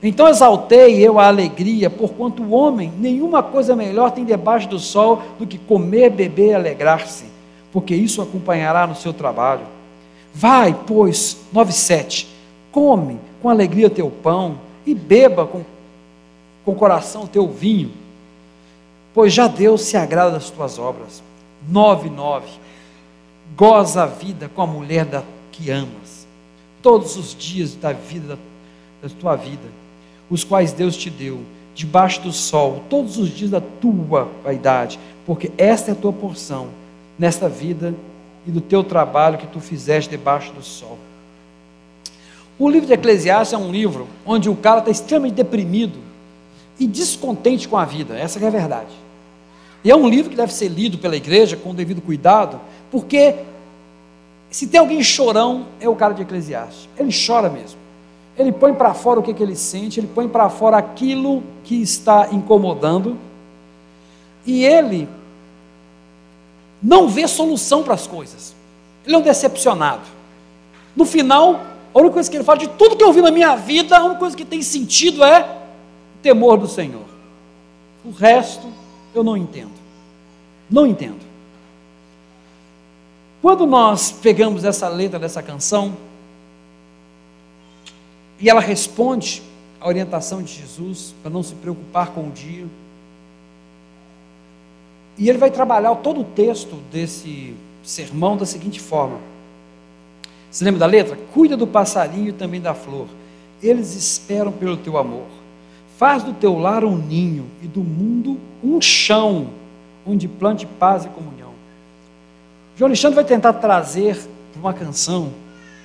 Então 0.00 0.28
exaltei 0.28 0.96
eu 1.04 1.18
a 1.18 1.26
alegria, 1.26 1.90
porquanto 1.90 2.42
o 2.42 2.52
homem 2.52 2.92
nenhuma 2.98 3.42
coisa 3.42 3.74
melhor 3.74 4.12
tem 4.12 4.24
debaixo 4.24 4.68
do 4.68 4.78
sol 4.78 5.22
do 5.38 5.46
que 5.46 5.58
comer, 5.58 6.10
beber 6.10 6.50
e 6.50 6.54
alegrar-se, 6.54 7.24
porque 7.72 7.94
isso 7.94 8.22
acompanhará 8.22 8.86
no 8.86 8.94
seu 8.94 9.12
trabalho. 9.12 9.62
Vai, 10.32 10.76
pois, 10.86 11.38
9,7. 11.52 12.26
Come 12.70 13.18
com 13.40 13.48
alegria 13.48 13.90
teu 13.90 14.10
pão 14.10 14.56
e 14.86 14.94
beba 14.94 15.46
com, 15.46 15.62
com 16.64 16.74
coração 16.74 17.26
teu 17.26 17.48
vinho, 17.48 17.90
pois 19.14 19.32
já 19.32 19.46
Deus 19.46 19.82
se 19.82 19.96
agrada 19.96 20.32
das 20.32 20.50
tuas 20.50 20.78
obras. 20.78 21.22
9,9. 21.70 22.42
Goza 23.56 24.04
a 24.04 24.06
vida 24.06 24.50
com 24.54 24.62
a 24.62 24.66
mulher 24.66 25.04
da, 25.04 25.22
que 25.50 25.70
amas, 25.70 26.26
todos 26.80 27.16
os 27.16 27.34
dias 27.34 27.74
da 27.74 27.92
vida 27.92 28.38
da 29.02 29.08
tua 29.08 29.36
vida, 29.36 29.68
os 30.30 30.44
quais 30.44 30.72
Deus 30.72 30.96
te 30.96 31.10
deu, 31.10 31.40
debaixo 31.74 32.20
do 32.22 32.32
sol, 32.32 32.82
todos 32.88 33.18
os 33.18 33.28
dias 33.30 33.50
da 33.50 33.60
tua 33.60 34.28
vaidade, 34.44 34.98
porque 35.26 35.50
esta 35.58 35.90
é 35.90 35.92
a 35.92 35.96
tua 35.96 36.12
porção 36.12 36.68
nesta 37.18 37.48
vida 37.48 37.94
e 38.46 38.50
do 38.50 38.60
teu 38.60 38.84
trabalho 38.84 39.38
que 39.38 39.46
tu 39.46 39.60
fizeste 39.60 40.10
debaixo 40.10 40.52
do 40.52 40.62
sol. 40.62 40.98
O 42.58 42.68
livro 42.68 42.86
de 42.86 42.92
Eclesiastes 42.92 43.54
é 43.54 43.58
um 43.58 43.72
livro 43.72 44.06
onde 44.24 44.48
o 44.48 44.56
cara 44.56 44.78
está 44.78 44.90
extremamente 44.90 45.34
deprimido 45.34 45.98
e 46.78 46.86
descontente 46.86 47.66
com 47.66 47.76
a 47.76 47.84
vida, 47.84 48.16
essa 48.16 48.38
é 48.38 48.46
a 48.46 48.50
verdade. 48.50 49.01
E 49.84 49.90
é 49.90 49.96
um 49.96 50.08
livro 50.08 50.30
que 50.30 50.36
deve 50.36 50.52
ser 50.52 50.68
lido 50.68 50.98
pela 50.98 51.16
igreja 51.16 51.56
com 51.56 51.74
devido 51.74 52.00
cuidado, 52.00 52.60
porque 52.90 53.36
se 54.50 54.66
tem 54.66 54.78
alguém 54.78 55.02
chorão, 55.02 55.66
é 55.80 55.88
o 55.88 55.96
cara 55.96 56.14
de 56.14 56.22
Eclesiastes. 56.22 56.88
Ele 56.98 57.10
chora 57.10 57.48
mesmo. 57.48 57.78
Ele 58.38 58.52
põe 58.52 58.72
para 58.72 58.94
fora 58.94 59.20
o 59.20 59.22
que, 59.22 59.34
que 59.34 59.42
ele 59.42 59.56
sente, 59.56 59.98
ele 59.98 60.08
põe 60.14 60.28
para 60.28 60.48
fora 60.48 60.76
aquilo 60.76 61.42
que 61.64 61.80
está 61.82 62.28
incomodando, 62.32 63.18
e 64.46 64.64
ele 64.64 65.08
não 66.82 67.08
vê 67.08 67.26
solução 67.28 67.82
para 67.82 67.94
as 67.94 68.06
coisas. 68.06 68.54
Ele 69.06 69.14
é 69.14 69.18
um 69.18 69.22
decepcionado. 69.22 70.02
No 70.94 71.04
final, 71.04 71.60
a 71.94 71.98
única 71.98 72.14
coisa 72.14 72.30
que 72.30 72.36
ele 72.36 72.44
fala 72.44 72.58
de 72.58 72.68
tudo 72.68 72.96
que 72.96 73.04
eu 73.04 73.12
vi 73.12 73.20
na 73.20 73.30
minha 73.30 73.54
vida, 73.56 73.96
a 73.96 74.04
única 74.04 74.18
coisa 74.18 74.36
que 74.36 74.44
tem 74.44 74.62
sentido 74.62 75.24
é 75.24 75.42
o 75.42 76.22
temor 76.22 76.56
do 76.56 76.68
Senhor. 76.68 77.04
O 78.04 78.10
resto 78.10 78.66
eu 79.14 79.22
não 79.22 79.36
entendo. 79.36 79.72
Não 80.70 80.86
entendo. 80.86 81.20
Quando 83.40 83.66
nós 83.66 84.12
pegamos 84.12 84.64
essa 84.64 84.88
letra 84.88 85.18
dessa 85.18 85.42
canção, 85.42 85.96
e 88.38 88.48
ela 88.48 88.60
responde 88.60 89.42
à 89.80 89.88
orientação 89.88 90.42
de 90.42 90.52
Jesus 90.52 91.14
para 91.22 91.30
não 91.30 91.42
se 91.42 91.54
preocupar 91.54 92.10
com 92.10 92.28
o 92.28 92.30
dia, 92.30 92.66
e 95.18 95.28
ele 95.28 95.38
vai 95.38 95.50
trabalhar 95.50 95.94
todo 95.96 96.20
o 96.20 96.24
texto 96.24 96.76
desse 96.90 97.54
sermão 97.82 98.36
da 98.36 98.46
seguinte 98.46 98.80
forma: 98.80 99.18
você 100.50 100.64
lembra 100.64 100.80
da 100.80 100.86
letra? 100.86 101.18
Cuida 101.32 101.56
do 101.56 101.66
passarinho 101.66 102.28
e 102.28 102.32
também 102.32 102.60
da 102.60 102.74
flor. 102.74 103.06
Eles 103.62 103.94
esperam 103.94 104.52
pelo 104.52 104.76
teu 104.76 104.98
amor. 104.98 105.26
Faz 106.02 106.24
do 106.24 106.32
teu 106.32 106.58
lar 106.58 106.84
um 106.84 106.96
ninho 106.96 107.46
e 107.62 107.68
do 107.68 107.78
mundo 107.78 108.36
um 108.60 108.80
chão 108.80 109.50
onde 110.04 110.26
plante 110.26 110.66
paz 110.66 111.04
e 111.04 111.08
comunhão. 111.08 111.52
João 112.76 112.88
Alexandre 112.88 113.14
vai 113.14 113.24
tentar 113.24 113.52
trazer 113.52 114.16
para 114.50 114.58
uma 114.60 114.74
canção 114.74 115.30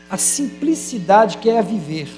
a 0.10 0.18
simplicidade 0.18 1.38
que 1.38 1.52
é 1.52 1.60
a 1.60 1.62
viver. 1.62 2.10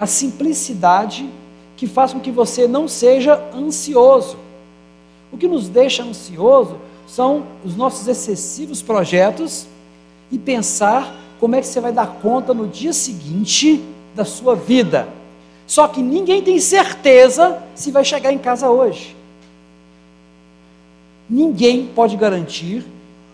A 0.00 0.06
simplicidade 0.06 1.28
que 1.76 1.86
faz 1.86 2.14
com 2.14 2.20
que 2.20 2.30
você 2.30 2.66
não 2.66 2.88
seja 2.88 3.34
ansioso. 3.54 4.38
O 5.30 5.36
que 5.36 5.46
nos 5.46 5.68
deixa 5.68 6.02
ansioso 6.02 6.78
são 7.06 7.44
os 7.62 7.76
nossos 7.76 8.08
excessivos 8.08 8.80
projetos 8.80 9.66
e 10.32 10.38
pensar 10.38 11.14
como 11.38 11.56
é 11.56 11.60
que 11.60 11.66
você 11.66 11.78
vai 11.78 11.92
dar 11.92 12.06
conta 12.22 12.54
no 12.54 12.66
dia 12.66 12.94
seguinte 12.94 13.84
da 14.14 14.24
sua 14.24 14.56
vida. 14.56 15.17
Só 15.68 15.86
que 15.86 16.00
ninguém 16.00 16.42
tem 16.42 16.58
certeza 16.58 17.62
se 17.74 17.90
vai 17.90 18.02
chegar 18.02 18.32
em 18.32 18.38
casa 18.38 18.70
hoje. 18.70 19.14
Ninguém 21.28 21.86
pode 21.94 22.16
garantir 22.16 22.82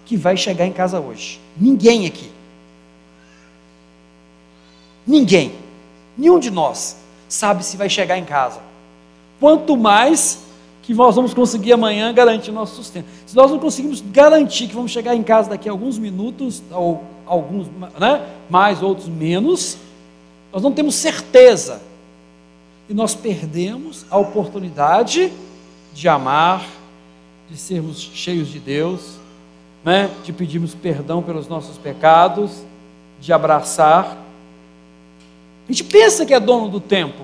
que 0.05 0.17
vai 0.17 0.37
chegar 0.37 0.67
em 0.67 0.73
casa 0.73 0.99
hoje. 0.99 1.41
Ninguém 1.57 2.07
aqui. 2.07 2.29
Ninguém. 5.07 5.53
Nenhum 6.19 6.41
de 6.41 6.51
nós 6.51 6.97
sabe 7.29 7.65
se 7.65 7.77
vai 7.77 7.89
chegar 7.89 8.19
em 8.19 8.25
casa. 8.25 8.61
Quanto 9.39 9.77
mais 9.77 10.41
que 10.83 10.93
nós 10.93 11.15
vamos 11.15 11.33
conseguir 11.33 11.73
amanhã 11.73 12.13
garantir 12.13 12.51
o 12.51 12.55
nosso 12.55 12.75
sustento. 12.75 13.07
Se 13.27 13.37
nós 13.37 13.49
não 13.49 13.61
conseguimos 13.61 14.01
garantir 14.01 14.67
que 14.67 14.75
vamos 14.75 14.91
chegar 14.91 15.15
em 15.15 15.23
casa 15.23 15.51
daqui 15.51 15.69
a 15.69 15.73
alguns 15.73 15.99
minutos, 15.99 16.63
ou 16.73 17.05
alguns 17.25 17.69
né, 17.99 18.27
mais, 18.51 18.83
outros 18.83 19.09
menos, 19.09 19.79
nós 20.53 20.63
não 20.65 20.73
temos 20.73 20.97
certeza. 20.97 21.81
E 22.89 22.95
nós 22.95 23.15
perdemos 23.15 24.05
a 24.11 24.19
oportunidade 24.19 25.33
de 25.93 26.09
amar, 26.09 26.67
de 27.49 27.57
sermos 27.57 28.01
cheios 28.01 28.49
de 28.49 28.59
Deus, 28.59 29.17
né, 29.85 30.11
de 30.25 30.33
pedirmos 30.33 30.75
perdão 30.75 31.23
pelos 31.23 31.49
nossos 31.49 31.79
pecados, 31.79 32.63
de 33.21 33.33
abraçar. 33.33 34.19
A 35.69 35.73
gente 35.73 35.85
pensa 35.85 36.27
que 36.27 36.35
é 36.35 36.41
dono 36.41 36.69
do 36.69 36.81
tempo, 36.81 37.23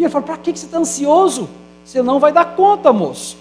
e 0.00 0.04
ele 0.04 0.10
fala: 0.10 0.24
para 0.24 0.36
que 0.38 0.50
você 0.56 0.64
está 0.64 0.78
ansioso? 0.78 1.48
Você 1.84 2.02
não 2.02 2.18
vai 2.18 2.32
dar 2.32 2.56
conta, 2.56 2.92
moço. 2.92 3.36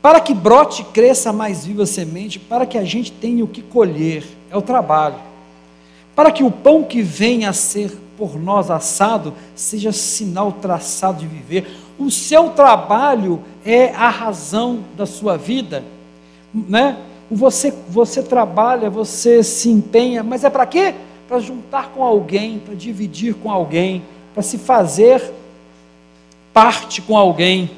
Para 0.00 0.20
que 0.20 0.34
brote 0.34 0.82
e 0.82 0.84
cresça 0.86 1.32
mais 1.32 1.64
viva 1.64 1.86
semente, 1.86 2.38
para 2.38 2.66
que 2.66 2.78
a 2.78 2.84
gente 2.84 3.10
tenha 3.10 3.44
o 3.44 3.48
que 3.48 3.62
colher, 3.62 4.24
é 4.50 4.56
o 4.56 4.62
trabalho. 4.62 5.16
Para 6.14 6.30
que 6.30 6.44
o 6.44 6.50
pão 6.50 6.84
que 6.84 7.02
venha 7.02 7.50
a 7.50 7.52
ser 7.52 7.96
por 8.16 8.38
nós 8.38 8.70
assado 8.70 9.34
seja 9.54 9.92
sinal 9.92 10.52
traçado 10.52 11.18
de 11.18 11.26
viver. 11.26 11.70
O 11.98 12.10
seu 12.10 12.50
trabalho 12.50 13.42
é 13.64 13.92
a 13.94 14.08
razão 14.08 14.80
da 14.96 15.06
sua 15.06 15.36
vida, 15.36 15.84
né? 16.52 16.98
Você, 17.30 17.72
você 17.88 18.22
trabalha, 18.22 18.90
você 18.90 19.42
se 19.42 19.70
empenha, 19.70 20.22
mas 20.22 20.44
é 20.44 20.50
para 20.50 20.66
quê? 20.66 20.94
Para 21.26 21.40
juntar 21.40 21.88
com 21.90 22.02
alguém, 22.02 22.58
para 22.58 22.74
dividir 22.74 23.34
com 23.34 23.50
alguém, 23.50 24.02
para 24.34 24.42
se 24.42 24.58
fazer 24.58 25.32
parte 26.52 27.00
com 27.00 27.16
alguém. 27.16 27.70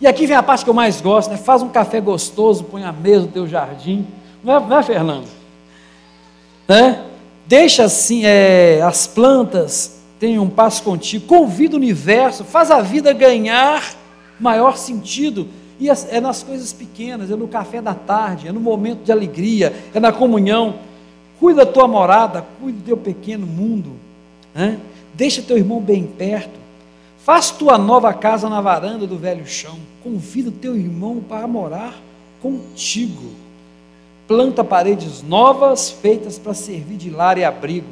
E 0.00 0.06
aqui 0.06 0.26
vem 0.26 0.36
a 0.36 0.42
parte 0.42 0.64
que 0.64 0.70
eu 0.70 0.74
mais 0.74 1.00
gosto, 1.00 1.30
né? 1.30 1.36
Faz 1.36 1.62
um 1.62 1.68
café 1.70 2.00
gostoso, 2.00 2.64
põe 2.64 2.84
a 2.84 2.92
mesa 2.92 3.22
no 3.22 3.32
teu 3.32 3.48
jardim. 3.48 4.06
Não 4.42 4.54
é, 4.54 4.60
não 4.60 4.78
é 4.78 4.82
Fernando? 4.82 5.43
Né? 6.68 7.04
Deixa 7.46 7.84
assim, 7.84 8.24
é, 8.24 8.80
as 8.82 9.06
plantas 9.06 10.00
tenham 10.18 10.44
um 10.44 10.50
passo 10.50 10.82
contigo, 10.82 11.26
convida 11.26 11.74
o 11.74 11.78
universo, 11.78 12.44
faz 12.44 12.70
a 12.70 12.80
vida 12.80 13.12
ganhar 13.12 13.94
maior 14.40 14.76
sentido. 14.76 15.46
E 15.78 15.88
é 15.90 16.20
nas 16.20 16.42
coisas 16.42 16.72
pequenas, 16.72 17.30
é 17.30 17.36
no 17.36 17.48
café 17.48 17.82
da 17.82 17.94
tarde, 17.94 18.48
é 18.48 18.52
no 18.52 18.60
momento 18.60 19.02
de 19.04 19.12
alegria, 19.12 19.74
é 19.92 20.00
na 20.00 20.12
comunhão. 20.12 20.76
Cuida 21.38 21.64
da 21.64 21.70
tua 21.70 21.88
morada, 21.88 22.46
cuida 22.60 22.78
do 22.78 22.84
teu 22.84 22.96
pequeno 22.96 23.46
mundo. 23.46 23.90
Né? 24.54 24.78
Deixa 25.12 25.42
teu 25.42 25.58
irmão 25.58 25.80
bem 25.80 26.04
perto. 26.04 26.58
Faz 27.18 27.50
tua 27.50 27.76
nova 27.76 28.12
casa 28.14 28.48
na 28.48 28.60
varanda 28.60 29.06
do 29.06 29.18
velho 29.18 29.46
chão. 29.46 29.78
Convida 30.02 30.52
teu 30.60 30.76
irmão 30.76 31.22
para 31.28 31.46
morar 31.46 32.00
contigo. 32.40 33.43
Planta 34.26 34.64
paredes 34.64 35.22
novas 35.22 35.90
feitas 35.90 36.38
para 36.38 36.54
servir 36.54 36.96
de 36.96 37.10
lar 37.10 37.36
e 37.36 37.44
abrigo. 37.44 37.90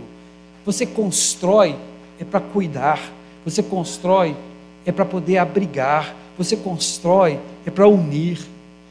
Você 0.64 0.86
constrói 0.86 1.76
é 2.18 2.24
para 2.24 2.40
cuidar. 2.40 3.00
Você 3.44 3.62
constrói 3.62 4.34
é 4.86 4.92
para 4.92 5.04
poder 5.04 5.38
abrigar. 5.38 6.14
Você 6.38 6.56
constrói 6.56 7.38
é 7.66 7.70
para 7.70 7.86
unir. 7.86 8.38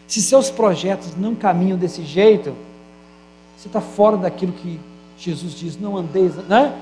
Se 0.07 0.21
seus 0.21 0.51
projetos 0.51 1.15
não 1.17 1.33
caminham 1.33 1.77
desse 1.77 2.03
jeito, 2.03 2.53
você 3.57 3.67
está 3.67 3.81
fora 3.81 4.17
daquilo 4.17 4.51
que 4.51 4.79
Jesus 5.17 5.53
diz, 5.53 5.79
não 5.79 5.97
andeis, 5.97 6.35
né? 6.47 6.75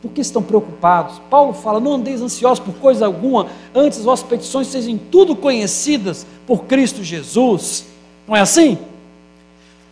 Por 0.00 0.10
que 0.10 0.20
estão 0.20 0.42
preocupados? 0.42 1.20
Paulo 1.30 1.52
fala: 1.52 1.78
não 1.78 1.94
andeis 1.94 2.20
ansiosos 2.20 2.58
por 2.58 2.74
coisa 2.74 3.06
alguma, 3.06 3.46
antes 3.72 3.98
as 3.98 4.04
vossas 4.04 4.28
petições 4.28 4.66
sejam 4.66 4.98
tudo 4.98 5.36
conhecidas 5.36 6.26
por 6.44 6.64
Cristo 6.64 7.04
Jesus. 7.04 7.86
Não 8.26 8.34
é 8.34 8.40
assim? 8.40 8.78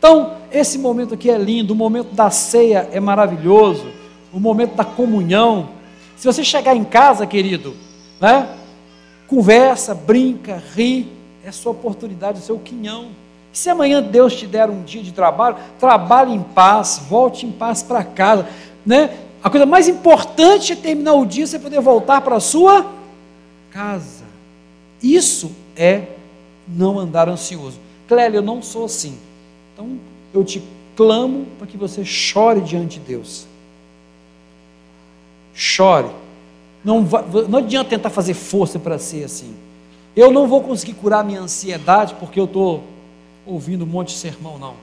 Então, 0.01 0.39
esse 0.51 0.79
momento 0.79 1.13
aqui 1.13 1.31
é 1.31 1.37
lindo, 1.37 1.75
o 1.75 1.77
momento 1.77 2.15
da 2.15 2.31
ceia 2.31 2.89
é 2.91 2.99
maravilhoso, 2.99 3.85
o 4.33 4.41
momento 4.41 4.75
da 4.75 4.83
comunhão. 4.83 5.69
Se 6.17 6.27
você 6.27 6.43
chegar 6.43 6.75
em 6.75 6.85
casa, 6.85 7.27
querido, 7.27 7.77
né? 8.19 8.49
conversa, 9.29 9.95
brinca, 9.95 10.61
ri, 10.75 11.07
é 11.45 11.53
sua 11.53 11.73
oportunidade, 11.73 12.39
é 12.39 12.41
seu 12.41 12.59
quinhão. 12.59 13.09
Se 13.53 13.69
amanhã 13.69 14.03
Deus 14.03 14.35
te 14.35 14.47
der 14.47 14.71
um 14.71 14.83
dia 14.83 15.03
de 15.03 15.13
trabalho, 15.13 15.57
trabalhe 15.79 16.33
em 16.33 16.43
paz, 16.43 17.03
volte 17.07 17.45
em 17.45 17.53
paz 17.53 17.83
para 17.83 18.03
casa, 18.03 18.49
né? 18.87 19.19
A 19.43 19.51
coisa 19.51 19.67
mais 19.67 19.87
importante 19.87 20.73
é 20.73 20.77
terminar 20.77 21.13
o 21.13 21.27
dia 21.27 21.47
você 21.47 21.59
poder 21.59 21.81
voltar 21.83 22.23
para 22.23 22.37
a 22.37 22.41
sua 22.41 22.87
casa. 23.71 24.25
Isso 25.03 25.53
é 25.77 26.05
não 26.67 26.99
andar 26.99 27.29
ansioso. 27.29 27.79
Clélia, 28.09 28.39
eu 28.39 28.43
não 28.43 28.63
sou 28.63 28.87
assim. 28.87 29.19
Então 29.81 29.99
eu 30.35 30.45
te 30.45 30.63
clamo 30.95 31.47
para 31.57 31.67
que 31.67 31.79
você 31.79 32.05
chore 32.05 32.61
diante 32.61 32.99
de 32.99 33.07
Deus. 33.07 33.47
Chore. 35.55 36.11
Não, 36.85 37.01
não 37.49 37.61
adianta 37.61 37.89
tentar 37.89 38.11
fazer 38.11 38.35
força 38.35 38.79
para 38.79 38.99
ser 38.99 39.25
assim. 39.25 39.55
Eu 40.15 40.31
não 40.31 40.47
vou 40.47 40.61
conseguir 40.61 40.93
curar 40.93 41.25
minha 41.25 41.41
ansiedade 41.41 42.15
porque 42.21 42.39
eu 42.39 42.45
estou 42.45 42.83
ouvindo 43.47 43.85
um 43.85 43.87
monte 43.87 44.09
de 44.09 44.19
sermão, 44.19 44.59
não. 44.59 44.75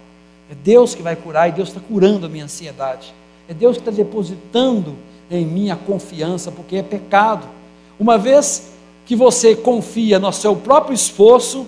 É 0.50 0.56
Deus 0.56 0.96
que 0.96 1.04
vai 1.04 1.16
curar 1.16 1.48
e 1.50 1.52
Deus 1.52 1.70
está 1.70 1.80
curando 1.80 2.26
a 2.26 2.30
minha 2.30 2.46
ansiedade. 2.46 3.14
É 3.48 3.54
Deus 3.54 3.78
que 3.78 3.82
está 3.82 3.92
depositando 3.92 4.96
em 5.30 5.46
mim 5.46 5.70
a 5.70 5.76
confiança, 5.76 6.52
porque 6.52 6.78
é 6.78 6.84
pecado. 6.84 7.48
Uma 8.00 8.18
vez 8.18 8.72
que 9.06 9.16
você 9.16 9.56
confia 9.56 10.18
no 10.18 10.32
seu 10.32 10.56
próprio 10.56 10.96
esforço, 10.96 11.68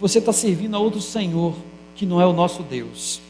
você 0.00 0.18
está 0.18 0.32
servindo 0.32 0.76
a 0.76 0.78
outro 0.78 1.00
Senhor, 1.00 1.54
que 2.00 2.06
não 2.06 2.18
é 2.18 2.24
o 2.24 2.32
nosso 2.32 2.62
Deus. 2.62 3.20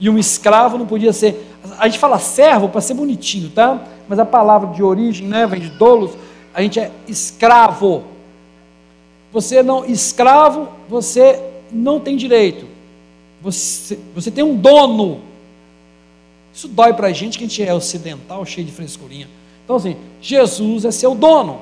E 0.00 0.08
um 0.08 0.18
escravo 0.18 0.78
não 0.78 0.86
podia 0.86 1.12
ser. 1.12 1.46
A 1.78 1.86
gente 1.86 1.98
fala 1.98 2.18
servo 2.18 2.66
para 2.66 2.80
ser 2.80 2.94
bonitinho, 2.94 3.50
tá? 3.50 3.78
Mas 4.08 4.18
a 4.18 4.24
palavra 4.24 4.70
de 4.70 4.82
origem, 4.82 5.28
né, 5.28 5.46
vem 5.46 5.60
de 5.60 5.68
dolos, 5.68 6.12
a 6.54 6.62
gente 6.62 6.80
é 6.80 6.90
escravo. 7.06 8.04
Você 9.34 9.62
não, 9.62 9.84
escravo, 9.84 10.66
você 10.88 11.38
não 11.70 12.00
tem 12.00 12.16
direito. 12.16 12.66
Você, 13.42 13.98
você 14.14 14.30
tem 14.30 14.42
um 14.42 14.56
dono. 14.56 15.20
Isso 16.54 16.68
dói 16.68 16.94
para 16.94 17.08
a 17.08 17.12
gente 17.12 17.36
que 17.36 17.44
a 17.44 17.46
gente 17.46 17.62
é 17.62 17.74
ocidental, 17.74 18.46
cheio 18.46 18.66
de 18.66 18.72
frescurinha. 18.72 19.28
Então, 19.62 19.76
assim, 19.76 19.98
Jesus 20.22 20.86
é 20.86 20.90
seu 20.90 21.14
dono. 21.14 21.60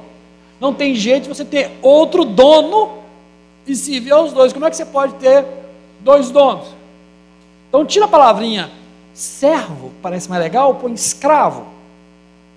Não 0.61 0.73
tem 0.73 0.95
jeito 0.95 1.25
de 1.25 1.31
você 1.31 1.45
ter 1.45 1.73
outro 1.83 2.25
dono 2.25 2.93
e 3.67 3.75
servir 3.75 4.13
aos 4.13 4.33
dois. 4.33 4.53
Como 4.53 4.65
é 4.65 4.71
que 4.71 4.77
você 4.77 4.87
pode 4.87 5.15
ter 5.15 5.59
dois 6.03 6.31
donos? 6.31 6.69
Então, 7.69 7.85
tira 7.87 8.07
a 8.07 8.09
palavrinha 8.09 8.71
servo, 9.15 9.93
parece 10.03 10.29
mais 10.29 10.43
legal, 10.43 10.75
põe 10.77 10.93
escravo. 10.93 11.67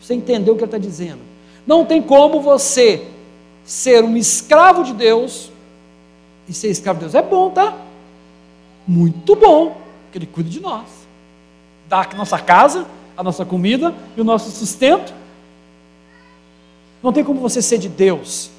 Você 0.02 0.14
entendeu 0.14 0.54
o 0.54 0.58
que 0.58 0.64
ele 0.64 0.68
está 0.70 0.78
dizendo. 0.78 1.20
Não 1.66 1.86
tem 1.86 2.02
como 2.02 2.42
você 2.42 3.08
ser 3.66 4.04
um 4.04 4.18
escravo 4.18 4.84
de 4.84 4.94
Deus 4.94 5.50
e 6.48 6.54
ser 6.54 6.70
escravo 6.70 7.00
de 7.00 7.06
Deus. 7.06 7.16
É 7.16 7.22
bom, 7.22 7.50
tá? 7.50 7.78
Muito 8.88 9.36
bom, 9.36 9.78
porque 10.04 10.18
Ele 10.18 10.26
cuida 10.26 10.50
de 10.50 10.60
nós. 10.60 10.88
Dá 11.88 12.08
a 12.10 12.16
nossa 12.16 12.38
casa, 12.40 12.86
a 13.16 13.24
nossa 13.24 13.46
comida 13.46 13.94
e 14.18 14.22
o 14.22 14.24
nosso 14.24 14.52
sustento. 14.52 15.14
Não 17.02 17.14
tem 17.14 17.24
como 17.24 17.40
você 17.40 17.62
ser 17.62 17.78
de 17.78 17.90
Deus 17.90 18.50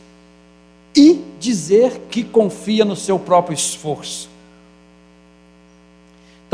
e 0.97 1.23
dizer 1.39 2.03
que 2.11 2.23
confia 2.23 2.85
no 2.85 2.97
seu 2.97 3.19
próprio 3.19 3.55
esforço. 3.55 4.29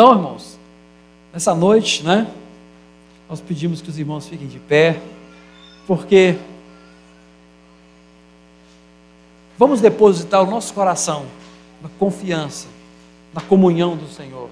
Então, 0.01 0.15
irmãos, 0.15 0.59
nessa 1.31 1.55
noite, 1.55 2.03
né, 2.03 2.27
nós 3.29 3.39
pedimos 3.39 3.83
que 3.83 3.91
os 3.91 3.99
irmãos 3.99 4.27
fiquem 4.27 4.49
de 4.49 4.59
pé, 4.59 4.99
porque 5.87 6.39
vamos 9.59 9.83
depositar 9.83 10.43
o 10.43 10.51
nosso 10.51 10.73
coração 10.73 11.27
na 11.83 11.91
confiança, 11.99 12.67
na 13.35 13.43
comunhão 13.43 13.95
do 13.95 14.09
Senhor. 14.09 14.49